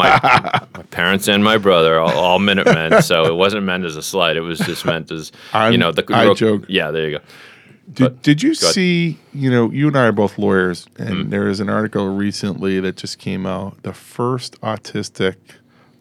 my 0.75 0.83
parents 0.91 1.29
and 1.29 1.43
my 1.45 1.59
brother, 1.59 1.99
all, 2.01 2.11
all 2.17 2.39
Minutemen. 2.39 3.03
So 3.03 3.25
it 3.27 3.35
wasn't 3.35 3.65
meant 3.65 3.85
as 3.85 3.97
a 3.97 4.03
slight. 4.03 4.37
It 4.37 4.41
was 4.43 4.59
just 4.59 4.85
meant 4.85 5.11
as 5.11 5.33
I'm- 5.53 5.73
you 5.73 5.79
know 5.79 5.93
the 5.93 6.05
I 6.13 6.25
real- 6.25 6.35
joke. 6.35 6.65
Yeah, 6.69 6.91
there 6.91 7.09
you 7.09 7.19
go. 7.19 7.25
Did, 7.91 8.21
did 8.21 8.43
you 8.43 8.55
see, 8.55 9.19
you 9.33 9.51
know, 9.51 9.71
you 9.71 9.89
and 9.89 9.97
I 9.97 10.03
are 10.09 10.13
both 10.13 10.37
lawyers, 10.37 10.87
and 10.99 11.09
Mm-hmm. 11.09 11.31
there 11.31 11.49
is 11.49 11.59
an 11.59 11.71
article 11.71 12.07
recently 12.15 12.81
that 12.81 12.97
just 12.97 13.19
came 13.19 13.47
out 13.47 13.83
the 13.83 13.95
first 13.95 14.61
autistic 14.61 15.37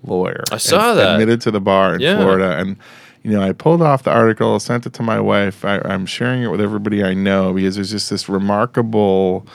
lawyer. 0.03 0.43
I 0.51 0.57
saw 0.57 0.93
that. 0.95 1.13
Admitted 1.13 1.39
to 1.41 1.51
the 1.51 1.61
bar 1.61 1.95
in 1.95 2.01
Yeah. 2.01 2.17
Florida. 2.17 2.57
And, 2.57 2.75
you 3.27 3.33
know, 3.33 3.41
I 3.41 3.51
pulled 3.51 3.81
off 3.81 4.03
the 4.03 4.11
article, 4.11 4.57
sent 4.57 4.85
it 4.85 4.93
to 4.93 5.03
my 5.03 5.19
wife. 5.19 5.65
I, 5.65 5.79
I'm 5.83 6.05
sharing 6.05 6.43
it 6.43 6.47
with 6.47 6.61
everybody 6.61 7.03
I 7.03 7.13
know 7.13 7.51
because 7.51 7.75
there's 7.75 7.91
just 7.91 8.09
this 8.09 8.29
remarkable 8.29 9.45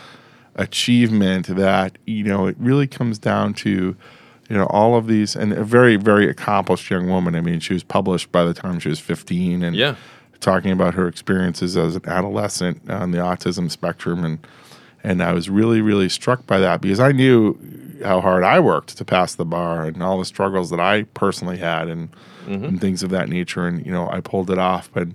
achievement 0.56 1.46
that, 1.46 1.96
you 2.06 2.24
know, 2.24 2.46
it 2.46 2.56
really 2.58 2.86
comes 2.86 3.18
down 3.18 3.54
to, 3.54 3.70
you 3.70 4.56
know, 4.56 4.66
all 4.66 4.94
of 4.96 5.06
these, 5.06 5.34
and 5.34 5.54
a 5.54 5.64
very, 5.64 5.96
very 5.96 6.28
accomplished 6.28 6.90
young 6.90 7.08
woman. 7.08 7.34
I 7.34 7.40
mean, 7.40 7.60
she 7.60 7.72
was 7.72 7.82
published 7.82 8.30
by 8.30 8.44
the 8.44 8.52
time 8.52 8.78
she 8.78 8.90
was 8.90 9.00
15. 9.00 9.62
And, 9.62 9.74
Yeah. 9.74 9.94
talking 10.40 10.72
about 10.72 10.92
her 10.94 11.06
experiences 11.08 11.76
as 11.76 11.96
an 11.96 12.02
adolescent 12.06 12.90
on 12.90 13.12
the 13.12 13.18
autism 13.18 13.70
spectrum 13.70 14.24
and 14.24 14.38
and 15.04 15.22
I 15.22 15.32
was 15.32 15.48
really 15.48 15.80
really 15.80 16.08
struck 16.08 16.46
by 16.48 16.58
that 16.58 16.80
because 16.80 16.98
I 16.98 17.12
knew 17.12 17.56
how 18.04 18.20
hard 18.20 18.42
I 18.42 18.58
worked 18.58 18.96
to 18.98 19.04
pass 19.04 19.36
the 19.36 19.44
bar 19.44 19.84
and 19.84 20.02
all 20.02 20.18
the 20.18 20.24
struggles 20.24 20.70
that 20.70 20.80
I 20.80 21.04
personally 21.14 21.58
had 21.58 21.86
and, 21.88 22.08
and 22.46 22.80
things 22.80 23.02
of 23.02 23.10
that 23.10 23.28
nature. 23.28 23.66
And 23.66 23.84
you 23.84 23.92
know 23.92 24.08
I 24.08 24.20
pulled 24.20 24.50
it 24.50 24.58
off 24.58 24.90
but 24.92 25.08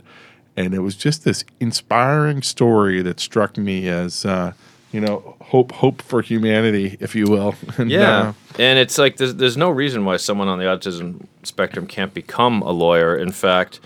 and 0.55 0.73
it 0.73 0.79
was 0.79 0.95
just 0.95 1.23
this 1.23 1.45
inspiring 1.59 2.41
story 2.41 3.01
that 3.03 3.19
struck 3.19 3.57
me 3.57 3.87
as 3.87 4.25
uh, 4.25 4.53
you 4.91 5.01
know 5.01 5.35
hope 5.41 5.71
hope 5.73 6.01
for 6.01 6.21
humanity 6.21 6.97
if 6.99 7.13
you 7.15 7.25
will 7.25 7.55
and, 7.77 7.91
Yeah, 7.91 8.19
uh, 8.29 8.33
and 8.59 8.79
it's 8.79 8.97
like 8.97 9.17
there's 9.17 9.35
there's 9.35 9.57
no 9.57 9.69
reason 9.69 10.05
why 10.05 10.17
someone 10.17 10.47
on 10.47 10.59
the 10.59 10.65
autism 10.65 11.25
spectrum 11.43 11.87
can't 11.87 12.13
become 12.13 12.61
a 12.61 12.71
lawyer. 12.71 13.15
In 13.17 13.31
fact, 13.31 13.79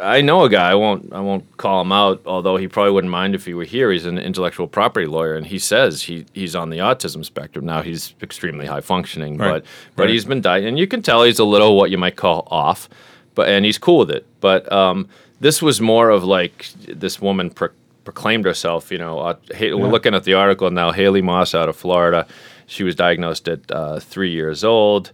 I 0.00 0.20
know 0.20 0.44
a 0.44 0.48
guy. 0.48 0.70
I 0.70 0.74
won't 0.74 1.12
I 1.12 1.20
won't 1.20 1.56
call 1.56 1.80
him 1.80 1.92
out, 1.92 2.22
although 2.26 2.56
he 2.56 2.68
probably 2.68 2.92
wouldn't 2.92 3.10
mind 3.10 3.34
if 3.34 3.44
he 3.46 3.54
were 3.54 3.64
here. 3.64 3.90
He's 3.90 4.04
an 4.06 4.18
intellectual 4.18 4.66
property 4.68 5.06
lawyer, 5.06 5.34
and 5.34 5.46
he 5.46 5.58
says 5.58 6.02
he 6.02 6.26
he's 6.32 6.54
on 6.54 6.70
the 6.70 6.78
autism 6.78 7.24
spectrum 7.24 7.64
now. 7.66 7.82
He's 7.82 8.14
extremely 8.22 8.66
high 8.66 8.82
functioning, 8.82 9.36
Right, 9.38 9.50
but 9.50 9.64
but 9.96 10.02
right. 10.04 10.10
he's 10.10 10.24
been 10.24 10.40
dying, 10.42 10.66
and 10.66 10.78
you 10.78 10.86
can 10.86 11.02
tell 11.02 11.22
he's 11.24 11.38
a 11.40 11.44
little 11.44 11.76
what 11.76 11.90
you 11.90 11.98
might 11.98 12.16
call 12.16 12.46
off, 12.50 12.88
but 13.34 13.48
and 13.48 13.64
he's 13.64 13.78
cool 13.78 13.98
with 13.98 14.10
it. 14.10 14.24
But 14.40 14.70
um, 14.70 15.08
this 15.40 15.60
was 15.60 15.80
more 15.80 16.10
of 16.10 16.22
like 16.22 16.68
this 16.86 17.20
woman. 17.20 17.50
Pro- 17.50 17.70
proclaimed 18.04 18.44
herself, 18.44 18.90
you 18.92 18.98
know, 18.98 19.18
uh, 19.18 19.34
Ha- 19.56 19.74
we're 19.74 19.88
looking 19.88 20.14
at 20.14 20.24
the 20.24 20.34
article 20.34 20.70
now. 20.70 20.92
Haley 20.92 21.22
Moss 21.22 21.54
out 21.54 21.68
of 21.68 21.76
Florida, 21.76 22.26
she 22.66 22.84
was 22.84 22.94
diagnosed 22.94 23.48
at 23.48 23.70
uh, 23.70 23.98
three 24.00 24.30
years 24.30 24.62
old. 24.64 25.12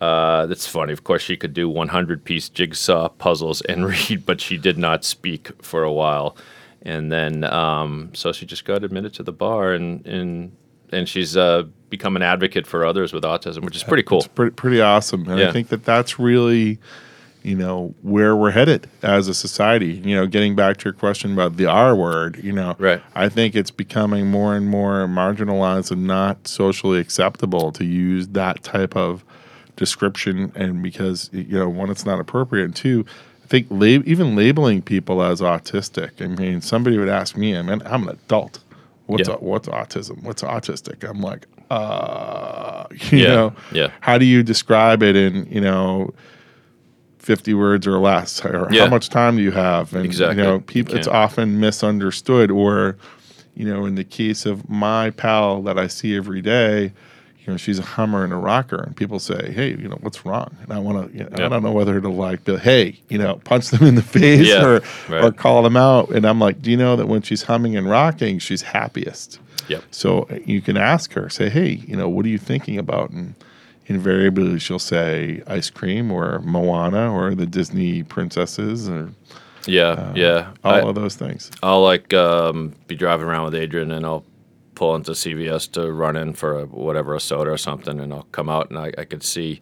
Uh, 0.00 0.46
that's 0.46 0.66
funny. 0.66 0.92
Of 0.94 1.04
course, 1.04 1.20
she 1.22 1.36
could 1.36 1.52
do 1.52 1.68
100 1.68 2.24
piece 2.24 2.48
jigsaw 2.48 3.08
puzzles 3.10 3.60
and 3.62 3.86
read, 4.10 4.24
but 4.24 4.40
she 4.40 4.56
did 4.56 4.78
not 4.78 5.04
speak 5.04 5.50
for 5.62 5.82
a 5.82 5.92
while. 5.92 6.36
And 6.82 7.12
then, 7.12 7.44
um, 7.44 8.10
so 8.14 8.32
she 8.32 8.46
just 8.46 8.64
got 8.64 8.82
admitted 8.82 9.12
to 9.14 9.22
the 9.22 9.32
bar, 9.32 9.74
and 9.74 10.06
and 10.06 10.56
and 10.90 11.06
she's 11.06 11.36
uh, 11.36 11.64
become 11.90 12.16
an 12.16 12.22
advocate 12.22 12.66
for 12.66 12.86
others 12.86 13.12
with 13.12 13.22
autism, 13.22 13.62
which 13.64 13.76
is 13.76 13.82
pretty 13.84 14.02
cool. 14.02 14.20
It's 14.20 14.28
pretty 14.28 14.52
pretty 14.52 14.80
awesome, 14.80 15.28
and 15.28 15.42
I 15.42 15.52
think 15.52 15.68
that 15.68 15.84
that's 15.84 16.18
really, 16.18 16.78
you 17.42 17.54
know, 17.56 17.94
where 18.02 18.36
we're 18.36 18.50
headed 18.50 18.88
as 19.02 19.28
a 19.28 19.34
society. 19.34 19.94
You 20.04 20.14
know, 20.16 20.26
getting 20.26 20.54
back 20.54 20.76
to 20.78 20.84
your 20.84 20.92
question 20.92 21.32
about 21.32 21.56
the 21.56 21.66
R 21.66 21.94
word, 21.96 22.40
you 22.42 22.52
know, 22.52 22.76
Right. 22.78 23.02
I 23.14 23.28
think 23.28 23.54
it's 23.54 23.70
becoming 23.70 24.26
more 24.30 24.54
and 24.54 24.66
more 24.68 25.06
marginalized 25.06 25.90
and 25.90 26.06
not 26.06 26.46
socially 26.48 26.98
acceptable 26.98 27.72
to 27.72 27.84
use 27.84 28.28
that 28.28 28.62
type 28.62 28.96
of 28.96 29.24
description, 29.76 30.52
and 30.54 30.82
because 30.82 31.30
you 31.32 31.58
know, 31.58 31.68
one, 31.68 31.90
it's 31.90 32.04
not 32.04 32.20
appropriate, 32.20 32.64
and 32.64 32.76
two. 32.76 33.04
I 33.42 33.46
think 33.46 33.66
lab- 33.70 34.06
even 34.06 34.36
labeling 34.36 34.82
people 34.82 35.22
as 35.22 35.40
autistic. 35.40 36.22
I 36.22 36.26
mean, 36.28 36.60
somebody 36.60 36.98
would 36.98 37.08
ask 37.08 37.36
me, 37.36 37.56
I 37.56 37.62
mean, 37.62 37.82
I'm 37.84 38.04
an 38.06 38.10
adult. 38.10 38.60
What's 39.06 39.28
Yeah. 39.28 39.34
au- 39.34 39.38
what's 39.38 39.66
autism? 39.68 40.22
What's 40.22 40.42
autistic? 40.42 41.02
I'm 41.08 41.20
like, 41.20 41.46
uh, 41.70 42.84
you 43.10 43.18
Yeah, 43.18 43.26
know, 43.28 43.52
yeah. 43.72 43.88
How 44.00 44.18
do 44.18 44.24
you 44.24 44.42
describe 44.44 45.02
it 45.02 45.16
in 45.16 45.46
you 45.50 45.60
know, 45.60 46.12
fifty 47.20 47.54
words 47.54 47.86
or 47.86 47.98
less? 47.98 48.44
Or 48.44 48.68
Yeah. 48.70 48.84
how 48.84 48.90
much 48.90 49.08
time 49.08 49.36
do 49.36 49.42
you 49.42 49.52
have? 49.52 49.94
And 49.94 50.04
Exactly. 50.04 50.42
you 50.42 50.48
know, 50.48 50.60
people, 50.60 50.96
it's 50.96 51.06
often 51.06 51.60
misunderstood. 51.60 52.50
Or, 52.50 52.96
you 53.54 53.64
know, 53.66 53.84
in 53.86 53.94
the 53.94 54.04
case 54.04 54.46
of 54.46 54.68
my 54.68 55.10
pal 55.10 55.62
that 55.62 55.78
I 55.78 55.86
see 55.86 56.16
every 56.16 56.40
day. 56.42 56.92
You 57.46 57.54
know, 57.54 57.56
she's 57.56 57.78
a 57.78 57.82
hummer 57.82 58.22
and 58.22 58.34
a 58.34 58.36
rocker, 58.36 58.76
and 58.76 58.94
people 58.94 59.18
say, 59.18 59.50
"Hey, 59.50 59.70
you 59.70 59.88
know, 59.88 59.96
what's 60.02 60.26
wrong?" 60.26 60.54
And 60.62 60.70
I 60.74 60.78
want 60.78 61.10
to, 61.10 61.18
you 61.18 61.24
know, 61.24 61.30
I 61.46 61.48
don't 61.48 61.62
know 61.62 61.72
whether 61.72 61.98
to 61.98 62.08
like, 62.08 62.44
be, 62.44 62.56
hey, 62.58 63.00
you 63.08 63.16
know, 63.16 63.40
punch 63.44 63.70
them 63.70 63.86
in 63.88 63.94
the 63.94 64.02
face 64.18 64.46
Yeah, 64.46 64.62
or 64.64 64.82
right. 65.08 65.24
or 65.24 65.32
call 65.32 65.62
them 65.62 65.74
out. 65.76 66.10
And 66.10 66.26
I'm 66.26 66.38
like, 66.38 66.60
do 66.60 66.70
you 66.70 66.76
know 66.76 66.96
that 66.96 67.06
when 67.08 67.22
she's 67.22 67.44
humming 67.44 67.76
and 67.78 67.88
rocking, 67.88 68.40
she's 68.40 68.60
happiest? 68.62 69.40
Yep. 69.68 69.84
So 69.90 70.28
uh, 70.30 70.38
you 70.44 70.60
can 70.60 70.76
ask 70.76 71.14
her, 71.14 71.30
say, 71.30 71.48
hey, 71.48 71.82
you 71.88 71.96
know, 71.96 72.10
what 72.10 72.26
are 72.26 72.28
you 72.28 72.38
thinking 72.38 72.76
about? 72.78 73.08
And 73.10 73.34
invariably 73.90 74.58
she'll 74.60 74.78
say 74.78 75.42
ice 75.46 75.68
cream 75.68 76.10
or 76.12 76.38
Moana 76.40 77.12
or 77.12 77.34
the 77.34 77.44
Disney 77.46 78.02
princesses 78.04 78.88
or 78.88 79.10
Yeah, 79.66 80.12
yeah. 80.14 80.52
all 80.64 80.72
I- 80.74 80.80
of 80.80 80.94
those 80.94 81.16
things. 81.16 81.50
I'll 81.62 81.82
like 81.82 82.14
um, 82.14 82.74
be 82.86 82.94
driving 82.94 83.26
around 83.26 83.44
with 83.46 83.54
Adrian, 83.56 83.90
and 83.90 84.06
I'll 84.06 84.24
pull 84.76 84.94
into 84.94 85.10
CVS 85.10 85.70
to 85.72 85.92
run 85.92 86.16
in 86.16 86.32
for 86.32 86.60
a, 86.60 86.64
whatever 86.66 87.14
a 87.14 87.20
soda 87.20 87.50
or 87.50 87.58
something, 87.58 88.00
and 88.00 88.14
I'll 88.14 88.28
come 88.32 88.48
out, 88.48 88.70
and 88.70 88.78
I, 88.78 88.92
I 88.96 89.04
could 89.04 89.22
see 89.22 89.60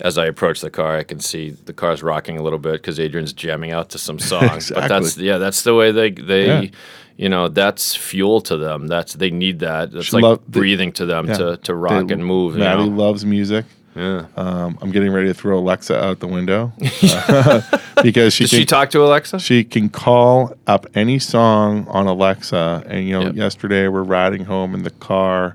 as 0.00 0.18
I 0.18 0.26
approach 0.26 0.60
the 0.60 0.70
car, 0.70 0.96
I 0.96 1.02
can 1.04 1.20
see 1.20 1.50
the 1.50 1.72
car's 1.72 2.02
rocking 2.02 2.36
a 2.38 2.42
little 2.42 2.58
bit 2.58 2.74
because 2.74 2.98
Adrian's 3.00 3.32
jamming 3.32 3.70
out 3.72 3.90
to 3.90 3.98
some 3.98 4.18
songs. 4.18 4.70
But 4.70 4.88
that's 4.88 5.04
Exactly. 5.06 5.26
yeah, 5.26 5.38
that's 5.38 5.62
the 5.62 5.74
way 5.74 5.92
they 5.92 6.10
they. 6.10 6.46
Yeah. 6.46 6.70
You 7.16 7.28
know 7.28 7.46
that's 7.48 7.94
fuel 7.94 8.40
to 8.40 8.56
them. 8.56 8.88
That's 8.88 9.14
they 9.14 9.30
need 9.30 9.60
that. 9.60 9.92
That's 9.92 10.06
She 10.06 10.16
like 10.18 10.44
breathing 10.48 10.90
to 10.94 11.06
them 11.06 11.28
Yeah. 11.28 11.36
to, 11.36 11.56
to 11.58 11.74
rock 11.74 12.08
They- 12.08 12.14
and 12.14 12.26
move. 12.26 12.54
You 12.54 12.60
Maddie 12.60 12.88
know? 12.90 12.96
loves 13.04 13.24
music. 13.24 13.66
Yeah. 13.94 14.26
Um, 14.36 14.76
I'm 14.82 14.90
getting 14.90 15.12
ready 15.12 15.28
to 15.28 15.34
throw 15.34 15.56
Alexa 15.60 15.96
out 15.96 16.18
the 16.18 16.26
window 16.26 16.72
because 18.02 18.34
she 18.34 18.44
Does 18.44 18.50
can, 18.50 18.58
she 18.58 18.64
talk 18.66 18.90
to 18.90 19.04
Alexa? 19.04 19.38
she 19.38 19.62
can 19.62 19.88
call 19.88 20.52
up 20.66 20.86
any 20.96 21.20
song 21.20 21.86
on 21.88 22.06
Alexa. 22.08 22.82
And 22.88 23.06
you 23.06 23.12
know, 23.12 23.26
Yep. 23.26 23.36
yesterday 23.36 23.86
we're 23.88 24.02
riding 24.02 24.46
home 24.46 24.74
in 24.74 24.82
the 24.82 24.90
car. 24.90 25.54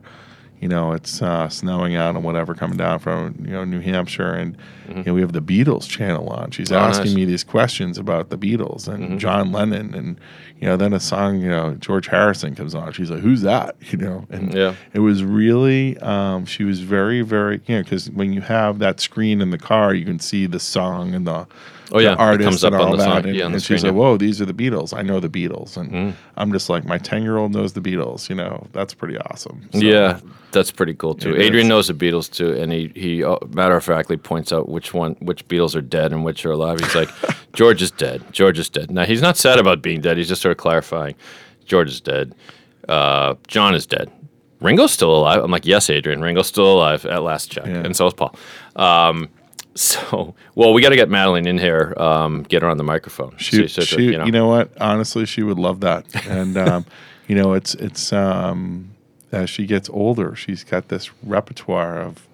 You 0.60 0.68
know, 0.68 0.92
it's 0.92 1.22
uh, 1.22 1.48
snowing 1.48 1.96
out 1.96 2.16
and 2.16 2.24
whatever 2.24 2.54
coming 2.54 2.78
down 2.78 3.00
from 3.00 3.36
you 3.46 3.52
know 3.52 3.64
New 3.64 3.80
Hampshire, 3.80 4.34
and 4.34 4.58
you 4.90 5.04
know, 5.04 5.14
we 5.14 5.22
have 5.22 5.32
the 5.34 5.42
Beatles 5.42 5.88
channel 5.88 6.28
on. 6.30 6.52
She's 6.52 6.70
Mm-hmm. 6.70 6.76
Oh, 6.76 6.88
asking 6.88 7.04
nice. 7.06 7.10
Mm-hmm. 7.12 7.16
me 7.20 7.26
these 7.26 7.44
questions 7.44 7.98
about 7.98 8.30
the 8.30 8.38
Beatles 8.38 8.88
and 8.88 9.20
John 9.20 9.52
Lennon, 9.54 9.94
and 9.94 10.20
you 10.60 10.68
know, 10.68 10.76
then 10.76 10.92
a 10.94 11.00
song, 11.00 11.40
you 11.40 11.48
know, 11.50 11.76
George 11.76 12.08
Harrison 12.08 12.56
comes 12.56 12.76
on. 12.76 12.92
She's 12.92 13.10
like, 13.10 13.22
"Who's 13.22 13.42
that?" 13.44 13.76
You 13.92 13.98
know, 14.00 14.26
and 14.30 14.54
Yeah. 14.54 14.76
it 14.94 15.00
was 15.00 15.24
really 15.24 15.98
um, 16.00 16.46
she 16.46 16.64
was 16.66 16.82
very 16.82 17.22
very 17.22 17.62
you 17.66 17.76
know 17.78 17.84
because 17.84 18.10
when 18.12 18.34
you 18.34 18.42
have 18.42 18.80
that 18.80 19.00
screen 19.00 19.42
in 19.42 19.52
the 19.52 19.58
car 19.58 19.94
you 19.94 20.04
can 20.06 20.20
see 20.20 20.46
the 20.46 20.60
song 20.60 21.14
and 21.16 21.26
the 21.26 21.48
Oh, 21.92 22.00
yeah. 22.00 22.12
It 22.14 22.16
the 22.18 22.22
artist 22.22 22.64
and 22.64 22.76
all 22.76 22.92
the 22.92 22.98
that 22.98 23.04
song- 23.04 23.26
and, 23.26 23.36
yeah, 23.36 23.46
and 23.48 23.62
she's 23.64 23.84
like 23.84 23.94
whoa 23.94 24.18
these 24.18 24.40
are 24.42 24.46
the 24.46 24.54
Beatles 24.54 24.96
I 24.98 25.02
know 25.02 25.20
the 25.20 25.30
Beatles 25.30 25.76
and 25.78 25.92
Mm. 25.92 26.14
I'm 26.38 26.52
just 26.52 26.70
like 26.70 26.86
my 26.86 26.98
10 26.98 27.24
year 27.24 27.38
old 27.38 27.54
knows 27.54 27.74
the 27.74 27.82
Beatles 27.82 28.30
you 28.30 28.36
know 28.36 28.68
that's 28.74 28.94
pretty 28.94 29.18
awesome 29.18 29.68
So, 29.74 29.80
Yeah, 29.80 30.20
that's 30.52 30.72
pretty 30.72 30.94
cool 30.94 31.16
too. 31.16 31.36
Adrian 31.36 31.66
is. 31.66 31.70
knows 31.70 31.88
the 31.88 31.94
Beatles 31.94 32.32
too, 32.32 32.54
and 32.54 32.72
he 32.72 32.92
he 32.96 33.24
uh, 33.24 33.38
matter 33.56 33.76
of 33.76 33.84
factly 33.84 34.18
points 34.18 34.52
out 34.54 34.70
which 34.70 34.94
one 34.94 35.16
which 35.20 35.48
Beatles 35.48 35.76
are 35.76 35.82
dead 35.82 36.12
and 36.12 36.24
which 36.24 36.46
are 36.46 36.52
alive. 36.52 36.80
He's 36.80 36.96
like, 36.96 37.10
George 37.54 37.82
is 37.82 37.92
dead. 37.92 38.24
George 38.32 38.58
is 38.60 38.70
dead. 38.70 38.90
Now 38.92 39.06
he's 39.06 39.22
not 39.22 39.38
sad 39.38 39.58
about 39.60 39.82
being 39.82 40.02
dead. 40.02 40.18
He's 40.18 40.28
just 40.28 40.42
sort 40.42 40.52
of 40.52 40.58
clarifying. 40.58 41.16
George 41.66 41.90
is 41.90 42.02
dead. 42.02 42.34
Uh, 42.88 43.36
John 43.48 43.76
is 43.76 43.86
dead. 43.86 44.12
Ringo's 44.62 44.92
still 44.92 45.16
alive. 45.16 45.44
I'm 45.44 45.52
like, 45.52 45.66
yes, 45.66 45.90
Adrian. 45.90 46.22
Ringo's 46.22 46.48
still 46.48 46.74
alive 46.74 47.06
at 47.06 47.22
last 47.24 47.50
check, 47.52 47.66
Yeah. 47.68 47.84
and 47.86 47.96
so 47.96 48.08
is 48.08 48.14
Paul. 48.14 48.36
Um, 48.76 49.30
so, 49.80 50.36
well, 50.56 50.74
we 50.74 50.82
got 50.82 50.90
to 50.90 50.96
get 50.96 51.10
Madeline 51.10 51.48
in 51.48 51.58
here. 51.58 51.94
Um, 51.98 52.44
get 52.44 52.62
her 52.62 52.68
on 52.70 52.78
the 52.78 52.84
microphone. 52.84 53.36
she, 53.38 53.68
so- 53.68 53.82
she 53.82 54.04
you 54.04 54.18
know. 54.18 54.26
you 54.26 54.32
know 54.32 54.48
what 54.48 54.70
honestly 54.82 55.26
she 55.26 55.42
would 55.44 55.58
love 55.60 55.80
that 55.82 56.06
and 56.28 56.58
um, 56.58 56.86
you 57.28 57.36
know 57.36 57.54
it's 57.54 57.76
it's 57.76 58.12
um, 58.14 58.90
as 59.32 59.50
she 59.50 59.66
gets 59.66 59.90
older 59.90 60.36
she's 60.36 60.64
got 60.64 60.88
this 60.90 61.10
repertoire 61.24 62.00
of 62.00 62.28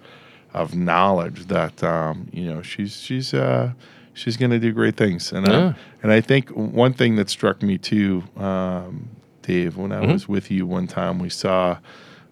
of 0.53 0.73
knowledge 0.73 1.47
that 1.47 1.83
um, 1.83 2.27
you 2.31 2.45
know 2.51 2.61
she's 2.61 2.95
she's 3.01 3.33
uh, 3.33 3.71
she's 4.13 4.37
going 4.37 4.51
to 4.51 4.59
do 4.59 4.71
great 4.71 4.95
things 4.95 5.31
and 5.31 5.45
Yeah. 5.47 5.67
I, 5.69 5.75
and 6.03 6.11
I 6.11 6.21
think 6.21 6.49
one 6.49 6.93
thing 6.93 7.15
that 7.17 7.29
struck 7.29 7.61
me 7.61 7.77
too 7.77 8.23
um, 8.37 9.09
Dave 9.41 9.77
when 9.77 9.91
I 9.91 9.99
Mm-hmm. 10.01 10.13
was 10.13 10.27
with 10.27 10.49
you 10.49 10.65
one 10.65 10.87
time 10.87 11.19
we 11.19 11.29
saw 11.29 11.77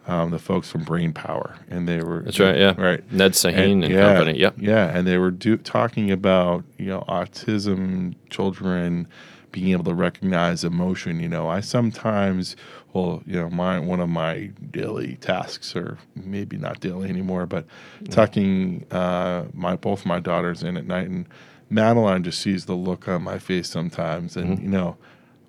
um, 0.07 0.31
the 0.31 0.39
folks 0.39 0.69
from 0.69 0.83
Brain 0.83 1.13
Power 1.13 1.55
and 1.69 1.87
they 1.87 2.01
were 2.01 2.21
That's 2.23 2.39
right. 2.39 2.57
Yeah. 2.57 2.73
right 2.79 3.09
Ned 3.11 3.31
Sahin 3.33 3.83
and, 3.83 3.89
yeah, 3.93 4.13
company. 4.15 4.39
Yep. 4.39 4.55
Yeah, 4.57 4.87
and 4.97 5.07
they 5.07 5.17
were 5.17 5.31
do, 5.31 5.57
talking 5.57 6.11
about 6.11 6.63
you 6.77 6.87
know 6.87 7.03
autism 7.07 8.15
children 8.29 9.07
being 9.51 9.69
able 9.71 9.83
to 9.83 9.93
recognize 9.93 10.63
emotion. 10.63 11.19
You 11.19 11.29
know, 11.29 11.47
I 11.47 11.59
sometimes, 11.59 12.55
well, 12.91 13.21
you 13.27 13.35
know, 13.39 13.49
my 13.51 13.77
one 13.79 13.99
of 13.99 14.09
my 14.09 14.49
daily 14.71 15.15
tasks, 15.17 15.75
or 15.75 15.99
maybe 16.15 16.57
not 16.57 16.79
daily 16.79 17.07
anymore, 17.07 17.45
but 17.45 17.65
tucking 18.09 18.85
uh, 18.91 19.45
my 19.53 19.75
both 19.75 20.05
my 20.05 20.19
daughters 20.19 20.63
in 20.63 20.75
at 20.75 20.85
night, 20.87 21.07
and 21.07 21.27
Madeline 21.69 22.23
just 22.23 22.39
sees 22.41 22.65
the 22.65 22.73
look 22.75 23.07
on 23.07 23.23
my 23.23 23.39
face 23.39 23.69
sometimes, 23.69 24.35
and 24.35 24.57
Mm-hmm. 24.57 24.63
you 24.63 24.69
know. 24.69 24.97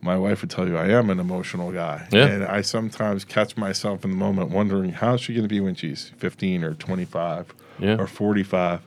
My 0.05 0.18
wife 0.18 0.42
would 0.42 0.50
tell 0.50 0.68
you 0.68 0.76
I 0.76 0.88
am 0.90 1.09
an 1.11 1.18
emotional 1.18 1.72
guy. 1.72 2.07
Yeah. 2.12 2.26
And 2.26 2.44
I 2.44 2.61
sometimes 2.61 3.24
catch 3.24 3.57
myself 3.57 4.05
in 4.05 4.11
the 4.11 4.16
moment 4.16 4.50
wondering 4.50 4.90
how's 4.92 5.20
she 5.22 5.32
going 5.32 5.44
to 5.44 5.48
be 5.48 5.61
when 5.61 5.74
she's 5.74 6.12
15 6.18 6.62
or 6.62 6.74
25 6.74 7.55
Yeah. 7.78 7.96
or 7.98 8.07
45 8.07 8.86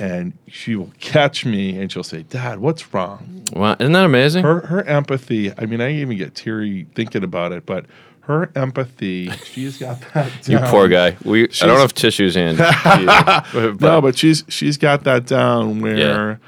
and 0.00 0.32
she 0.46 0.76
will 0.76 0.92
catch 1.00 1.44
me 1.44 1.76
and 1.80 1.90
she'll 1.90 2.04
say 2.04 2.22
dad 2.22 2.60
what's 2.60 2.94
wrong 2.94 3.42
Wow, 3.52 3.74
isn't 3.80 3.92
that 3.94 4.04
amazing? 4.04 4.44
her 4.44 4.60
her 4.66 4.84
empathy 4.84 5.52
i 5.58 5.66
mean 5.66 5.80
i 5.80 5.90
even 5.92 6.16
get 6.16 6.36
teary 6.36 6.86
thinking 6.94 7.24
about 7.24 7.50
it 7.50 7.66
but 7.66 7.84
her 8.20 8.52
empathy 8.54 9.28
she's 9.44 9.76
got 9.78 10.00
that 10.14 10.30
You 10.48 10.58
poor 10.66 10.86
guy. 10.86 11.16
We 11.24 11.44
I 11.62 11.66
don't 11.66 11.80
have 11.80 11.94
tissues 11.94 12.36
in. 12.36 12.56
no 13.80 14.00
but 14.00 14.16
she's 14.16 14.44
she's 14.48 14.76
got 14.76 15.02
that 15.04 15.26
down 15.26 15.80
where 15.80 16.38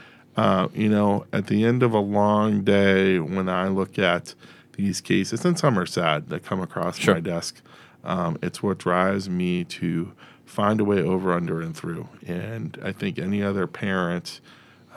uh, 0.43 0.69
you 0.83 0.89
know 0.89 1.11
at 1.33 1.45
the 1.47 1.65
end 1.71 1.83
of 1.83 1.93
a 1.93 1.99
long 2.21 2.63
day 2.65 3.19
when 3.19 3.49
i 3.49 3.65
look 3.69 3.99
at 3.99 4.35
these 4.81 5.01
cases 5.01 5.45
and 5.45 5.59
some 5.59 5.79
are 5.79 5.87
sad 5.87 6.29
that 6.31 6.41
come 6.45 6.61
across 6.69 6.97
Sure. 6.99 7.15
my 7.15 7.21
desk 7.21 7.53
um, 8.05 8.39
it's 8.43 8.63
what 8.63 8.79
drives 8.79 9.29
me 9.29 9.65
to 9.65 10.13
find 10.45 10.81
a 10.81 10.85
way 10.85 11.01
over 11.03 11.33
under 11.33 11.61
and 11.61 11.77
through 11.77 12.09
and 12.27 12.79
i 12.83 12.93
think 12.93 13.19
any 13.19 13.43
other 13.43 13.67
parent 13.67 14.41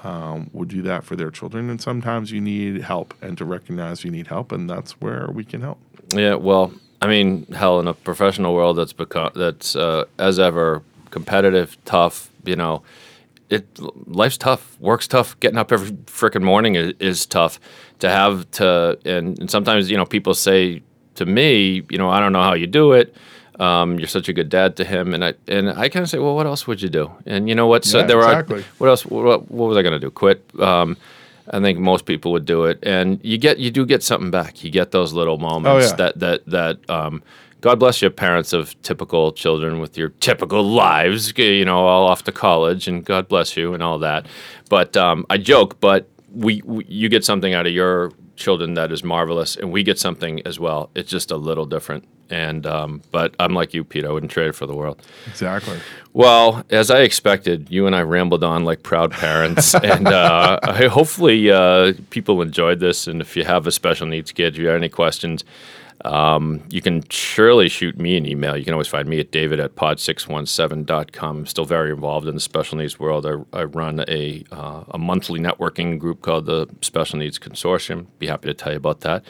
um, 0.03 0.49
would 0.53 0.69
do 0.69 0.81
that 0.81 1.03
for 1.03 1.15
their 1.15 1.31
children 1.31 1.69
and 1.69 1.79
sometimes 1.81 2.31
you 2.31 2.41
need 2.41 2.81
help 2.81 3.13
and 3.21 3.37
to 3.37 3.45
recognize 3.45 4.03
you 4.03 4.11
need 4.11 4.27
help 4.27 4.51
and 4.51 4.69
that's 4.69 4.93
where 5.01 5.27
we 5.31 5.43
can 5.43 5.61
help 5.61 5.79
yeah, 6.13 6.35
well, 6.35 6.71
I 7.01 7.07
mean, 7.07 7.45
hell, 7.53 7.79
in 7.79 7.87
a 7.87 7.93
professional 7.93 8.53
world 8.53 8.77
that's 8.77 8.93
become 8.93 9.31
that's 9.35 9.75
uh, 9.75 10.03
as 10.19 10.37
ever 10.37 10.83
competitive, 11.09 11.75
tough. 11.85 12.29
You 12.45 12.55
know, 12.55 12.83
it 13.53 13.65
life's 14.07 14.37
tough, 14.37 14.77
work's 14.79 15.07
tough. 15.07 15.39
Getting 15.39 15.57
up 15.57 15.71
every 15.71 15.91
freaking 16.07 16.43
morning 16.43 16.75
is, 16.75 16.93
is 16.99 17.25
tough. 17.25 17.59
To 17.99 18.09
have 18.09 18.49
to, 18.51 18.97
and, 19.05 19.39
and 19.39 19.49
sometimes 19.49 19.89
you 19.89 19.95
know 19.97 20.05
people 20.05 20.33
say 20.33 20.81
to 21.15 21.25
me, 21.25 21.83
you 21.89 21.97
know, 21.97 22.09
I 22.09 22.19
don't 22.19 22.33
know 22.33 22.41
how 22.41 22.53
you 22.53 22.67
do 22.67 22.91
it. 22.93 23.15
Um, 23.59 23.99
you're 23.99 24.07
such 24.07 24.27
a 24.29 24.33
good 24.33 24.49
dad 24.49 24.75
to 24.77 24.83
him, 24.83 25.13
and 25.13 25.23
I 25.23 25.33
and 25.47 25.69
I 25.69 25.87
kind 25.87 26.03
of 26.03 26.09
say, 26.09 26.17
well, 26.19 26.35
what 26.35 26.45
else 26.47 26.65
would 26.67 26.81
you 26.81 26.89
do? 26.89 27.11
And 27.25 27.47
you 27.47 27.55
know 27.55 27.67
what? 27.67 27.85
So 27.85 27.99
Yeah, 27.99 28.05
there 28.07 28.17
exactly. 28.19 28.61
are 28.61 28.65
what 28.79 28.89
else? 28.89 29.05
What, 29.05 29.49
what 29.49 29.67
was 29.69 29.77
I 29.77 29.83
going 29.83 29.93
to 29.93 29.99
do? 29.99 30.09
Quit? 30.11 30.43
Um, 30.59 30.97
I 31.51 31.59
think 31.59 31.77
most 31.79 32.05
people 32.05 32.31
would 32.31 32.45
do 32.45 32.65
it, 32.65 32.79
and 32.83 33.19
you 33.23 33.37
get 33.37 33.59
you 33.59 33.69
do 33.69 33.85
get 33.85 34.01
something 34.03 34.31
back. 34.31 34.63
You 34.63 34.71
get 34.71 34.91
those 34.91 35.13
little 35.13 35.37
moments 35.37 35.69
Oh, 35.85 35.89
yeah. 35.89 35.95
that 35.97 36.19
that 36.19 36.45
that. 36.47 36.89
Um, 36.89 37.21
God 37.63 37.79
bless 37.79 38.01
you, 38.01 38.09
parents 38.09 38.51
of 38.51 38.79
typical 38.81 39.31
children 39.31 39.79
with 39.79 39.97
your 39.97 40.09
typical 40.09 40.63
lives. 40.63 41.31
You 41.37 41.63
know, 41.63 41.87
all 41.87 42.05
off 42.09 42.25
to 42.25 42.33
college, 42.33 42.89
and 42.89 43.05
God 43.05 43.29
bless 43.29 43.55
you 43.55 43.73
and 43.73 43.81
all 43.81 43.99
that. 43.99 44.25
But 44.67 44.97
um, 44.97 45.25
I 45.29 45.37
joke, 45.37 45.79
but 45.79 46.09
we, 46.29 46.61
we 46.65 46.83
you 46.89 47.07
get 47.07 47.23
something 47.23 47.53
out 47.53 47.65
of 47.65 47.71
your 47.71 48.11
children 48.35 48.73
that 48.73 48.91
is 48.91 49.01
marvelous, 49.01 49.55
and 49.55 49.71
we 49.71 49.81
get 49.81 49.97
something 49.97 50.45
as 50.45 50.59
well. 50.59 50.89
It's 50.93 51.09
just 51.09 51.31
a 51.31 51.37
little 51.37 51.65
different. 51.65 52.05
And 52.29 52.67
um, 52.67 53.01
but 53.11 53.33
I'm 53.39 53.53
like 53.53 53.73
you, 53.73 53.85
Pete. 53.85 54.03
I 54.03 54.11
wouldn't 54.11 54.33
trade 54.33 54.47
it 54.47 54.55
for 54.55 54.65
the 54.65 54.75
world. 54.75 55.01
exactly 55.25 55.79
Well, 56.11 56.65
as 56.69 56.91
I 56.91 56.99
expected, 56.99 57.71
you 57.71 57.87
and 57.87 57.95
I 57.95 58.01
rambled 58.01 58.43
on 58.43 58.65
like 58.65 58.83
proud 58.83 59.11
parents, 59.11 59.73
and 59.83 60.09
uh, 60.09 60.59
I, 60.63 60.87
hopefully 60.87 61.49
uh, 61.49 61.93
people 62.09 62.41
enjoyed 62.41 62.81
this. 62.81 63.07
And 63.07 63.21
if 63.21 63.37
you 63.37 63.45
have 63.45 63.67
a 63.67 63.71
special 63.71 64.05
needs 64.05 64.33
kid, 64.33 64.55
if 64.55 64.59
you 64.59 64.67
have 64.67 64.75
any 64.75 64.89
questions, 64.89 65.45
um, 66.05 66.63
you 66.69 66.81
can 66.81 67.03
surely 67.09 67.69
shoot 67.69 67.97
me 67.97 68.17
an 68.17 68.25
email. 68.25 68.57
You 68.57 68.65
can 68.65 68.73
always 68.73 68.87
find 68.87 69.07
me 69.07 69.19
at 69.19 69.31
david 69.31 69.59
at 69.59 69.75
pod617.com. 69.75 71.37
I'm 71.37 71.45
still 71.45 71.65
very 71.65 71.91
involved 71.91 72.27
in 72.27 72.35
the 72.35 72.41
special 72.41 72.77
needs 72.77 72.99
world. 72.99 73.25
I, 73.25 73.35
I 73.57 73.63
run 73.63 74.03
a, 74.07 74.43
uh, 74.51 74.83
a 74.89 74.97
monthly 74.97 75.39
networking 75.39 75.99
group 75.99 76.21
called 76.21 76.45
the 76.45 76.67
Special 76.81 77.19
Needs 77.19 77.39
Consortium. 77.39 78.07
Be 78.19 78.27
happy 78.27 78.47
to 78.47 78.53
tell 78.53 78.73
you 78.73 78.77
about 78.77 79.01
that. 79.01 79.23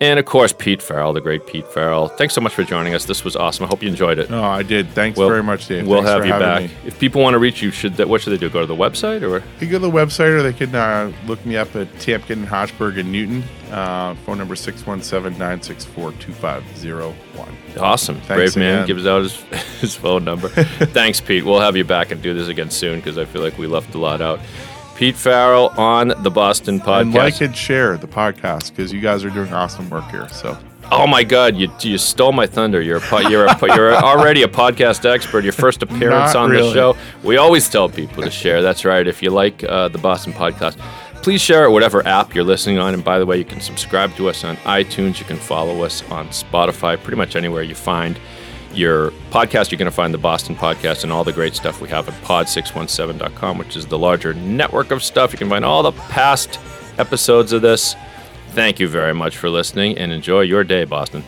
And 0.00 0.18
of 0.18 0.24
course, 0.24 0.52
Pete 0.52 0.82
Farrell, 0.82 1.12
the 1.12 1.20
great 1.20 1.46
Pete 1.46 1.66
Farrell. 1.68 2.08
Thanks 2.08 2.34
so 2.34 2.40
much 2.40 2.52
for 2.52 2.64
joining 2.64 2.94
us. 2.96 3.04
This 3.04 3.22
was 3.22 3.36
awesome. 3.36 3.64
I 3.64 3.68
hope 3.68 3.80
you 3.80 3.88
enjoyed 3.88 4.18
it. 4.18 4.28
no 4.28 4.42
i 4.42 4.62
did 4.64 4.88
thanks 4.90 5.16
Well, 5.16 5.28
very 5.28 5.42
much 5.42 5.68
dave 5.68 5.86
We'll 5.86 6.02
Thanks 6.02 6.10
have 6.10 6.20
for 6.22 6.26
you 6.26 6.32
having 6.32 6.68
back. 6.68 6.82
me. 6.84 6.88
If 6.88 6.98
people 6.98 7.22
want 7.22 7.34
to 7.34 7.38
reach 7.38 7.62
you, 7.62 7.70
should 7.70 7.94
that, 7.98 8.08
what 8.08 8.20
should 8.20 8.30
they 8.32 8.36
do? 8.38 8.50
Go 8.50 8.60
to 8.60 8.66
the 8.66 8.74
website 8.74 9.22
or 9.22 9.42
You 9.64 9.70
go 9.70 9.78
to 9.78 9.86
the 9.86 9.90
website 9.90 10.30
or 10.36 10.42
they 10.42 10.52
can 10.52 10.74
uh, 10.74 11.12
look 11.26 11.46
me 11.46 11.56
up 11.56 11.76
at 11.76 11.86
Tamkin, 12.00 12.44
Hochberg, 12.44 12.98
and 12.98 13.12
Newton. 13.12 13.44
Uh, 13.70 14.14
phone 14.26 14.38
number 14.38 14.56
617 14.56 15.38
964 15.38 16.12
2501. 16.12 17.48
awesome. 17.78 18.20
Brave 18.26 18.56
man 18.56 18.74
again. 18.74 18.86
gives 18.86 19.06
out 19.06 19.22
his, 19.22 19.36
his 19.80 19.94
phone 19.94 20.24
number. 20.24 20.48
Thanks, 20.48 21.20
Pete. 21.20 21.44
We'll 21.44 21.60
have 21.60 21.76
you 21.76 21.84
back 21.84 22.10
and 22.10 22.20
do 22.20 22.34
this 22.34 22.48
again 22.48 22.70
soon 22.70 22.98
because 22.98 23.16
I 23.18 23.24
feel 23.24 23.42
like 23.42 23.58
we 23.58 23.66
left 23.66 23.94
a 23.94 23.98
lot 23.98 24.20
out. 24.20 24.40
Pete 24.96 25.16
Farrell 25.16 25.68
on 25.76 26.08
the 26.22 26.30
Boston 26.30 26.80
podcast. 26.80 27.00
And 27.00 27.14
like 27.14 27.40
and 27.40 27.56
share 27.56 27.96
the 27.96 28.06
podcast 28.06 28.70
because 28.70 28.92
you 28.92 29.00
guys 29.00 29.24
are 29.24 29.30
doing 29.30 29.52
awesome 29.52 29.90
work 29.90 30.08
here. 30.10 30.28
So 30.28 30.56
Oh 30.90 31.06
my 31.06 31.24
God! 31.24 31.56
You 31.56 31.70
you 31.80 31.98
stole 31.98 32.32
my 32.32 32.46
thunder. 32.46 32.80
You're 32.82 32.98
a, 32.98 33.00
po- 33.00 33.20
you're 33.20 33.46
a, 33.46 33.74
you're 33.74 33.94
already 34.04 34.42
a 34.42 34.48
podcast 34.48 35.04
expert. 35.10 35.42
Your 35.42 35.52
first 35.52 35.82
appearance 35.82 36.34
Not 36.34 36.36
on 36.36 36.52
the 36.52 36.72
show. 36.72 36.96
We 37.22 37.36
always 37.36 37.68
tell 37.68 37.88
people 37.88 38.22
to 38.22 38.30
share. 38.30 38.60
That's 38.62 38.84
right. 38.84 39.06
If 39.06 39.22
you 39.22 39.30
like 39.30 39.64
uh, 39.64 39.88
the 39.88 39.98
Boston 39.98 40.32
podcast, 40.34 40.76
please 41.22 41.40
share 41.40 41.64
it 41.64 41.70
whatever 41.70 42.06
app 42.06 42.34
you're 42.34 42.44
listening 42.44 42.78
on. 42.78 42.92
And 42.92 43.02
by 43.02 43.18
the 43.18 43.26
way, 43.26 43.38
you 43.38 43.44
can 43.44 43.60
subscribe 43.60 44.14
to 44.16 44.28
us 44.28 44.44
on 44.44 44.56
iTunes. 44.58 45.18
You 45.18 45.24
can 45.24 45.38
follow 45.38 45.82
us 45.82 46.08
on 46.10 46.28
Spotify. 46.28 47.02
Pretty 47.02 47.16
much 47.16 47.34
anywhere 47.34 47.62
you 47.62 47.74
find 47.74 48.18
your 48.76 49.10
podcast, 49.30 49.70
you're 49.70 49.78
going 49.78 49.90
to 49.90 49.94
find 49.94 50.12
the 50.12 50.18
Boston 50.18 50.54
Podcast 50.54 51.02
and 51.02 51.12
all 51.12 51.24
the 51.24 51.32
great 51.32 51.54
stuff 51.54 51.80
we 51.80 51.88
have 51.88 52.08
at 52.08 52.14
pod617.com, 52.22 53.58
which 53.58 53.76
is 53.76 53.86
the 53.86 53.98
larger 53.98 54.34
network 54.34 54.90
of 54.90 55.02
stuff. 55.02 55.32
You 55.32 55.38
can 55.38 55.48
find 55.48 55.64
all 55.64 55.82
the 55.82 55.92
past 55.92 56.58
episodes 56.98 57.52
of 57.52 57.62
this. 57.62 57.96
Thank 58.50 58.78
you 58.78 58.88
very 58.88 59.14
much 59.14 59.36
for 59.36 59.48
listening 59.48 59.98
and 59.98 60.12
enjoy 60.12 60.42
your 60.42 60.64
day, 60.64 60.84
Boston. 60.84 61.24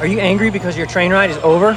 Are 0.00 0.06
you 0.06 0.20
angry 0.20 0.50
because 0.50 0.76
your 0.76 0.86
train 0.86 1.12
ride 1.12 1.30
is 1.30 1.38
over? 1.38 1.76